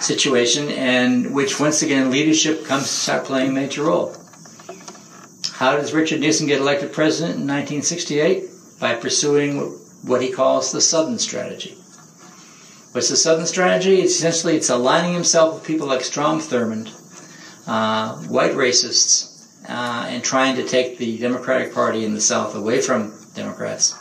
situation, 0.00 0.68
and 0.70 1.34
which 1.34 1.60
once 1.60 1.82
again 1.82 2.10
leadership 2.10 2.64
comes 2.64 2.84
to 2.84 2.88
start 2.88 3.24
playing 3.24 3.50
a 3.50 3.52
major 3.52 3.84
role. 3.84 4.16
How 5.52 5.76
does 5.76 5.92
Richard 5.92 6.20
Nixon 6.20 6.46
get 6.46 6.60
elected 6.60 6.92
president 6.92 7.36
in 7.36 7.46
1968? 7.46 8.44
By 8.80 8.94
pursuing 8.96 9.60
what 10.02 10.22
he 10.22 10.32
calls 10.32 10.72
the 10.72 10.80
Southern 10.80 11.18
strategy. 11.18 11.76
What's 12.90 13.08
the 13.08 13.16
Southern 13.16 13.46
strategy? 13.46 14.00
It's 14.00 14.16
essentially 14.16 14.56
it's 14.56 14.70
aligning 14.70 15.14
himself 15.14 15.54
with 15.54 15.64
people 15.64 15.86
like 15.86 16.02
Strom 16.02 16.40
Thurmond, 16.40 16.88
uh, 17.68 18.16
white 18.26 18.52
racists, 18.52 19.31
uh, 19.68 20.06
and 20.08 20.22
trying 20.22 20.56
to 20.56 20.64
take 20.64 20.98
the 20.98 21.18
Democratic 21.18 21.72
Party 21.72 22.04
in 22.04 22.14
the 22.14 22.20
South 22.20 22.54
away 22.54 22.80
from 22.80 23.14
Democrats 23.34 23.98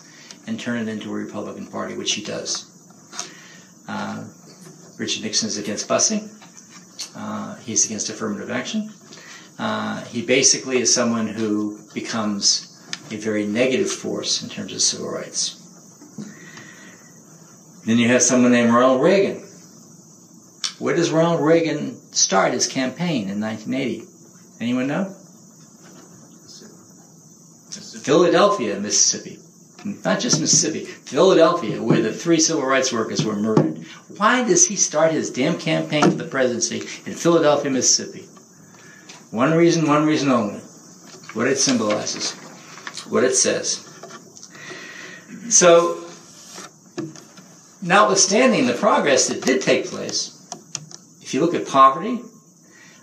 and 0.47 0.59
turn 0.59 0.79
it 0.79 0.91
into 0.91 1.09
a 1.09 1.13
Republican 1.13 1.67
Party, 1.67 1.95
which 1.95 2.13
he 2.13 2.23
does. 2.23 2.67
Uh, 3.87 4.25
Richard 4.97 5.23
Nixon 5.23 5.47
is 5.47 5.57
against 5.57 5.87
busing. 5.87 6.29
Uh, 7.15 7.55
he's 7.57 7.85
against 7.85 8.09
affirmative 8.09 8.49
action. 8.49 8.91
Uh, 9.59 10.03
he 10.05 10.21
basically 10.21 10.79
is 10.79 10.93
someone 10.93 11.27
who 11.27 11.79
becomes 11.93 12.67
a 13.11 13.17
very 13.17 13.45
negative 13.45 13.91
force 13.91 14.41
in 14.41 14.49
terms 14.49 14.73
of 14.73 14.81
civil 14.81 15.09
rights. 15.09 15.57
Then 17.85 17.97
you 17.97 18.07
have 18.07 18.21
someone 18.21 18.51
named 18.51 18.73
Ronald 18.73 19.01
Reagan. 19.01 19.47
Where 20.79 20.95
does 20.95 21.11
Ronald 21.11 21.41
Reagan 21.41 21.95
start 22.13 22.53
his 22.53 22.67
campaign 22.67 23.29
in 23.29 23.39
1980? 23.39 24.07
Anyone 24.59 24.87
know? 24.87 25.15
Philadelphia, 28.03 28.79
Mississippi. 28.79 29.39
Not 29.83 30.19
just 30.19 30.39
Mississippi, 30.39 30.85
Philadelphia, 30.85 31.81
where 31.81 32.01
the 32.01 32.13
three 32.13 32.39
civil 32.39 32.65
rights 32.65 32.93
workers 32.93 33.25
were 33.25 33.35
murdered. 33.35 33.85
Why 34.17 34.43
does 34.43 34.67
he 34.67 34.75
start 34.75 35.11
his 35.11 35.31
damn 35.31 35.57
campaign 35.57 36.03
for 36.03 36.17
the 36.17 36.25
presidency 36.25 36.79
in 37.09 37.15
Philadelphia, 37.15 37.71
Mississippi? 37.71 38.27
One 39.31 39.53
reason, 39.53 39.87
one 39.87 40.05
reason 40.05 40.29
only. 40.29 40.59
What 41.33 41.47
it 41.47 41.57
symbolizes, 41.57 42.33
what 43.09 43.23
it 43.23 43.35
says. 43.35 43.87
So, 45.49 46.03
notwithstanding 47.81 48.67
the 48.67 48.73
progress 48.73 49.29
that 49.29 49.43
did 49.43 49.61
take 49.61 49.85
place, 49.85 50.37
if 51.21 51.33
you 51.33 51.41
look 51.41 51.53
at 51.53 51.67
poverty, 51.67 52.21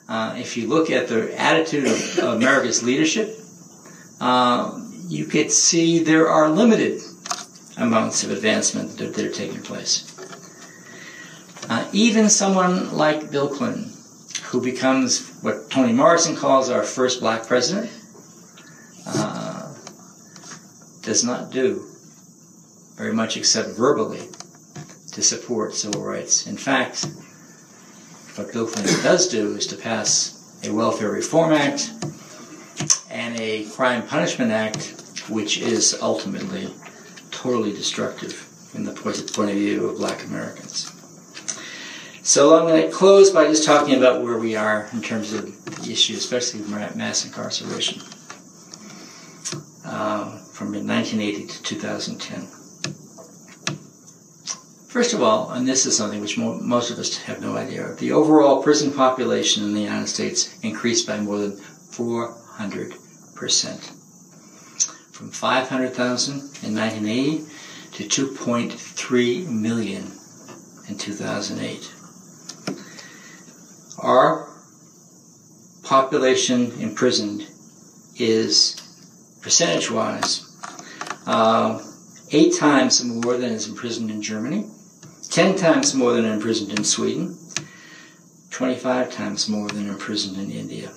uh, 0.09 0.35
if 0.37 0.57
you 0.57 0.69
look 0.69 0.91
at 0.91 1.09
the 1.09 1.39
attitude 1.41 1.87
of, 1.87 2.19
America's 2.19 2.83
leadership, 2.83 3.35
uh, 4.21 4.79
you 5.09 5.25
could 5.25 5.51
see 5.51 5.99
there 6.03 6.29
are 6.29 6.49
limited 6.51 7.01
amounts 7.77 8.23
of 8.25 8.31
advancement 8.31 8.97
that, 8.99 9.15
that 9.15 9.25
are 9.25 9.33
taking 9.33 9.63
place. 9.63 10.05
Uh, 11.69 11.89
even 11.93 12.29
someone 12.29 12.93
like 12.97 13.31
Bill 13.31 13.49
Clinton, 13.49 13.93
who 14.45 14.61
becomes 14.61 15.29
what 15.43 15.71
Toni 15.71 15.93
Morrison 15.93 16.37
calls 16.37 16.71
our 16.71 16.83
first 16.83 17.21
black 17.21 17.47
president, 17.47 17.91
uh, 19.07 19.75
does 21.03 21.25
not 21.25 21.51
do 21.51 21.85
very 22.97 23.13
much 23.13 23.37
except 23.37 23.71
verbally 23.71 24.29
to 25.13 25.23
support 25.23 25.75
civil 25.75 26.03
rights. 26.03 26.47
In 26.47 26.57
fact, 26.57 27.07
What 28.39 28.53
Bill 28.53 28.69
Clinton 28.69 29.03
does 29.03 29.27
do 29.27 29.57
is 29.57 29.67
to 29.67 29.77
pass 29.77 30.61
a 30.63 30.71
Welfare 30.71 31.11
Reform 31.11 31.53
Act 31.53 31.91
and 33.11 33.39
a 33.41 33.65
Crime 33.71 34.07
Punishment 34.07 34.51
Act, 34.51 34.95
which 35.29 35.59
is 35.59 35.99
ultimately 36.01 36.69
totally 37.31 37.73
destructive 37.73 38.49
in 38.75 38.85
the 38.85 38.93
point 38.93 39.51
of 39.51 39.57
view 39.57 39.89
of 39.89 39.97
black 39.97 40.25
Americans. 40.25 40.93
So 42.23 42.59
I'm 42.59 42.67
going 42.67 42.83
to 42.83 42.91
close 42.95 43.31
by 43.31 43.47
just 43.47 43.65
talking 43.65 43.95
about 43.97 44.23
where 44.23 44.37
we 44.37 44.55
are 44.55 44.89
in 44.93 45.01
terms 45.01 45.33
of 45.33 45.47
the 45.65 45.91
issue, 45.91 46.15
especially 46.15 46.61
mass 46.95 47.25
incarceration 47.25 48.03
um, 49.85 50.39
from 50.53 50.73
1980 50.75 51.47
to 51.47 51.63
2010. 51.63 52.47
First 54.89 55.15
of 55.15 55.23
all, 55.23 55.53
and 55.53 55.67
this 55.67 55.87
is 55.87 55.97
something 55.97 56.21
which 56.21 56.37
mo 56.37 56.59
most 56.61 56.91
of 56.91 56.99
us 56.99 57.17
have 57.19 57.41
no 57.41 57.57
idea 57.57 57.87
of, 57.87 57.99
the 57.99 58.13
overall 58.13 58.63
prison 58.63 58.93
population 58.93 59.65
in 59.65 59.73
the 59.73 59.81
United 59.81 60.09
States 60.09 60.59
increased 60.63 61.07
by 61.07 61.19
more 61.21 61.39
than 61.39 61.57
4 61.57 62.35
100%. 62.59 63.95
From 65.13 65.31
500,000 65.31 66.35
in 66.63 66.75
1980 66.75 67.45
to 67.93 68.27
2.3 68.35 69.47
million 69.49 70.13
in 70.89 70.99
2008. 70.99 71.95
Our 73.99 74.49
population 75.83 76.73
imprisoned 76.81 77.47
is 78.17 78.77
percentage 79.41 79.91
wise 79.91 80.45
uh, 81.27 81.79
um, 81.79 81.95
eight 82.33 82.55
times 82.57 83.05
more 83.05 83.37
than 83.37 83.53
is 83.53 83.69
imprisoned 83.69 84.11
in 84.11 84.23
Germany, 84.23 84.67
10 85.31 85.57
times 85.57 85.95
more 85.95 86.13
than 86.13 86.25
imprisoned 86.25 86.79
in 86.79 86.85
Sweden, 86.85 87.39
25 88.51 89.13
times 89.13 89.49
more 89.49 89.69
than 89.69 89.89
imprisoned 89.89 90.39
in 90.39 90.51
India. 90.51 90.91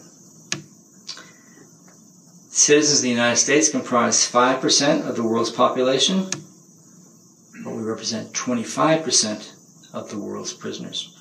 Citizens 2.53 2.99
of 2.99 3.03
the 3.03 3.09
United 3.09 3.37
States 3.37 3.69
comprise 3.69 4.29
5% 4.29 5.07
of 5.07 5.15
the 5.15 5.23
world's 5.23 5.49
population, 5.49 6.29
but 7.63 7.71
we 7.71 7.81
represent 7.81 8.33
25% 8.33 9.93
of 9.93 10.09
the 10.09 10.17
world's 10.19 10.51
prisoners. 10.51 11.17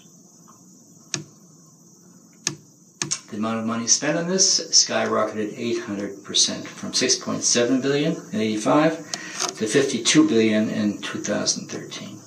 The 3.31 3.37
amount 3.37 3.61
of 3.61 3.64
money 3.64 3.87
spent 3.87 4.18
on 4.18 4.26
this 4.26 4.61
skyrocketed 4.72 5.57
800% 5.57 6.66
from 6.66 6.91
6.7 6.91 7.81
billion 7.81 8.16
in 8.33 8.41
85 8.41 8.97
to 9.57 9.66
52 9.68 10.28
billion 10.28 10.68
in 10.68 11.01
2013. 11.01 12.18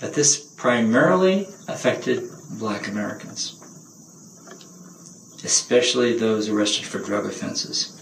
But 0.00 0.14
this 0.14 0.38
primarily 0.56 1.48
affected 1.66 2.30
black 2.60 2.86
Americans, 2.86 3.59
especially 5.44 6.16
those 6.16 6.48
arrested 6.48 6.84
for 6.84 6.98
drug 6.98 7.26
offenses. 7.26 7.96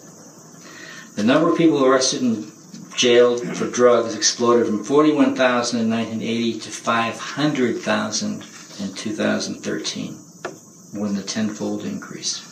The 1.16 1.24
number 1.24 1.51
of 1.51 1.59
people 1.59 1.84
arrested 1.84 2.22
and 2.22 2.53
jailed 2.97 3.57
for 3.57 3.68
drugs 3.68 4.14
exploded 4.14 4.66
from 4.66 4.84
41,000 4.84 5.80
in 5.80 5.91
1980 5.91 6.61
to 6.61 6.70
500,000 6.70 8.32
in 8.80 8.95
2013, 8.95 10.18
more 10.95 11.09
than 11.09 11.16
a 11.18 11.22
tenfold 11.22 11.84
increase. 11.84 12.45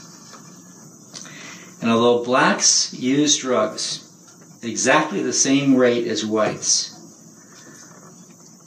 And 1.81 1.91
although 1.91 2.25
blacks 2.25 2.95
use 2.95 3.37
drugs 3.37 4.03
exactly 4.63 5.23
the 5.23 5.33
same 5.33 5.77
rate 5.77 6.07
as 6.07 6.25
whites, 6.25 6.93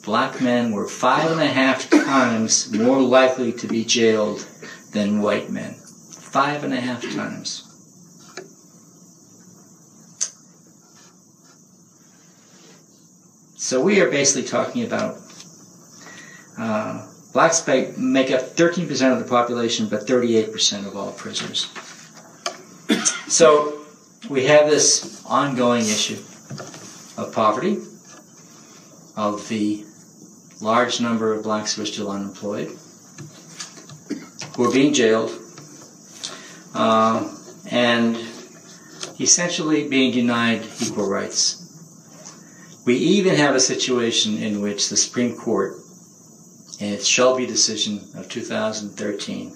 black 0.03 0.41
men 0.41 0.71
were 0.71 0.87
five 0.87 1.31
and 1.31 1.41
a 1.41 1.47
half 1.47 1.89
times 1.89 2.73
more 2.73 3.01
likely 3.01 3.51
to 3.53 3.67
be 3.67 3.83
jailed 3.83 4.45
than 4.91 5.21
white 5.21 5.49
men. 5.49 5.78
Five 6.31 6.63
and 6.63 6.73
a 6.73 6.79
half 6.79 7.01
times. 7.13 7.65
So 13.55 13.81
we 13.81 14.01
are 14.01 14.09
basically 14.09 14.47
talking 14.47 14.83
about 14.83 15.17
uh, 16.57 17.07
Blacks 17.33 17.65
make 17.67 18.31
up 18.31 18.41
13% 18.41 19.13
of 19.13 19.19
the 19.19 19.25
population, 19.29 19.87
but 19.87 20.07
38% 20.07 20.87
of 20.87 20.95
all 20.95 21.11
prisoners. 21.11 21.69
So 23.27 23.85
we 24.27 24.45
have 24.45 24.67
this 24.67 25.23
ongoing 25.25 25.81
issue 25.81 26.17
of 27.17 27.31
poverty, 27.31 27.77
of 29.15 29.47
the 29.47 29.85
large 30.59 30.99
number 30.99 31.31
of 31.31 31.43
blacks 31.43 31.75
who 31.75 31.83
are 31.83 31.85
still 31.85 32.09
unemployed, 32.09 32.75
who 34.55 34.65
are 34.65 34.73
being 34.73 34.93
jailed, 34.93 35.38
uh, 36.73 37.31
and 37.69 38.17
essentially 39.19 39.87
being 39.87 40.11
denied 40.11 40.65
equal 40.81 41.09
rights. 41.09 41.65
We 42.85 42.95
even 42.95 43.35
have 43.35 43.55
a 43.55 43.59
situation 43.59 44.37
in 44.37 44.61
which 44.61 44.89
the 44.89 44.97
Supreme 44.97 45.35
Court 45.35 45.75
in 46.79 46.93
its 46.93 47.05
Shelby 47.05 47.45
decision 47.45 48.07
of 48.15 48.29
2013 48.29 49.53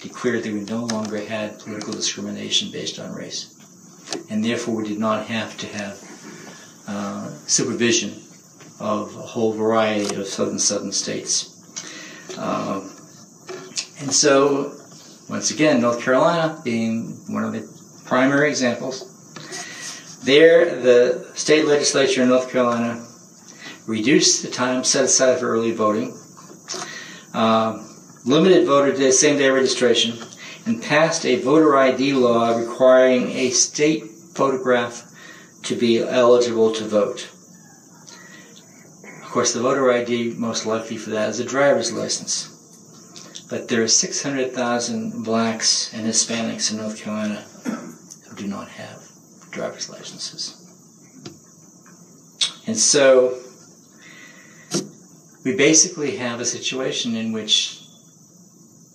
declared 0.00 0.42
that 0.42 0.52
we 0.52 0.60
no 0.60 0.84
longer 0.84 1.18
had 1.18 1.58
political 1.58 1.92
discrimination 1.92 2.70
based 2.70 2.98
on 2.98 3.12
race. 3.14 3.54
And 4.30 4.44
therefore, 4.44 4.76
we 4.76 4.84
did 4.84 4.98
not 4.98 5.26
have 5.26 5.56
to 5.58 5.66
have 5.66 6.00
uh, 6.86 7.30
supervision 7.46 8.22
of 8.78 9.16
a 9.16 9.22
whole 9.22 9.52
variety 9.52 10.14
of 10.14 10.26
southern 10.26 10.58
southern 10.58 10.92
states. 10.92 11.52
Uh, 12.36 12.80
and 14.00 14.12
so, 14.12 14.74
once 15.28 15.50
again, 15.50 15.80
North 15.80 16.02
Carolina 16.02 16.60
being 16.64 17.18
one 17.28 17.44
of 17.44 17.52
the 17.52 17.68
primary 18.06 18.48
examples, 18.48 19.12
there 20.24 20.80
the 20.80 21.30
state 21.34 21.66
legislature 21.66 22.22
in 22.22 22.28
North 22.28 22.50
Carolina 22.50 23.04
reduced 23.86 24.42
the 24.42 24.50
time 24.50 24.84
set 24.84 25.04
aside 25.04 25.38
for 25.38 25.48
early 25.48 25.72
voting 25.72 26.16
uh, 27.36 27.78
limited 28.24 28.66
voter 28.66 28.92
day, 28.92 29.10
same 29.10 29.36
day 29.38 29.50
registration, 29.50 30.18
and 30.64 30.82
passed 30.82 31.26
a 31.26 31.36
voter 31.36 31.76
ID 31.76 32.14
law 32.14 32.56
requiring 32.56 33.30
a 33.30 33.50
state 33.50 34.04
photograph 34.34 35.04
to 35.62 35.76
be 35.76 35.98
eligible 35.98 36.72
to 36.72 36.84
vote. 36.84 37.28
Of 39.22 39.30
course, 39.30 39.52
the 39.52 39.60
voter 39.60 39.92
ID 39.92 40.34
most 40.38 40.64
likely 40.64 40.96
for 40.96 41.10
that 41.10 41.28
is 41.28 41.40
a 41.40 41.44
driver's 41.44 41.92
license. 41.92 42.55
But 43.48 43.68
there 43.68 43.82
are 43.82 43.88
600,000 43.88 45.22
blacks 45.22 45.94
and 45.94 46.06
Hispanics 46.06 46.72
in 46.72 46.78
North 46.78 47.00
Carolina 47.00 47.44
who 48.28 48.36
do 48.36 48.46
not 48.46 48.68
have 48.68 49.02
driver's 49.52 49.88
licenses. 49.88 50.62
And 52.66 52.76
so 52.76 53.38
we 55.44 55.54
basically 55.54 56.16
have 56.16 56.40
a 56.40 56.44
situation 56.44 57.14
in 57.14 57.32
which 57.32 57.80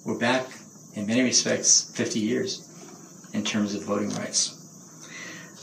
we're 0.06 0.20
back, 0.20 0.48
in 0.96 1.08
many 1.08 1.22
respects, 1.22 1.90
50 1.96 2.20
years 2.20 2.68
in 3.34 3.46
terms 3.46 3.74
of 3.74 3.86
voting 3.86 4.10
rights. 4.10 4.58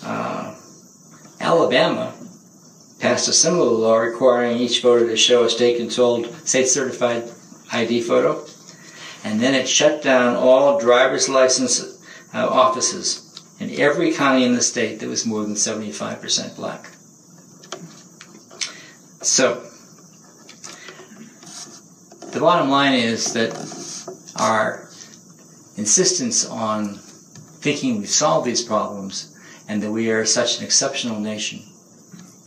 Uh, 0.03 0.59
Alabama 1.41 2.14
passed 3.01 3.28
a 3.28 3.32
similar 3.34 3.70
law 3.70 3.99
requiring 3.99 4.57
each 4.57 4.80
voter 4.80 5.07
to 5.07 5.16
show 5.16 5.45
a 5.45 5.51
state-controlled, 5.51 6.26
state-certified 6.49 7.30
ID 7.70 8.01
photo, 8.01 8.47
and 9.24 9.40
then 9.40 9.54
it 9.54 9.68
shut 9.68 10.02
down 10.02 10.36
all 10.36 10.80
driver's 10.80 11.28
license 11.28 11.80
uh, 12.34 12.46
offices 12.46 13.24
in 13.58 13.70
every 13.80 14.12
county 14.12 14.44
in 14.44 14.54
the 14.54 14.62
state 14.62 15.00
that 15.00 15.08
was 15.08 15.26
more 15.26 15.42
than 15.42 15.54
75% 15.54 16.56
black. 16.56 16.90
So, 19.20 19.64
the 22.32 22.40
bottom 22.40 22.70
line 22.70 22.94
is 22.94 23.32
that 23.32 23.50
our 24.36 24.88
insistence 25.76 26.46
on 26.46 26.98
thinking 27.60 27.98
we've 27.98 28.08
solved 28.08 28.46
these 28.46 28.62
problems 28.62 29.36
and 29.68 29.82
that 29.82 29.90
we 29.90 30.10
are 30.10 30.24
such 30.24 30.58
an 30.58 30.64
exceptional 30.64 31.18
nation, 31.20 31.62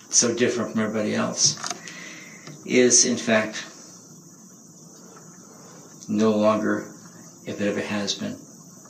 so 0.10 0.34
different 0.34 0.72
from 0.72 0.82
everybody 0.82 1.14
else, 1.14 1.58
is 2.66 3.06
in 3.06 3.18
fact 3.18 3.66
no 6.12 6.32
longer, 6.32 6.92
if 7.46 7.62
it 7.62 7.68
ever 7.68 7.80
has 7.80 8.16
been, 8.16 8.38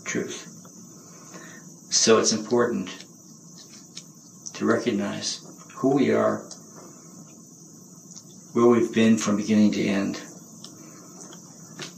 truth. 0.04 0.48
So 1.92 2.18
it's 2.20 2.34
important 2.34 2.90
to 4.56 4.66
recognize 4.66 5.40
who 5.76 5.96
we 5.96 6.12
are, 6.12 6.40
where 8.54 8.66
we've 8.66 8.94
been 8.94 9.18
from 9.18 9.38
beginning 9.38 9.72
to 9.74 9.86
end 9.86 10.22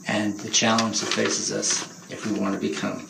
and 0.08 0.38
the 0.42 0.50
challenge 0.50 1.00
that 1.00 1.14
faces 1.14 1.52
us 1.52 2.12
if 2.12 2.26
we 2.26 2.38
want 2.38 2.54
to 2.54 2.60
become 2.60 3.08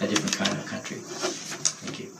a 0.00 0.06
different 0.06 0.36
kind 0.36 0.52
of 0.56 0.64
country. 0.66 0.98
Thank 0.98 2.00
you. 2.00 2.10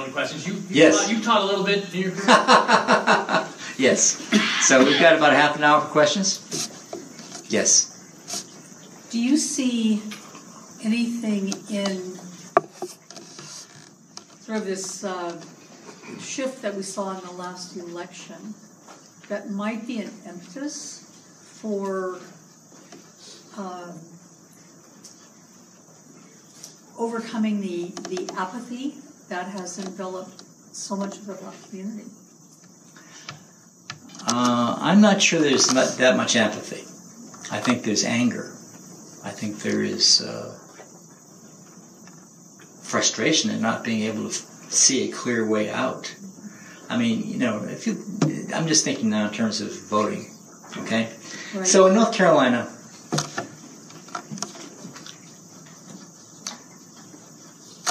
One 0.00 0.12
questions. 0.12 0.46
You, 0.46 0.54
you 0.54 0.62
Yes. 0.70 1.00
Taught, 1.00 1.10
you 1.10 1.22
taught 1.22 1.42
a 1.42 1.44
little 1.44 1.64
bit 1.64 1.92
in 1.94 2.00
your 2.00 2.12
career. 2.12 2.26
yes. 3.78 4.22
So 4.66 4.84
we've 4.84 5.00
got 5.00 5.16
about 5.16 5.32
a 5.32 5.36
half 5.36 5.56
an 5.56 5.64
hour 5.64 5.80
for 5.80 5.88
questions. 5.88 6.40
Yes. 7.48 7.94
Do 9.10 9.18
you 9.20 9.36
see 9.36 10.02
anything 10.82 11.52
in 11.70 12.14
sort 14.40 14.58
of 14.58 14.66
this 14.66 15.04
uh, 15.04 15.40
shift 16.20 16.62
that 16.62 16.74
we 16.74 16.82
saw 16.82 17.16
in 17.16 17.24
the 17.24 17.32
last 17.32 17.76
election 17.76 18.54
that 19.28 19.50
might 19.50 19.86
be 19.86 20.00
an 20.00 20.10
impetus 20.26 21.04
for 21.60 22.18
um, 23.56 23.98
overcoming 26.98 27.60
the, 27.60 27.92
the 28.08 28.32
apathy 28.36 28.94
that 29.28 29.48
has 29.48 29.78
enveloped 29.78 30.42
so 30.74 30.96
much 30.96 31.16
of 31.18 31.26
the 31.26 31.34
black 31.34 31.54
community? 31.68 32.04
Uh, 34.26 34.76
I'm 34.80 35.00
not 35.00 35.22
sure 35.22 35.40
there's 35.40 35.72
not 35.72 35.96
that 35.98 36.16
much 36.16 36.36
empathy. 36.36 36.82
I 37.54 37.60
think 37.60 37.82
there's 37.82 38.04
anger. 38.04 38.52
I 39.24 39.30
think 39.30 39.58
there 39.62 39.82
is 39.82 40.20
uh, 40.22 40.58
frustration 42.82 43.50
in 43.50 43.60
not 43.60 43.84
being 43.84 44.02
able 44.02 44.22
to 44.22 44.28
f- 44.28 44.70
see 44.70 45.08
a 45.10 45.14
clear 45.14 45.46
way 45.46 45.70
out. 45.70 46.14
I 46.90 46.96
mean, 46.96 47.26
you 47.28 47.38
know, 47.38 47.64
if 47.64 47.86
you, 47.86 48.02
I'm 48.54 48.66
just 48.66 48.84
thinking 48.84 49.10
now 49.10 49.28
in 49.28 49.34
terms 49.34 49.60
of 49.60 49.70
voting. 49.88 50.30
Okay, 50.78 51.10
Right. 51.54 51.66
so 51.66 51.86
in 51.86 51.94
North 51.94 52.12
Carolina, 52.14 52.70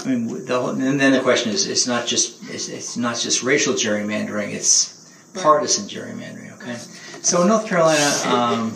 I 0.08 0.12
mean, 0.12 0.46
the 0.46 0.58
whole, 0.58 0.70
and 0.70 1.02
then 1.02 1.12
the 1.12 1.20
question 1.20 1.52
is, 1.52 1.68
it's 1.68 1.86
not 1.86 2.08
just 2.08 2.42
it's, 2.50 2.70
it's 2.70 2.96
not 2.96 3.18
just 3.18 3.44
racial 3.44 3.74
gerrymandering; 3.74 4.54
it's 4.54 5.12
partisan 5.34 5.86
gerrymandering. 5.90 6.54
Okay, 6.54 6.78
so 7.22 7.42
in 7.42 7.50
North 7.50 7.68
Carolina, 7.68 8.10
um, 8.26 8.72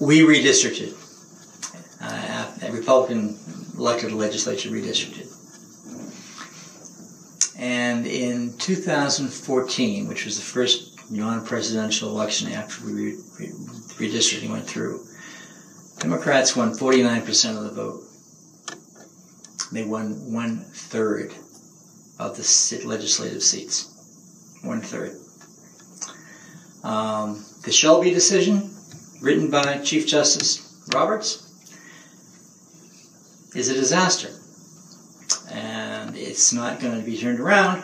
we 0.00 0.20
redistricted. 0.20 0.94
Uh, 2.00 2.50
a 2.62 2.72
Republican 2.72 3.38
elected 3.76 4.12
legislature 4.12 4.70
redistricted. 4.70 5.26
And 7.58 8.06
in 8.06 8.56
2014, 8.56 10.08
which 10.08 10.24
was 10.24 10.36
the 10.36 10.44
first 10.44 11.10
non-presidential 11.10 12.08
election 12.08 12.52
after 12.52 12.86
we 12.86 12.92
re- 12.92 13.16
re- 13.38 13.52
redistricting 13.98 14.50
went 14.50 14.66
through, 14.66 15.04
Democrats 15.98 16.56
won 16.56 16.72
49% 16.72 17.56
of 17.58 17.64
the 17.64 17.70
vote. 17.72 18.07
They 19.72 19.84
won 19.84 20.32
one 20.32 20.64
third 20.72 21.34
of 22.18 22.36
the 22.36 22.82
legislative 22.86 23.42
seats. 23.42 24.58
One 24.62 24.80
third. 24.80 25.16
Um, 26.82 27.44
the 27.64 27.72
Shelby 27.72 28.10
decision, 28.10 28.70
written 29.20 29.50
by 29.50 29.78
Chief 29.78 30.06
Justice 30.06 30.74
Roberts, 30.94 31.44
is 33.54 33.68
a 33.68 33.74
disaster. 33.74 34.28
And 35.50 36.16
it's 36.16 36.52
not 36.52 36.80
going 36.80 36.98
to 36.98 37.04
be 37.04 37.18
turned 37.18 37.40
around. 37.40 37.82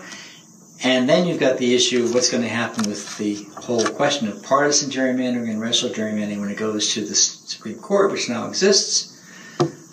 And 0.82 1.08
then 1.08 1.26
you've 1.26 1.40
got 1.40 1.58
the 1.58 1.74
issue 1.74 2.04
of 2.04 2.12
what's 2.12 2.30
going 2.30 2.42
to 2.42 2.48
happen 2.48 2.88
with 2.88 3.16
the 3.16 3.44
whole 3.56 3.86
question 3.86 4.28
of 4.28 4.42
partisan 4.42 4.90
gerrymandering 4.90 5.50
and 5.50 5.60
racial 5.60 5.88
gerrymandering 5.88 6.40
when 6.40 6.50
it 6.50 6.58
goes 6.58 6.92
to 6.94 7.04
the 7.04 7.14
Supreme 7.14 7.78
Court, 7.78 8.12
which 8.12 8.28
now 8.28 8.46
exists, 8.46 9.13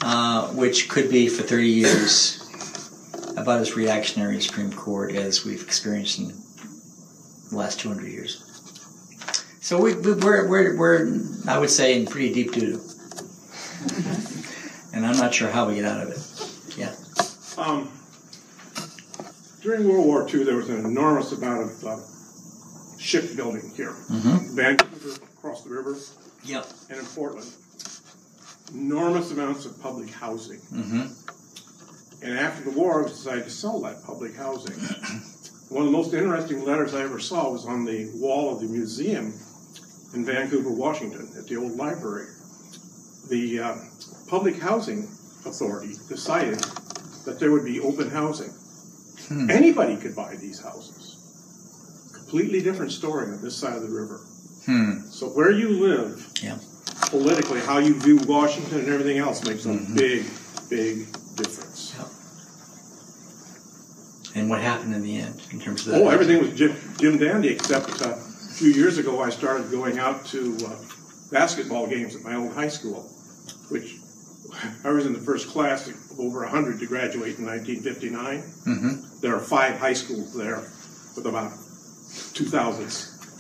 uh, 0.02 0.48
which 0.50 0.90
could 0.90 1.10
be 1.10 1.28
for 1.28 1.44
30 1.44 1.68
years 1.68 2.38
about 3.38 3.62
as 3.62 3.76
reactionary 3.76 4.38
a 4.38 4.42
Supreme 4.42 4.72
Court 4.72 5.14
as 5.14 5.46
we've 5.46 5.62
experienced 5.62 6.20
in 6.20 6.28
the 7.50 7.56
last 7.58 7.80
200 7.80 8.08
years. 8.08 8.44
So 9.62 9.80
we, 9.80 9.96
we, 9.96 10.14
we're, 10.14 10.48
we're, 10.50 10.78
we're, 10.78 11.20
I 11.48 11.58
would 11.58 11.70
say, 11.70 12.00
in 12.00 12.06
pretty 12.06 12.34
deep 12.34 12.52
doo 12.52 12.60
doo. 12.62 12.82
and 14.94 15.06
I'm 15.06 15.18
not 15.18 15.34
sure 15.34 15.50
how 15.50 15.68
we 15.68 15.76
get 15.76 15.86
out 15.86 16.02
of 16.02 16.10
it. 16.10 16.78
Yeah. 16.78 16.94
Um, 17.58 17.92
during 19.62 19.88
World 19.88 20.06
War 20.06 20.28
II, 20.28 20.44
there 20.44 20.56
was 20.56 20.70
an 20.70 20.86
enormous 20.86 21.32
amount 21.32 21.62
of 21.72 21.84
uh, 21.86 21.98
shipbuilding 23.00 23.72
here. 23.76 23.92
Mm-hmm. 24.10 24.56
Vancouver, 24.56 25.24
across 25.38 25.64
the 25.64 25.70
river, 25.70 25.96
Yep. 26.44 26.66
and 26.90 27.00
in 27.00 27.06
Portland. 27.06 27.48
Enormous 28.74 29.32
amounts 29.32 29.66
of 29.66 29.80
public 29.82 30.10
housing. 30.10 30.60
Mm-hmm. 30.60 32.24
And 32.24 32.38
after 32.38 32.64
the 32.70 32.78
war, 32.78 33.04
I 33.04 33.08
decided 33.10 33.44
to 33.46 33.50
sell 33.50 33.82
that 33.82 34.04
public 34.04 34.36
housing. 34.36 34.76
One 35.70 35.86
of 35.86 35.92
the 35.92 35.98
most 35.98 36.14
interesting 36.14 36.64
letters 36.66 36.94
I 36.94 37.02
ever 37.02 37.20
saw 37.20 37.52
was 37.52 37.66
on 37.66 37.86
the 37.86 38.12
wall 38.16 38.54
of 38.54 38.62
the 38.62 38.68
museum 38.68 39.34
in 40.14 40.26
Vancouver, 40.26 40.70
Washington, 40.72 41.30
at 41.38 41.48
the 41.48 41.56
old 41.58 41.78
library. 41.78 42.28
The 43.30 43.60
uh, 43.60 43.76
Public 44.30 44.60
Housing 44.60 45.04
Authority 45.46 45.96
decided 46.10 46.60
that 47.26 47.38
there 47.40 47.52
would 47.52 47.66
be 47.66 47.80
open 47.80 48.10
housing. 48.10 48.52
Hmm. 49.28 49.50
Anybody 49.50 49.96
could 49.98 50.16
buy 50.16 50.36
these 50.36 50.62
houses. 50.62 52.12
Completely 52.14 52.62
different 52.62 52.92
story 52.92 53.32
on 53.32 53.42
this 53.42 53.56
side 53.56 53.76
of 53.78 53.82
the 53.84 53.90
river. 53.90 54.20
Hmm. 54.66 55.00
So 55.10 55.28
where 55.30 55.52
you 55.52 55.70
live, 55.70 56.28
Yeah. 56.44 56.58
Politically, 57.10 57.60
how 57.62 57.78
you 57.80 58.00
view 58.00 58.18
Washington 58.28 58.80
and 58.82 58.90
everything 58.90 59.18
else 59.18 59.44
makes 59.44 59.66
a 59.66 59.70
Mhm. 59.70 59.96
big, 59.96 60.26
big 60.70 61.08
difference. 61.36 61.94
And 64.34 64.50
what 64.50 64.62
happened 64.62 64.94
in 64.96 65.04
the 65.04 65.18
end 65.20 65.42
in 65.52 65.60
terms 65.60 65.86
of 65.86 65.94
that? 65.94 66.02
Oh, 66.02 66.08
everything 66.10 66.40
was 66.42 66.52
Jim, 66.58 66.74
Jim 67.00 67.18
Dandy, 67.18 67.50
except 67.50 68.02
uh, 68.02 68.12
a 68.16 68.54
few 68.54 68.70
years 68.72 68.98
ago 68.98 69.22
I 69.22 69.30
started 69.30 69.70
going 69.72 70.00
out 70.00 70.26
to 70.28 70.58
uh, 70.66 70.76
basketball 71.32 71.88
games 71.88 72.16
at 72.16 72.24
my 72.24 72.36
old 72.36 72.54
high 72.54 72.70
school, 72.70 73.10
which 73.70 73.98
I 74.86 74.92
was 74.92 75.06
in 75.06 75.14
the 75.14 75.20
first 75.20 75.50
class 75.50 75.88
of 75.88 75.96
over 76.18 76.44
100 76.44 76.80
to 76.80 76.86
graduate 76.86 77.40
in 77.40 77.46
1959. 77.46 78.44
Mm-hmm. 78.68 79.20
There 79.22 79.36
are 79.36 79.40
five 79.40 79.78
high 79.78 79.94
schools 79.94 80.34
there 80.34 80.64
with 81.16 81.26
about 81.26 81.52
2,000 82.34 82.90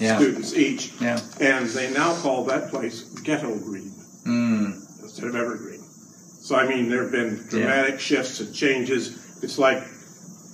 Yeah. 0.02 0.18
students 0.18 0.54
each. 0.56 0.94
Yeah. 1.00 1.20
And 1.40 1.68
they 1.70 1.94
now 1.94 2.16
call 2.16 2.44
that 2.46 2.70
place 2.70 3.04
Ghetto 3.24 3.56
Green 3.60 3.92
Mm. 4.26 4.74
instead 5.04 5.26
of 5.28 5.36
Evergreen. 5.36 5.80
So, 6.42 6.56
I 6.56 6.68
mean, 6.68 6.90
there 6.90 7.04
have 7.04 7.12
been 7.12 7.46
dramatic 7.50 8.00
shifts 8.00 8.40
and 8.40 8.54
changes. 8.54 9.18
It's 9.44 9.58
like 9.60 9.84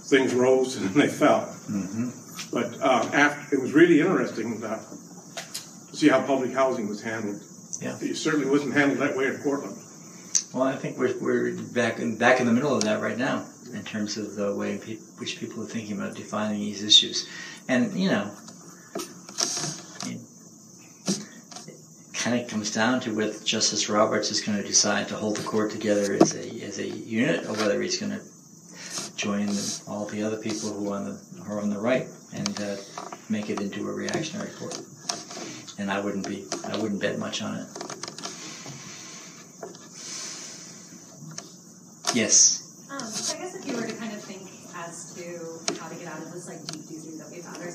things 0.10 0.34
rose 0.34 0.76
and 0.82 0.94
they 0.94 1.08
fell. 1.08 1.42
Mm-hmm. 1.70 2.10
But 2.52 2.80
uh, 2.82 3.10
after, 3.14 3.56
it 3.56 3.62
was 3.62 3.74
really 3.74 4.00
interesting 4.02 4.62
to 4.62 4.80
see 5.94 6.08
how 6.10 6.22
public 6.26 6.54
housing 6.54 6.88
was 6.88 7.02
handled. 7.02 7.42
Yeah. 7.82 7.98
It 8.02 8.16
certainly 8.16 8.50
wasn't 8.50 8.74
handled 8.74 9.00
that 9.00 9.16
way 9.16 9.28
in 9.28 9.38
Portland. 9.38 9.78
Well, 10.54 10.64
I 10.64 10.76
think 10.76 10.98
we're, 10.98 11.18
we're 11.20 11.62
back 11.74 12.00
in, 12.00 12.18
back 12.18 12.40
in 12.40 12.46
the 12.46 12.54
middle 12.54 12.74
of 12.76 12.84
that 12.84 13.02
right 13.02 13.18
now 13.18 13.46
in 13.74 13.84
terms 13.84 14.18
of 14.18 14.36
the 14.36 14.56
way 14.56 14.78
pe- 14.78 14.96
which 15.20 15.40
people 15.40 15.62
are 15.64 15.66
thinking 15.68 15.98
about 15.98 16.16
defining 16.16 16.60
these 16.60 16.84
issues. 16.84 17.28
And, 17.68 17.94
you 18.00 18.10
know, 18.10 18.32
it 20.08 20.20
kind 22.30 22.42
of 22.42 22.50
comes 22.50 22.72
down 22.72 23.00
to 23.00 23.16
whether 23.16 23.40
Justice 23.46 23.88
Roberts 23.88 24.32
is 24.32 24.42
going 24.42 24.58
to 24.58 24.68
decide 24.68 25.08
to 25.08 25.16
hold 25.16 25.38
the 25.38 25.44
court 25.44 25.72
together 25.72 26.18
as 26.20 26.36
a, 26.36 26.62
as 26.62 26.78
a 26.78 26.86
unit 26.86 27.46
or 27.46 27.54
whether 27.54 27.82
he's 27.82 27.98
going 27.98 28.12
to 28.12 28.22
join 29.16 29.46
the, 29.46 29.82
all 29.88 30.06
the 30.08 30.22
other 30.22 30.36
people 30.36 30.74
who 30.74 30.92
are 30.92 30.98
on 30.98 31.06
the, 31.06 31.44
are 31.48 31.62
on 31.62 31.70
the 31.70 31.80
right 31.80 32.08
and 32.34 32.62
uh, 32.62 32.76
make 33.30 33.50
it 33.50 33.62
into 33.62 33.88
a 33.88 33.94
reactionary 33.94 34.50
court. 34.60 34.78
And 35.80 35.90
I 35.90 36.02
wouldn't 36.02 36.28
be, 36.28 36.44
I 36.66 36.76
wouldn't 36.76 37.00
bet 37.00 37.18
much 37.18 37.42
on 37.42 37.56
it. 37.56 37.68
Yes. 42.14 42.88
Um, 42.92 43.00
so 43.00 43.38
I 43.38 43.40
guess 43.40 43.56
if 43.56 43.66
you 43.66 43.74
were 43.74 43.88
to 43.88 43.96
kind 43.96 44.12
of 44.12 44.22
think 44.22 44.50
as 44.76 45.16
to 45.16 45.80
how 45.80 45.88
to 45.88 45.96
get 45.96 46.08
out 46.08 46.22
of 46.22 46.34
this 46.34 46.50
like 46.50 46.60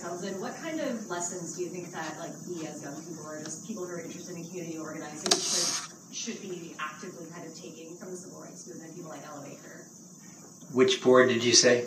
deep 0.02 0.10
doo 0.10 0.18
that 0.18 0.22
we 0.22 0.22
found 0.22 0.22
ourselves 0.22 0.24
in, 0.24 0.40
what 0.40 0.54
kind 0.62 0.80
of 0.80 1.08
lessons 1.08 1.56
do 1.56 1.62
you 1.64 1.68
think 1.70 1.92
that 1.92 2.16
like 2.18 2.32
we 2.48 2.66
as 2.66 2.82
young 2.82 2.94
people 3.02 3.26
or 3.26 3.42
just 3.42 3.66
people 3.66 3.86
who 3.86 3.92
are 3.94 4.00
interested 4.00 4.36
in 4.36 4.44
community 4.44 4.78
organizing 4.78 5.30
should 5.38 6.14
should 6.14 6.42
be 6.42 6.74
actively 6.78 7.26
kind 7.32 7.46
of 7.46 7.54
taking 7.54 7.96
from 7.96 8.10
the 8.10 8.16
civil 8.16 8.40
rights 8.42 8.66
movement, 8.68 8.94
people 8.94 9.10
like 9.10 9.24
Ella 9.26 9.42
Baker? 9.44 9.86
Which 10.72 11.02
board 11.02 11.28
did 11.28 11.42
you 11.44 11.52
say? 11.54 11.84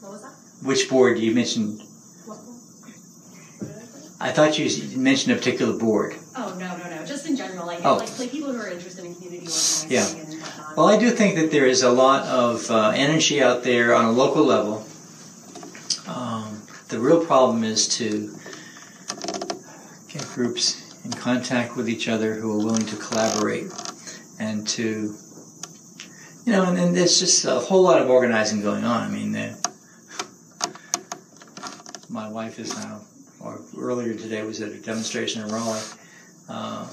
What 0.00 0.12
was 0.12 0.22
that? 0.22 0.32
Which 0.66 0.88
board 0.88 1.18
you 1.18 1.34
mentioned? 1.34 1.80
What, 2.26 2.38
what 2.38 3.68
did 3.68 3.76
I 3.76 3.80
say? 3.80 4.08
I 4.20 4.32
thought 4.32 4.58
you 4.58 4.98
mentioned 4.98 5.32
a 5.32 5.36
particular 5.36 5.76
board. 5.76 6.14
Oh 6.36 6.56
no 6.58 6.76
no 6.76 6.88
no! 6.90 7.04
Just 7.04 7.26
in 7.28 7.36
general, 7.36 7.66
like 7.66 7.80
Oh. 7.84 7.96
like, 7.96 8.18
like 8.18 8.30
people 8.30 8.52
who 8.52 8.60
are 8.60 8.68
interested 8.70 9.04
in 9.04 9.14
community 9.14 9.46
organizing 9.46 9.90
Yeah. 9.90 10.06
and 10.08 10.40
whatnot. 10.40 10.76
Well, 10.76 10.88
I 10.88 10.96
do 10.98 11.10
think 11.10 11.36
that 11.36 11.50
there 11.50 11.66
is 11.66 11.82
a 11.82 11.90
lot 11.90 12.24
of 12.26 12.70
uh, 12.70 12.92
energy 12.94 13.42
out 13.42 13.62
there 13.64 13.94
on 13.94 14.04
a 14.06 14.12
local 14.12 14.44
level. 14.44 14.84
Um, 16.06 16.53
the 16.88 16.98
real 16.98 17.24
problem 17.24 17.64
is 17.64 17.88
to 17.98 18.34
get 20.08 20.26
groups 20.34 20.94
in 21.04 21.12
contact 21.12 21.76
with 21.76 21.88
each 21.88 22.08
other 22.08 22.34
who 22.34 22.52
are 22.52 22.64
willing 22.64 22.86
to 22.86 22.96
collaborate 22.96 23.70
and 24.38 24.66
to 24.68 25.14
you 26.44 26.52
know, 26.52 26.64
and, 26.64 26.78
and 26.78 26.94
there's 26.94 27.18
just 27.18 27.44
a 27.46 27.54
whole 27.54 27.82
lot 27.82 28.02
of 28.02 28.10
organizing 28.10 28.60
going 28.60 28.84
on. 28.84 29.02
I 29.02 29.08
mean, 29.08 29.32
my 32.10 32.28
wife 32.28 32.58
is 32.58 32.76
now, 32.76 33.00
or 33.40 33.60
earlier 33.78 34.14
today 34.14 34.42
was 34.42 34.60
at 34.60 34.70
a 34.70 34.76
demonstration 34.76 35.42
in 35.42 35.48
Raleigh, 35.48 35.80
uh, 36.48 36.86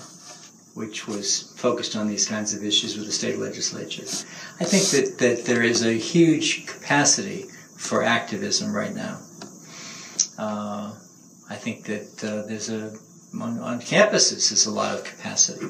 which 0.74 1.06
was 1.06 1.54
focused 1.58 1.98
on 1.98 2.08
these 2.08 2.26
kinds 2.26 2.54
of 2.54 2.64
issues 2.64 2.96
with 2.96 3.06
the 3.06 3.12
state 3.12 3.40
legislature. 3.40 4.04
I 4.60 4.64
think 4.64 4.86
that, 4.92 5.20
that 5.20 5.46
there 5.46 5.62
is 5.62 5.86
a 5.86 5.94
huge 5.94 6.66
capacity 6.66 7.48
for 7.76 8.04
activism 8.04 8.74
right 8.74 8.96
now. 8.96 9.20
Uh, 10.38 10.94
I 11.50 11.56
think 11.56 11.86
that 11.86 12.24
uh, 12.24 12.48
there's 12.48 12.70
a 12.70 12.94
on, 13.40 13.60
on, 13.60 13.80
campuses 13.82 14.50
there's 14.50 14.66
a 14.66 14.72
lot 14.72 14.98
of 14.98 15.04
capacity, 15.04 15.66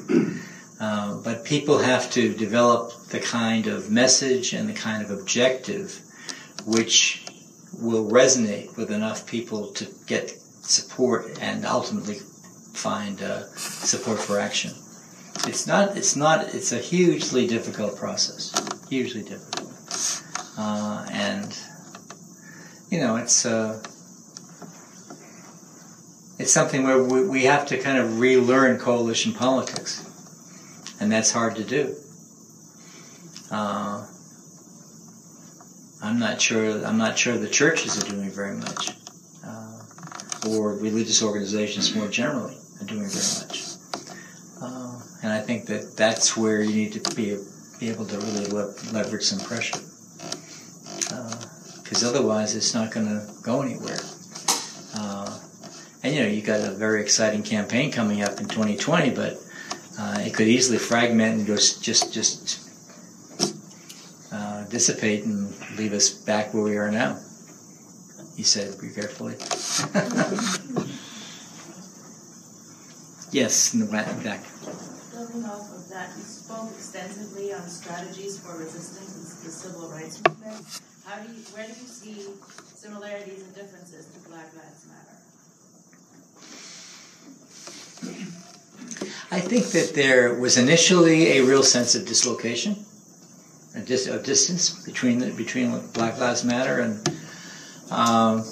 uh, 0.80 1.20
but 1.22 1.44
people 1.44 1.78
have 1.78 2.10
to 2.12 2.34
develop 2.34 2.92
the 3.08 3.20
kind 3.20 3.66
of 3.66 3.90
message 3.90 4.52
and 4.52 4.68
the 4.68 4.72
kind 4.74 5.02
of 5.02 5.10
objective 5.10 6.00
which 6.66 7.24
will 7.80 8.10
resonate 8.10 8.76
with 8.76 8.90
enough 8.90 9.26
people 9.26 9.72
to 9.72 9.86
get 10.06 10.30
support 10.62 11.38
and 11.40 11.64
ultimately 11.64 12.16
find 12.74 13.22
uh, 13.22 13.46
support 13.56 14.18
for 14.18 14.38
action. 14.38 14.72
It's 15.46 15.66
not. 15.66 15.96
It's 15.96 16.14
not. 16.14 16.54
It's 16.54 16.72
a 16.72 16.78
hugely 16.78 17.46
difficult 17.46 17.96
process. 17.96 18.52
Hugely 18.88 19.22
difficult, 19.22 20.22
uh, 20.58 21.06
and 21.10 21.58
you 22.90 23.00
know, 23.00 23.16
it's 23.16 23.46
uh, 23.46 23.82
it's 26.42 26.52
something 26.52 26.82
where 26.82 27.00
we, 27.00 27.24
we 27.24 27.44
have 27.44 27.66
to 27.66 27.78
kind 27.78 27.98
of 27.98 28.18
relearn 28.18 28.76
coalition 28.76 29.32
politics, 29.32 30.04
and 30.98 31.10
that's 31.12 31.30
hard 31.30 31.54
to 31.54 31.62
do. 31.62 31.94
Uh, 33.48 34.04
I'm 36.02 36.18
not 36.18 36.40
sure. 36.40 36.84
I'm 36.84 36.98
not 36.98 37.16
sure 37.16 37.38
the 37.38 37.48
churches 37.48 38.02
are 38.02 38.10
doing 38.10 38.28
very 38.28 38.56
much, 38.56 38.90
uh, 39.46 40.48
or 40.48 40.74
religious 40.74 41.22
organizations 41.22 41.94
more 41.94 42.08
generally 42.08 42.56
are 42.80 42.86
doing 42.86 43.06
very 43.06 43.46
much. 43.46 43.76
Uh, 44.60 44.98
and 45.22 45.32
I 45.32 45.40
think 45.40 45.66
that 45.66 45.96
that's 45.96 46.36
where 46.36 46.60
you 46.60 46.74
need 46.74 46.92
to 46.94 47.14
be, 47.14 47.38
be 47.78 47.88
able 47.88 48.06
to 48.06 48.18
really 48.18 48.46
le- 48.46 48.74
leverage 48.92 49.22
some 49.22 49.38
pressure, 49.46 49.78
because 51.84 52.02
uh, 52.02 52.08
otherwise 52.08 52.56
it's 52.56 52.74
not 52.74 52.90
going 52.90 53.06
to 53.06 53.28
go 53.42 53.62
anywhere. 53.62 54.00
Uh, 54.96 55.38
and 56.02 56.14
you 56.14 56.22
know, 56.22 56.28
you 56.28 56.42
got 56.42 56.60
a 56.60 56.72
very 56.72 57.00
exciting 57.00 57.42
campaign 57.42 57.92
coming 57.92 58.22
up 58.22 58.40
in 58.40 58.48
2020, 58.48 59.10
but 59.10 59.38
uh, 59.98 60.18
it 60.20 60.34
could 60.34 60.48
easily 60.48 60.78
fragment 60.78 61.38
and 61.38 61.46
just 61.46 61.82
just 61.82 62.12
just 62.12 62.62
dissipate 64.72 65.24
and 65.24 65.52
leave 65.76 65.92
us 65.92 66.08
back 66.24 66.54
where 66.54 66.62
we 66.62 66.78
are 66.78 66.90
now. 66.90 67.12
He 68.34 68.42
said 68.42 68.72
regretfully. 68.80 69.36
yes, 73.30 73.74
in 73.74 73.80
the 73.80 73.86
back. 73.92 74.08
Building 75.12 75.44
off 75.44 75.68
of 75.76 75.84
that, 75.92 76.08
you 76.16 76.24
spoke 76.24 76.72
extensively 76.72 77.52
on 77.52 77.68
strategies 77.68 78.40
for 78.40 78.56
resistance 78.56 79.12
in 79.12 79.44
the 79.44 79.52
civil 79.52 79.90
rights 79.90 80.22
movement. 80.26 80.80
How 81.04 81.20
do 81.20 81.28
you, 81.28 81.44
where 81.52 81.66
do 81.66 81.72
you 81.76 81.86
see 81.86 82.32
similarities 82.74 83.44
and 83.44 83.54
differences 83.54 84.06
to 84.06 84.28
Black 84.30 84.48
Lives 84.56 84.88
Matter? 84.88 85.11
I 89.30 89.40
think 89.40 89.66
that 89.68 89.92
there 89.94 90.34
was 90.34 90.58
initially 90.58 91.38
a 91.38 91.44
real 91.44 91.62
sense 91.62 91.94
of 91.94 92.06
dislocation 92.06 92.84
a, 93.74 93.80
dis- 93.80 94.06
a 94.06 94.22
distance 94.22 94.84
between 94.84 95.18
the, 95.18 95.30
between 95.30 95.86
Black 95.88 96.18
Lives 96.18 96.44
Matter 96.44 96.80
and 96.80 97.08
um, 97.90 98.44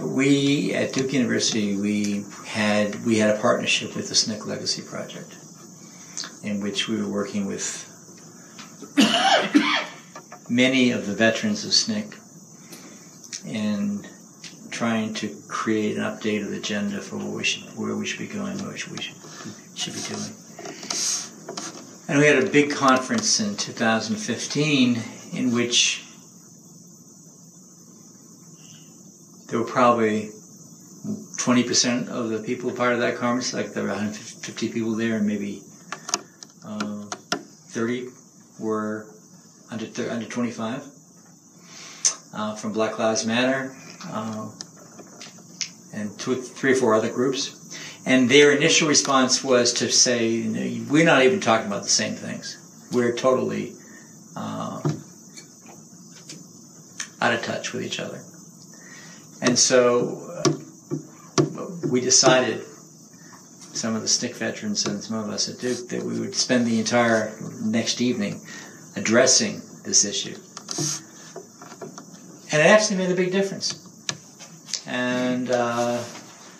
we 0.00 0.74
at 0.74 0.92
Duke 0.92 1.12
University 1.12 1.76
we 1.76 2.24
had 2.46 3.04
we 3.04 3.18
had 3.18 3.36
a 3.36 3.40
partnership 3.40 3.94
with 3.94 4.08
the 4.08 4.14
SNCC 4.14 4.46
Legacy 4.46 4.82
Project, 4.82 5.36
in 6.42 6.60
which 6.60 6.88
we 6.88 7.00
were 7.00 7.08
working 7.08 7.46
with 7.46 7.86
many 10.50 10.90
of 10.90 11.06
the 11.06 11.14
veterans 11.14 11.64
of 11.64 11.70
SNCC 11.70 12.16
in 13.46 14.06
trying 14.70 15.14
to 15.14 15.28
create 15.48 15.96
an 15.96 16.02
updated 16.02 16.56
agenda 16.56 17.00
for 17.00 17.16
what 17.16 17.28
we 17.28 17.44
should, 17.44 17.62
where 17.76 17.94
we 17.96 18.06
should 18.06 18.20
be 18.20 18.26
going, 18.26 18.56
what 18.58 18.72
we 18.72 18.78
should, 18.78 19.14
should 19.74 19.94
be 19.94 20.00
doing. 20.00 20.32
And 22.08 22.18
we 22.18 22.26
had 22.26 22.42
a 22.42 22.50
big 22.50 22.72
conference 22.72 23.40
in 23.40 23.56
2015 23.56 25.02
in 25.32 25.54
which 25.54 26.04
there 29.48 29.58
were 29.58 29.66
probably 29.66 30.30
20% 31.38 32.08
of 32.08 32.28
the 32.28 32.38
people 32.38 32.70
part 32.72 32.92
of 32.92 33.00
that 33.00 33.16
conference, 33.16 33.54
like 33.54 33.72
there 33.72 33.84
were 33.84 33.90
150 33.90 34.68
people 34.72 34.94
there, 34.94 35.16
and 35.16 35.26
maybe 35.26 35.62
uh, 36.64 37.04
30 37.70 38.08
were 38.58 39.06
under, 39.70 39.86
under 40.10 40.26
25 40.26 40.84
uh, 42.34 42.54
from 42.56 42.72
Black 42.72 42.98
Lives 42.98 43.26
Matter, 43.26 43.74
uh, 44.08 44.50
and 45.92 46.18
two, 46.18 46.36
three 46.36 46.72
or 46.72 46.76
four 46.76 46.94
other 46.94 47.10
groups. 47.10 47.56
And 48.06 48.30
their 48.30 48.52
initial 48.52 48.88
response 48.88 49.44
was 49.44 49.74
to 49.74 49.90
say, 49.90 50.48
we're 50.88 51.04
not 51.04 51.22
even 51.22 51.40
talking 51.40 51.66
about 51.66 51.82
the 51.82 51.88
same 51.88 52.14
things. 52.14 52.88
We're 52.92 53.14
totally 53.14 53.74
uh, 54.36 54.80
out 57.20 57.34
of 57.34 57.42
touch 57.42 57.72
with 57.72 57.84
each 57.84 58.00
other. 58.00 58.22
And 59.42 59.58
so 59.58 60.42
uh, 60.44 61.88
we 61.88 62.00
decided, 62.00 62.64
some 63.72 63.94
of 63.94 64.02
the 64.02 64.08
SNCC 64.08 64.34
veterans 64.34 64.86
and 64.86 65.02
some 65.02 65.16
of 65.16 65.30
us 65.30 65.48
at 65.48 65.58
Duke, 65.58 65.88
that 65.88 66.02
we 66.02 66.18
would 66.18 66.34
spend 66.34 66.66
the 66.66 66.78
entire 66.78 67.32
next 67.62 68.00
evening 68.00 68.40
addressing 68.96 69.60
this 69.84 70.04
issue. 70.04 70.36
And 72.52 72.60
it 72.60 72.66
actually 72.66 72.96
made 72.96 73.10
a 73.10 73.14
big 73.14 73.30
difference. 73.30 73.89
And 74.90 75.52
uh, 75.52 76.02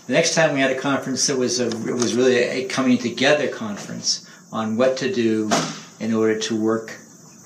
the 0.06 0.12
next 0.12 0.36
time 0.36 0.54
we 0.54 0.60
had 0.60 0.70
a 0.70 0.78
conference, 0.78 1.28
it 1.28 1.36
was 1.36 1.58
a, 1.58 1.66
it 1.66 1.94
was 1.94 2.14
really 2.14 2.36
a 2.36 2.64
coming 2.66 2.96
together 2.96 3.48
conference 3.48 4.24
on 4.52 4.76
what 4.76 4.96
to 4.98 5.12
do 5.12 5.50
in 5.98 6.14
order 6.14 6.38
to 6.38 6.56
work 6.56 6.96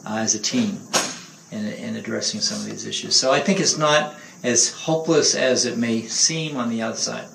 uh, 0.06 0.16
as 0.16 0.34
a 0.34 0.38
team 0.38 0.78
in, 1.50 1.66
in 1.66 1.96
addressing 1.96 2.40
some 2.40 2.58
of 2.60 2.66
these 2.66 2.86
issues. 2.86 3.16
So 3.16 3.32
I 3.32 3.40
think 3.40 3.60
it's 3.60 3.78
not 3.78 4.16
as 4.42 4.70
hopeless 4.72 5.34
as 5.34 5.64
it 5.64 5.78
may 5.78 6.02
seem 6.02 6.58
on 6.58 6.68
the 6.68 6.82
outside. 6.82 7.28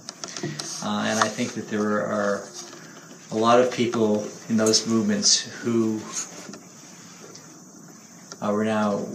Uh, 0.84 1.06
and 1.08 1.20
I 1.20 1.28
think 1.28 1.54
that 1.54 1.70
there 1.70 2.06
are 2.06 2.48
a 3.32 3.36
lot 3.36 3.60
of 3.60 3.72
people 3.72 4.28
in 4.48 4.58
those 4.58 4.86
movements 4.88 5.42
who 5.62 6.00
are 8.42 8.64
now 8.64 9.06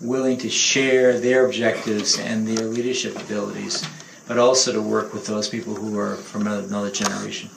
willing 0.00 0.38
to 0.38 0.48
share 0.48 1.18
their 1.18 1.46
objectives 1.46 2.18
and 2.18 2.46
their 2.46 2.66
leadership 2.66 3.16
abilities, 3.16 3.86
but 4.26 4.38
also 4.38 4.72
to 4.72 4.82
work 4.82 5.12
with 5.12 5.26
those 5.26 5.48
people 5.48 5.74
who 5.74 5.98
are 5.98 6.16
from 6.16 6.46
another 6.46 6.90
generation. 6.90 7.50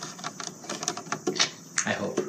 I 1.86 1.92
hope. 1.92 2.20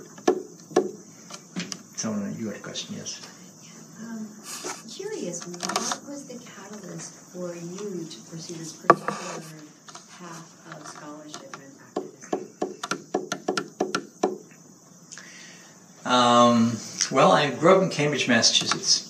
Someone, 1.96 2.36
you 2.38 2.46
had 2.46 2.56
a 2.56 2.60
question, 2.60 2.94
yes? 2.96 3.20
Um, 4.00 4.28
curious, 4.88 5.44
what 5.46 6.00
was 6.08 6.28
the 6.28 6.38
catalyst 6.44 7.14
for 7.32 7.54
you 7.54 8.06
to 8.08 8.20
pursue 8.30 8.54
this 8.54 8.72
particular 8.72 9.42
path 10.18 10.46
of 10.72 10.86
scholarship 10.86 11.56
and 11.56 11.72
activism? 11.86 12.48
Um, 16.04 16.78
well, 17.10 17.32
I 17.32 17.50
grew 17.50 17.76
up 17.76 17.82
in 17.82 17.90
Cambridge, 17.90 18.28
Massachusetts 18.28 19.07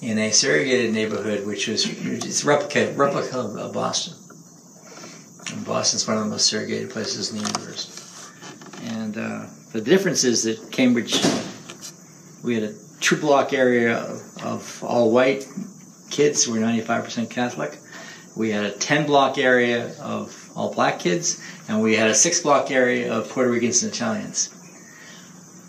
in 0.00 0.18
a 0.18 0.30
segregated 0.30 0.92
neighborhood, 0.92 1.46
which 1.46 1.66
was 1.66 1.86
it's 1.86 2.44
replica 2.44 2.92
replica 2.94 3.38
of 3.38 3.72
Boston. 3.72 4.14
And 5.52 5.64
Boston's 5.64 6.06
one 6.06 6.18
of 6.18 6.24
the 6.24 6.30
most 6.30 6.48
segregated 6.48 6.90
places 6.90 7.32
in 7.32 7.38
the 7.38 7.46
universe. 7.46 8.30
And 8.82 9.16
uh, 9.16 9.46
the 9.72 9.80
difference 9.80 10.24
is 10.24 10.44
that 10.44 10.70
Cambridge, 10.70 11.20
we 12.44 12.54
had 12.54 12.64
a 12.64 12.74
two 13.00 13.16
block 13.16 13.52
area 13.52 13.98
of, 13.98 14.42
of 14.44 14.84
all 14.84 15.10
white 15.10 15.48
kids 16.10 16.44
who 16.44 16.52
were 16.52 16.58
95% 16.58 17.30
Catholic. 17.30 17.78
We 18.36 18.50
had 18.50 18.64
a 18.64 18.70
10 18.70 19.06
block 19.06 19.36
area 19.36 19.98
of 20.00 20.50
all 20.54 20.72
black 20.72 21.00
kids, 21.00 21.42
and 21.68 21.82
we 21.82 21.96
had 21.96 22.08
a 22.08 22.14
six 22.14 22.40
block 22.40 22.70
area 22.70 23.12
of 23.12 23.28
Puerto 23.30 23.50
Ricans 23.50 23.82
and 23.82 23.92
Italians. 23.92 24.54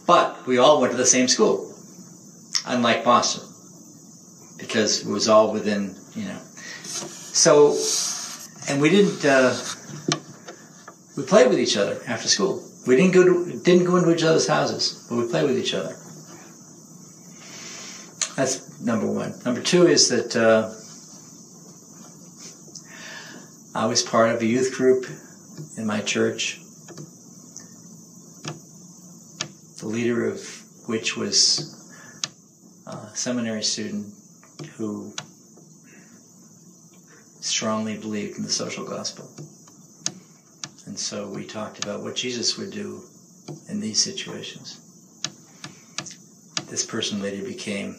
But 0.06 0.46
we 0.46 0.58
all 0.60 0.80
went 0.82 0.92
to 0.92 0.98
the 0.98 1.06
same 1.06 1.28
school, 1.28 1.74
unlike 2.68 3.04
Boston 3.04 3.49
because 4.60 5.02
it 5.02 5.08
was 5.08 5.28
all 5.28 5.52
within, 5.52 5.96
you 6.14 6.26
know. 6.26 6.40
So, 6.84 7.76
and 8.70 8.82
we 8.82 8.90
didn't, 8.90 9.24
uh, 9.26 9.56
we 11.16 11.24
played 11.24 11.50
with 11.50 11.60
each 11.60 11.78
other 11.78 12.02
after 12.08 12.28
school. 12.28 12.64
We 12.86 12.96
didn't 12.96 13.14
go 13.14 13.24
to, 13.24 13.60
didn't 13.64 13.86
go 13.86 13.96
into 13.98 14.14
each 14.14 14.24
other's 14.24 14.48
houses, 14.48 15.06
but 15.10 15.18
we 15.18 15.28
played 15.28 15.46
with 15.46 15.58
each 15.58 15.74
other. 15.74 15.96
That's 18.36 18.80
number 18.82 19.12
one. 19.12 19.34
Number 19.46 19.62
two 19.62 19.88
is 19.88 20.10
that 20.10 20.36
uh, 20.36 20.70
I 23.78 23.86
was 23.86 24.02
part 24.02 24.32
of 24.32 24.42
a 24.42 24.46
youth 24.46 24.76
group 24.76 25.06
in 25.78 25.86
my 25.86 26.02
church, 26.02 26.60
the 29.80 29.88
leader 29.88 30.26
of 30.26 30.42
which 30.88 31.16
was 31.16 31.76
a 32.88 33.16
seminary 33.16 33.64
student 33.64 34.14
who 34.76 35.14
strongly 37.40 37.98
believed 37.98 38.38
in 38.38 38.44
the 38.44 38.50
social 38.50 38.86
gospel. 38.86 39.30
And 40.86 40.98
so 40.98 41.28
we 41.30 41.46
talked 41.46 41.84
about 41.84 42.02
what 42.02 42.16
Jesus 42.16 42.58
would 42.58 42.72
do 42.72 43.04
in 43.70 43.80
these 43.80 44.02
situations. 44.02 44.80
This 46.70 46.86
person 46.86 47.22
later 47.22 47.44
became 47.44 47.98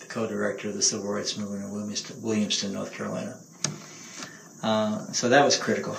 the 0.00 0.06
co-director 0.08 0.68
of 0.68 0.74
the 0.74 0.82
civil 0.82 1.10
rights 1.10 1.36
movement 1.36 1.64
in 1.64 1.70
Williamston 2.22 2.72
North 2.72 2.92
Carolina. 2.92 3.38
Uh, 4.62 4.98
so 5.12 5.28
that 5.28 5.44
was 5.44 5.56
critical. 5.56 5.94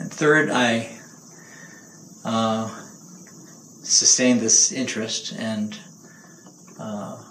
And 0.00 0.12
third, 0.12 0.50
I 0.50 0.98
uh, 2.24 2.68
sustained 3.82 4.40
this 4.40 4.72
interest 4.72 5.32
and 5.38 5.78
uh, 6.80 7.22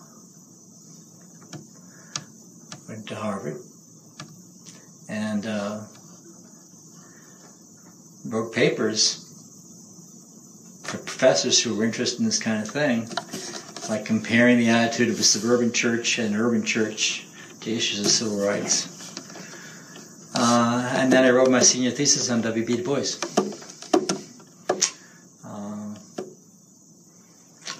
went 2.87 3.07
to 3.07 3.15
Harvard 3.15 3.57
and 5.09 5.45
uh, 5.45 5.81
wrote 8.25 8.50
papers 8.61 9.17
for 10.83 10.99
professors 10.99 11.59
who 11.63 11.75
were 11.75 11.83
interested 11.83 12.19
in 12.19 12.25
this 12.25 12.37
kind 12.37 12.61
of 12.61 12.67
thing, 12.69 13.09
like 13.89 14.05
comparing 14.05 14.59
the 14.59 14.69
attitude 14.69 15.09
of 15.09 15.19
a 15.19 15.23
suburban 15.23 15.73
church 15.73 16.19
and 16.19 16.35
an 16.35 16.39
urban 16.39 16.63
church 16.63 17.25
to 17.59 17.71
issues 17.71 17.99
of 17.99 18.05
civil 18.05 18.37
rights. 18.37 18.75
Uh, 20.35 20.93
and 20.95 21.11
then 21.11 21.23
I 21.25 21.31
wrote 21.31 21.49
my 21.49 21.61
senior 21.61 21.89
thesis 21.89 22.29
on 22.29 22.41
W.B. 22.41 22.77
Du 22.77 22.83
Bois. 22.83 23.17
Uh, 25.43 25.95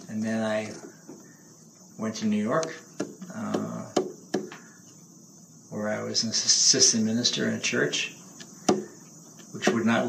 and 0.10 0.24
then 0.24 0.42
I 0.42 0.72
went 2.00 2.16
to 2.16 2.26
New 2.26 2.42
York, 2.42 2.74
uh, 3.36 3.86
where 5.70 5.90
I 5.90 6.02
was 6.02 6.24
an 6.24 6.32
assistant 6.32 7.04
minister 7.04 7.48
in 7.48 7.54
a 7.54 7.60
church, 7.60 8.16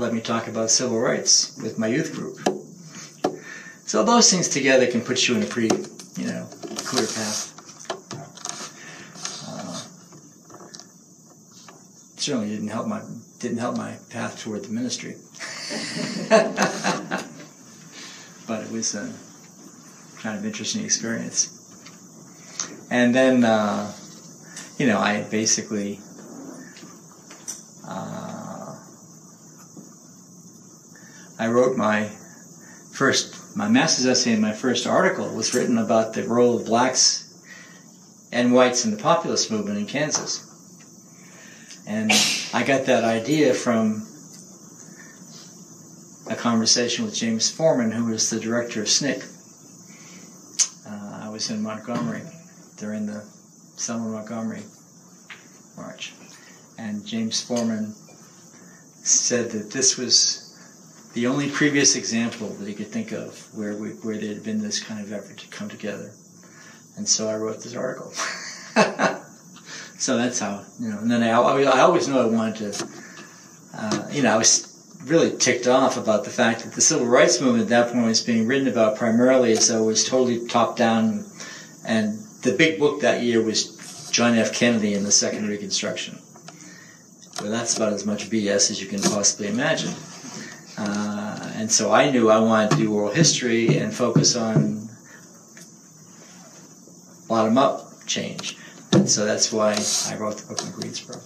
let 0.02 0.12
me 0.12 0.20
talk 0.20 0.48
about 0.48 0.68
civil 0.68 0.98
rights 0.98 1.56
with 1.62 1.78
my 1.78 1.86
youth 1.86 2.12
group. 2.12 2.36
So 3.84 4.02
those 4.02 4.28
things 4.32 4.48
together 4.48 4.88
can 4.88 5.00
put 5.00 5.28
you 5.28 5.36
in 5.36 5.44
a 5.44 5.46
pretty, 5.46 5.74
you 6.20 6.26
know, 6.26 6.48
clear 6.78 7.06
path. 7.06 7.52
Uh, 9.46 9.76
certainly 12.16 12.48
didn't 12.48 12.68
help 12.68 12.88
my 12.88 13.00
didn't 13.38 13.58
help 13.58 13.76
my 13.76 13.96
path 14.10 14.42
toward 14.42 14.64
the 14.64 14.70
ministry. 14.70 15.14
but 18.48 18.64
it 18.64 18.72
was 18.72 18.96
a 18.96 19.12
kind 20.20 20.36
of 20.36 20.44
interesting 20.44 20.84
experience. 20.84 21.60
And 22.90 23.14
then, 23.14 23.44
uh, 23.44 23.92
you 24.78 24.88
know, 24.88 24.98
I 24.98 25.22
basically 25.22 26.00
uh, 27.86 28.22
I 31.41 31.41
wrote 31.52 31.76
my 31.76 32.10
first 32.92 33.56
my 33.56 33.68
master's 33.68 34.06
essay 34.06 34.32
and 34.32 34.42
my 34.42 34.52
first 34.52 34.86
article 34.86 35.28
was 35.34 35.54
written 35.54 35.78
about 35.78 36.14
the 36.14 36.26
role 36.26 36.56
of 36.56 36.66
blacks 36.66 37.28
and 38.32 38.52
whites 38.52 38.84
in 38.84 38.90
the 38.90 38.96
populist 38.96 39.50
movement 39.50 39.78
in 39.78 39.86
Kansas. 39.86 40.48
And 41.86 42.10
I 42.54 42.62
got 42.62 42.86
that 42.86 43.04
idea 43.04 43.52
from 43.52 44.06
a 46.30 46.36
conversation 46.36 47.04
with 47.04 47.14
James 47.14 47.50
Forman, 47.50 47.90
who 47.90 48.06
was 48.06 48.30
the 48.30 48.40
director 48.40 48.80
of 48.80 48.86
SNCC. 48.86 49.28
Uh, 50.86 51.26
I 51.26 51.28
was 51.28 51.50
in 51.50 51.62
Montgomery 51.62 52.22
during 52.78 53.06
the 53.06 53.22
Selma 53.76 54.08
Montgomery 54.08 54.62
March. 55.76 56.14
And 56.78 57.04
James 57.04 57.42
Forman 57.42 57.94
said 59.02 59.50
that 59.50 59.70
this 59.70 59.98
was 59.98 60.41
the 61.14 61.26
only 61.26 61.50
previous 61.50 61.96
example 61.96 62.48
that 62.48 62.66
he 62.66 62.74
could 62.74 62.88
think 62.88 63.12
of 63.12 63.54
where 63.54 63.74
we, 63.74 63.90
where 63.90 64.16
there 64.16 64.32
had 64.34 64.44
been 64.44 64.62
this 64.62 64.82
kind 64.82 65.00
of 65.00 65.12
effort 65.12 65.38
to 65.38 65.48
come 65.48 65.68
together. 65.68 66.12
And 66.96 67.08
so 67.08 67.28
I 67.28 67.36
wrote 67.36 67.62
this 67.62 67.74
article. 67.74 68.10
so 69.98 70.16
that's 70.16 70.38
how, 70.38 70.64
you 70.80 70.88
know, 70.88 70.98
and 70.98 71.10
then 71.10 71.22
I, 71.22 71.30
I 71.30 71.80
always 71.80 72.08
knew 72.08 72.18
I 72.18 72.26
wanted 72.26 72.72
to, 72.72 72.88
uh, 73.74 74.08
you 74.10 74.22
know, 74.22 74.34
I 74.34 74.36
was 74.36 74.68
really 75.04 75.36
ticked 75.36 75.66
off 75.66 75.96
about 75.96 76.24
the 76.24 76.30
fact 76.30 76.64
that 76.64 76.72
the 76.74 76.80
civil 76.80 77.06
rights 77.06 77.40
movement 77.40 77.64
at 77.64 77.68
that 77.70 77.92
point 77.92 78.06
was 78.06 78.22
being 78.22 78.46
written 78.46 78.68
about 78.68 78.96
primarily 78.96 79.52
as 79.52 79.68
though 79.68 79.82
it 79.82 79.86
was 79.86 80.04
totally 80.08 80.46
top 80.46 80.76
down. 80.76 81.26
And 81.86 82.18
the 82.42 82.52
big 82.52 82.78
book 82.78 83.00
that 83.00 83.22
year 83.22 83.42
was 83.42 84.10
John 84.12 84.34
F. 84.36 84.54
Kennedy 84.54 84.94
and 84.94 85.04
the 85.04 85.12
Second 85.12 85.48
Reconstruction. 85.48 86.18
Well, 87.40 87.50
that's 87.50 87.76
about 87.76 87.92
as 87.92 88.06
much 88.06 88.30
BS 88.30 88.70
as 88.70 88.80
you 88.80 88.86
can 88.86 89.02
possibly 89.02 89.48
imagine. 89.48 89.94
Uh, 90.82 91.52
and 91.54 91.70
so 91.70 91.92
I 91.92 92.10
knew 92.10 92.28
I 92.30 92.40
wanted 92.40 92.70
to 92.72 92.76
do 92.76 92.92
oral 92.92 93.12
history 93.12 93.78
and 93.78 93.94
focus 93.94 94.34
on 94.34 94.88
bottom 97.28 97.56
up 97.56 98.04
change. 98.06 98.56
And 98.92 99.08
so 99.08 99.24
that's 99.24 99.52
why 99.52 99.72
I 99.72 100.16
wrote 100.18 100.38
the 100.38 100.46
book 100.48 100.62
on 100.62 100.72
Greensboro. 100.72 101.16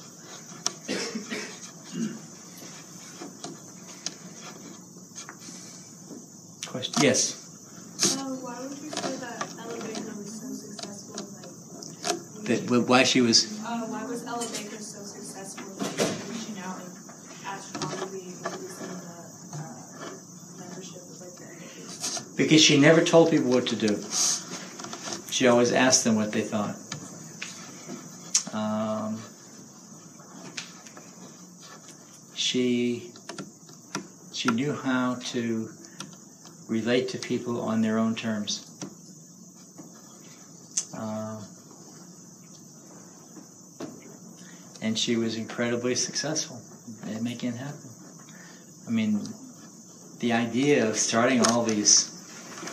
Question? 6.70 7.02
Yes. 7.02 7.42
Why 8.42 8.60
would 8.60 8.78
you 8.78 8.90
say 8.90 9.16
that 9.16 9.48
Ella 9.58 9.78
Baker 9.82 10.12
was 10.14 10.30
so 10.40 10.48
successful? 10.52 11.16
Like, 12.44 12.66
That 12.66 12.88
why 12.88 13.02
she 13.02 13.20
was 13.20 13.58
uh, 13.60 13.86
why 13.88 14.04
was 14.06 14.24
Ella 14.26 14.46
Baker 14.52 14.78
so 14.78 15.02
successful? 15.02 15.66
Like, 15.80 15.98
reaching 16.30 16.58
out 16.62 16.78
like 16.78 16.92
astronomically 17.46 18.30
reducing 18.44 18.92
the 18.92 19.18
uh, 19.56 20.06
membership 20.60 21.02
of 21.02 21.20
like 21.20 21.34
the 21.34 21.46
NAA? 21.50 22.16
Because 22.36 22.62
she 22.62 22.78
never 22.78 23.02
told 23.02 23.30
people 23.30 23.50
what 23.50 23.66
to 23.68 23.76
do. 23.76 24.02
She 25.30 25.46
always 25.46 25.72
asked 25.72 26.04
them 26.04 26.16
what 26.16 26.32
they 26.32 26.42
thought. 26.42 26.76
Um, 28.54 29.20
she 32.34 33.10
she 34.32 34.50
knew 34.50 34.72
how 34.72 35.16
to 35.16 35.70
relate 36.68 37.08
to 37.10 37.18
people 37.18 37.60
on 37.60 37.80
their 37.80 37.98
own 37.98 38.14
terms. 38.14 38.62
Uh, 40.96 41.40
and 44.82 44.98
she 44.98 45.16
was 45.16 45.36
incredibly 45.36 45.94
successful 45.94 46.60
at 47.10 47.22
making 47.22 47.50
it 47.50 47.56
happen. 47.56 47.90
I 48.86 48.90
mean, 48.90 49.20
the 50.20 50.32
idea 50.32 50.88
of 50.88 50.96
starting 50.96 51.46
all 51.46 51.62
these 51.64 52.15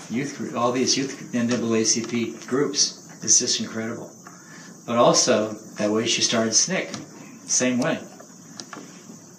youth 0.10 0.38
group, 0.38 0.56
all 0.56 0.72
these 0.72 0.98
youth 0.98 1.32
NAACP 1.34 2.48
groups 2.48 3.08
is 3.24 3.40
just 3.40 3.60
incredible. 3.60 4.12
But 4.86 4.98
also 4.98 5.54
that 5.78 5.92
way 5.92 6.06
she 6.06 6.22
started 6.22 6.54
SNCC, 6.54 7.50
same 7.50 7.80
way, 7.80 8.00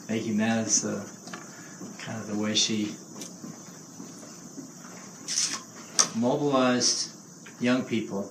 making 0.09 0.39
that 0.39 0.59
as 0.59 0.83
the 0.83 1.05
kind 1.99 2.21
of 2.21 2.27
the 2.27 2.39
way 2.39 2.55
she 2.55 2.95
mobilized 6.17 7.11
young 7.61 7.85
people 7.85 8.31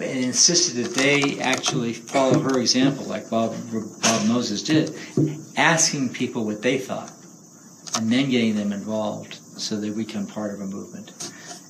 and 0.00 0.24
insisted 0.24 0.82
that 0.82 0.94
they 0.94 1.38
actually 1.40 1.92
follow 1.92 2.38
her 2.40 2.58
example, 2.58 3.04
like 3.04 3.28
Bob, 3.28 3.54
Bob 4.02 4.26
Moses 4.26 4.62
did, 4.62 4.94
asking 5.56 6.12
people 6.12 6.44
what 6.46 6.62
they 6.62 6.78
thought 6.78 7.12
and 7.96 8.10
then 8.10 8.30
getting 8.30 8.56
them 8.56 8.72
involved 8.72 9.39
so 9.60 9.78
they 9.78 9.90
become 9.90 10.26
part 10.26 10.54
of 10.54 10.60
a 10.60 10.66
movement. 10.66 11.12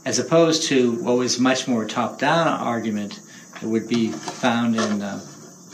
As 0.04 0.18
opposed 0.18 0.64
to 0.68 0.92
what 1.02 1.16
was 1.18 1.38
much 1.38 1.68
more 1.68 1.84
top 1.84 2.18
down 2.18 2.46
argument 2.46 3.20
that 3.60 3.68
would 3.68 3.88
be 3.88 4.12
found 4.12 4.76
in 4.76 5.02
uh, 5.02 5.20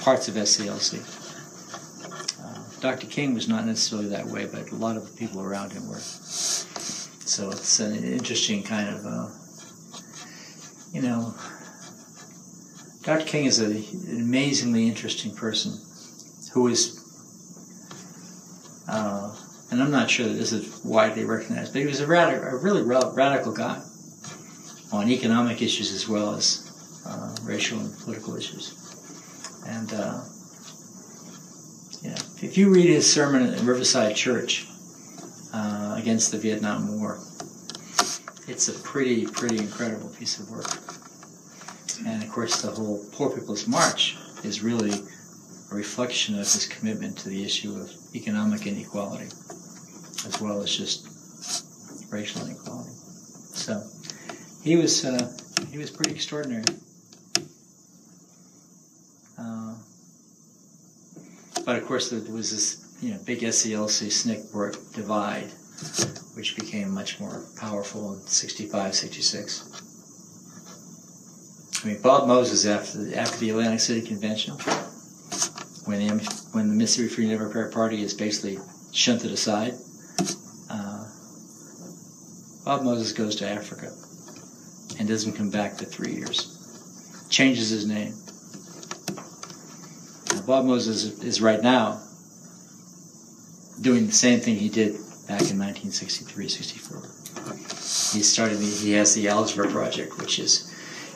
parts 0.01 0.29
of 0.29 0.35
SCLC. 0.35 1.01
Uh, 2.43 2.81
Dr. 2.81 3.07
King 3.07 3.35
was 3.35 3.49
not 3.49 3.65
necessarily 3.67 4.09
that 4.09 4.27
way, 4.27 4.47
but 4.47 4.71
a 4.71 4.75
lot 4.75 4.97
of 4.97 5.07
the 5.07 5.17
people 5.17 5.41
around 5.41 5.73
him 5.73 5.89
were. 5.89 5.99
So 5.99 7.51
it's 7.51 7.81
an 7.81 8.03
interesting 8.05 8.63
kind 8.63 8.89
of, 8.89 9.07
uh, 9.07 9.29
you 10.93 11.03
know, 11.03 11.35
Dr. 13.03 13.25
King 13.25 13.45
is 13.45 13.61
a, 13.61 13.67
an 13.67 14.21
amazingly 14.21 14.89
interesting 14.89 15.35
person 15.35 15.81
who 16.53 16.67
is 16.69 17.03
uh, 18.89 19.35
and 19.71 19.83
I'm 19.83 19.91
not 19.91 20.11
sure 20.11 20.27
that 20.27 20.35
this 20.35 20.53
is 20.53 20.85
widely 20.85 21.25
recognized, 21.25 21.73
but 21.73 21.81
he 21.81 21.87
was 21.87 22.01
a, 22.01 22.07
radical, 22.07 22.49
a 22.49 22.57
really 22.57 22.83
ra- 22.83 23.13
radical 23.15 23.53
guy 23.53 23.83
on 24.93 25.09
economic 25.09 25.63
issues 25.63 25.93
as 25.93 26.09
well 26.09 26.35
as 26.35 27.03
uh, 27.07 27.35
racial 27.43 27.81
and 27.81 27.97
political 27.99 28.37
issues. 28.37 28.75
And 29.67 29.93
uh, 29.93 30.21
if 32.43 32.57
you 32.57 32.73
read 32.73 32.87
his 32.87 33.11
sermon 33.11 33.43
at 33.43 33.61
Riverside 33.61 34.15
Church 34.15 34.69
uh, 35.53 35.97
against 35.99 36.31
the 36.31 36.39
Vietnam 36.39 37.01
War, 37.01 37.19
it's 38.47 38.69
a 38.69 38.73
pretty, 38.83 39.27
pretty 39.27 39.59
incredible 39.59 40.11
piece 40.11 40.39
of 40.39 40.51
work. 40.51 40.67
And 42.07 42.23
of 42.23 42.31
course, 42.31 42.63
the 42.63 42.71
whole 42.71 43.05
Poor 43.13 43.31
People's 43.31 43.67
March 43.67 44.17
is 44.45 44.63
really 44.63 45.01
a 45.71 45.75
reflection 45.75 46.35
of 46.35 46.41
his 46.41 46.67
commitment 46.67 47.19
to 47.19 47.29
the 47.29 47.45
issue 47.45 47.75
of 47.75 47.91
economic 48.15 48.67
inequality, 48.67 49.27
as 49.27 50.39
well 50.41 50.63
as 50.63 50.75
just 50.75 51.09
racial 52.13 52.47
inequality. 52.47 52.91
So 52.91 53.83
he 54.63 54.77
was 54.77 55.05
uh, 55.05 55.33
he 55.71 55.79
was 55.79 55.91
pretty 55.91 56.13
extraordinary. 56.13 56.65
Uh, 59.39 59.75
but 61.65 61.77
of 61.77 61.87
course, 61.87 62.11
there 62.11 62.21
was 62.33 62.53
this 62.53 62.97
you 63.03 63.13
know 63.13 63.21
big 63.25 63.41
SCLC 63.41 64.07
SNCC 64.07 64.95
divide, 64.95 65.51
which 66.37 66.57
became 66.57 66.91
much 66.91 67.19
more 67.21 67.45
powerful 67.59 68.15
in 68.15 68.21
65, 68.21 68.95
66. 68.95 69.83
I 71.83 71.89
mean, 71.89 72.01
Bob 72.03 72.27
Moses 72.27 72.67
after 72.67 73.05
the, 73.05 73.17
after 73.17 73.39
the 73.39 73.51
Atlantic 73.51 73.81
City 73.81 74.07
Convention, 74.07 74.57
when 75.87 76.01
the 76.01 76.49
when 76.53 76.69
the 76.69 76.75
Mississippi 76.75 77.15
Free 77.15 77.31
Democratic 77.31 77.73
Party 77.73 78.03
is 78.03 78.13
basically 78.13 78.59
shunted 78.93 79.31
aside, 79.31 79.75
uh, 80.69 81.05
Bob 82.65 82.83
Moses 82.83 83.13
goes 83.13 83.37
to 83.37 83.49
Africa 83.49 83.93
and 84.99 85.09
doesn't 85.09 85.35
come 85.35 85.51
back 85.51 85.79
for 85.79 85.85
three 85.85 86.13
years. 86.13 86.53
Changes 87.31 87.71
his 87.71 87.87
name. 87.87 88.15
Now, 90.35 90.45
Bob 90.47 90.65
Moses 90.65 91.23
is 91.23 91.41
right 91.41 91.63
now 91.63 92.03
doing 93.81 94.07
the 94.07 94.13
same 94.13 94.41
thing 94.41 94.57
he 94.57 94.69
did 94.69 94.95
back 95.29 95.51
in 95.51 95.59
1963, 95.59 96.49
64. 96.49 97.03
He 98.13 98.23
started. 98.23 98.59
He 98.59 98.93
has 98.93 99.15
the 99.15 99.29
Algebra 99.29 99.71
Project, 99.71 100.19
which 100.19 100.39
is 100.41 100.73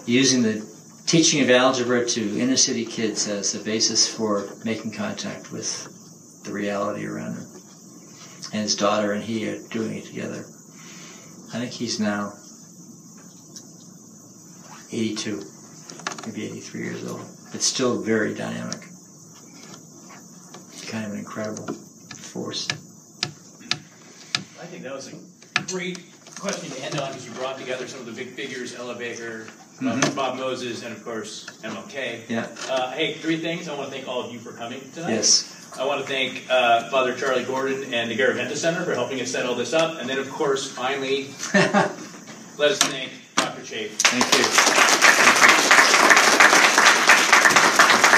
using 0.07 0.43
the 0.43 0.70
teaching 1.07 1.43
of 1.43 1.51
algebra 1.51 2.07
to 2.07 2.39
inner 2.39 2.57
city 2.57 2.85
kids 2.85 3.29
as 3.29 3.53
the 3.53 3.65
basis 3.65 4.13
for 4.13 4.49
making 4.65 4.93
contact 4.93 5.53
with 5.53 6.43
the 6.45 6.53
reality 6.53 7.07
around 7.07 7.35
him. 7.35 7.47
And 8.53 8.63
his 8.63 8.75
daughter 8.77 9.13
and 9.13 9.23
he 9.23 9.49
are 9.49 9.59
doing 9.69 9.99
it 9.99 10.05
together. 10.07 10.45
I 11.53 11.59
think 11.59 11.73
he's 11.73 11.99
now 12.01 12.33
82, 14.93 15.43
maybe 16.27 16.47
83 16.47 16.81
years 16.83 17.09
old, 17.09 17.21
but 17.53 17.63
still 17.63 18.03
very 18.03 18.35
dynamic. 18.35 18.81
Kind 20.89 21.07
of 21.07 21.13
an 21.13 21.19
incredible 21.19 21.73
force. 22.17 22.67
I 24.61 24.67
think 24.67 24.83
that 24.83 24.93
was 24.93 25.13
a 25.13 25.63
great 25.69 26.01
question 26.35 26.71
to 26.71 26.85
end 26.85 26.99
on 26.99 27.09
because 27.09 27.27
you 27.27 27.33
brought 27.35 27.59
together 27.59 27.87
some 27.87 28.01
of 28.01 28.07
the 28.07 28.13
big 28.13 28.31
figures, 28.31 28.75
Ella 28.75 28.97
Baker, 28.97 29.47
Mhm. 29.81 30.15
Bob 30.15 30.37
Moses, 30.37 30.83
and 30.83 30.95
of 30.95 31.03
course 31.05 31.47
MLK. 31.63 32.23
Yeah. 32.29 32.47
Uh, 32.69 32.91
hey, 32.93 33.15
three 33.15 33.39
things. 33.39 33.69
I 33.69 33.75
want 33.75 33.89
to 33.89 33.95
thank 33.95 34.07
all 34.07 34.21
of 34.23 34.31
you 34.33 34.39
for 34.39 34.53
coming 34.53 34.81
tonight. 34.95 35.13
Yes. 35.13 35.57
I 35.79 35.85
want 35.87 36.01
to 36.03 36.07
thank 36.07 36.45
uh, 36.51 36.91
Father 36.91 37.15
Charlie 37.15 37.45
Gordon 37.45 37.95
and 37.95 38.11
the 38.11 38.17
Garaventa 38.17 38.57
Center 38.57 38.85
for 38.85 38.95
helping 38.95 39.21
us 39.21 39.31
set 39.31 39.47
all 39.47 39.55
this 39.55 39.73
up. 39.73 39.99
And 40.01 40.09
then, 40.09 40.19
of 40.19 40.29
course, 40.31 40.71
finally, 40.71 41.31
let 41.55 42.73
us 42.73 42.79
thank 42.79 43.13
Dr. 43.37 43.63
Chafe. 43.63 43.93
Thank 43.93 45.25
you. 45.25 45.30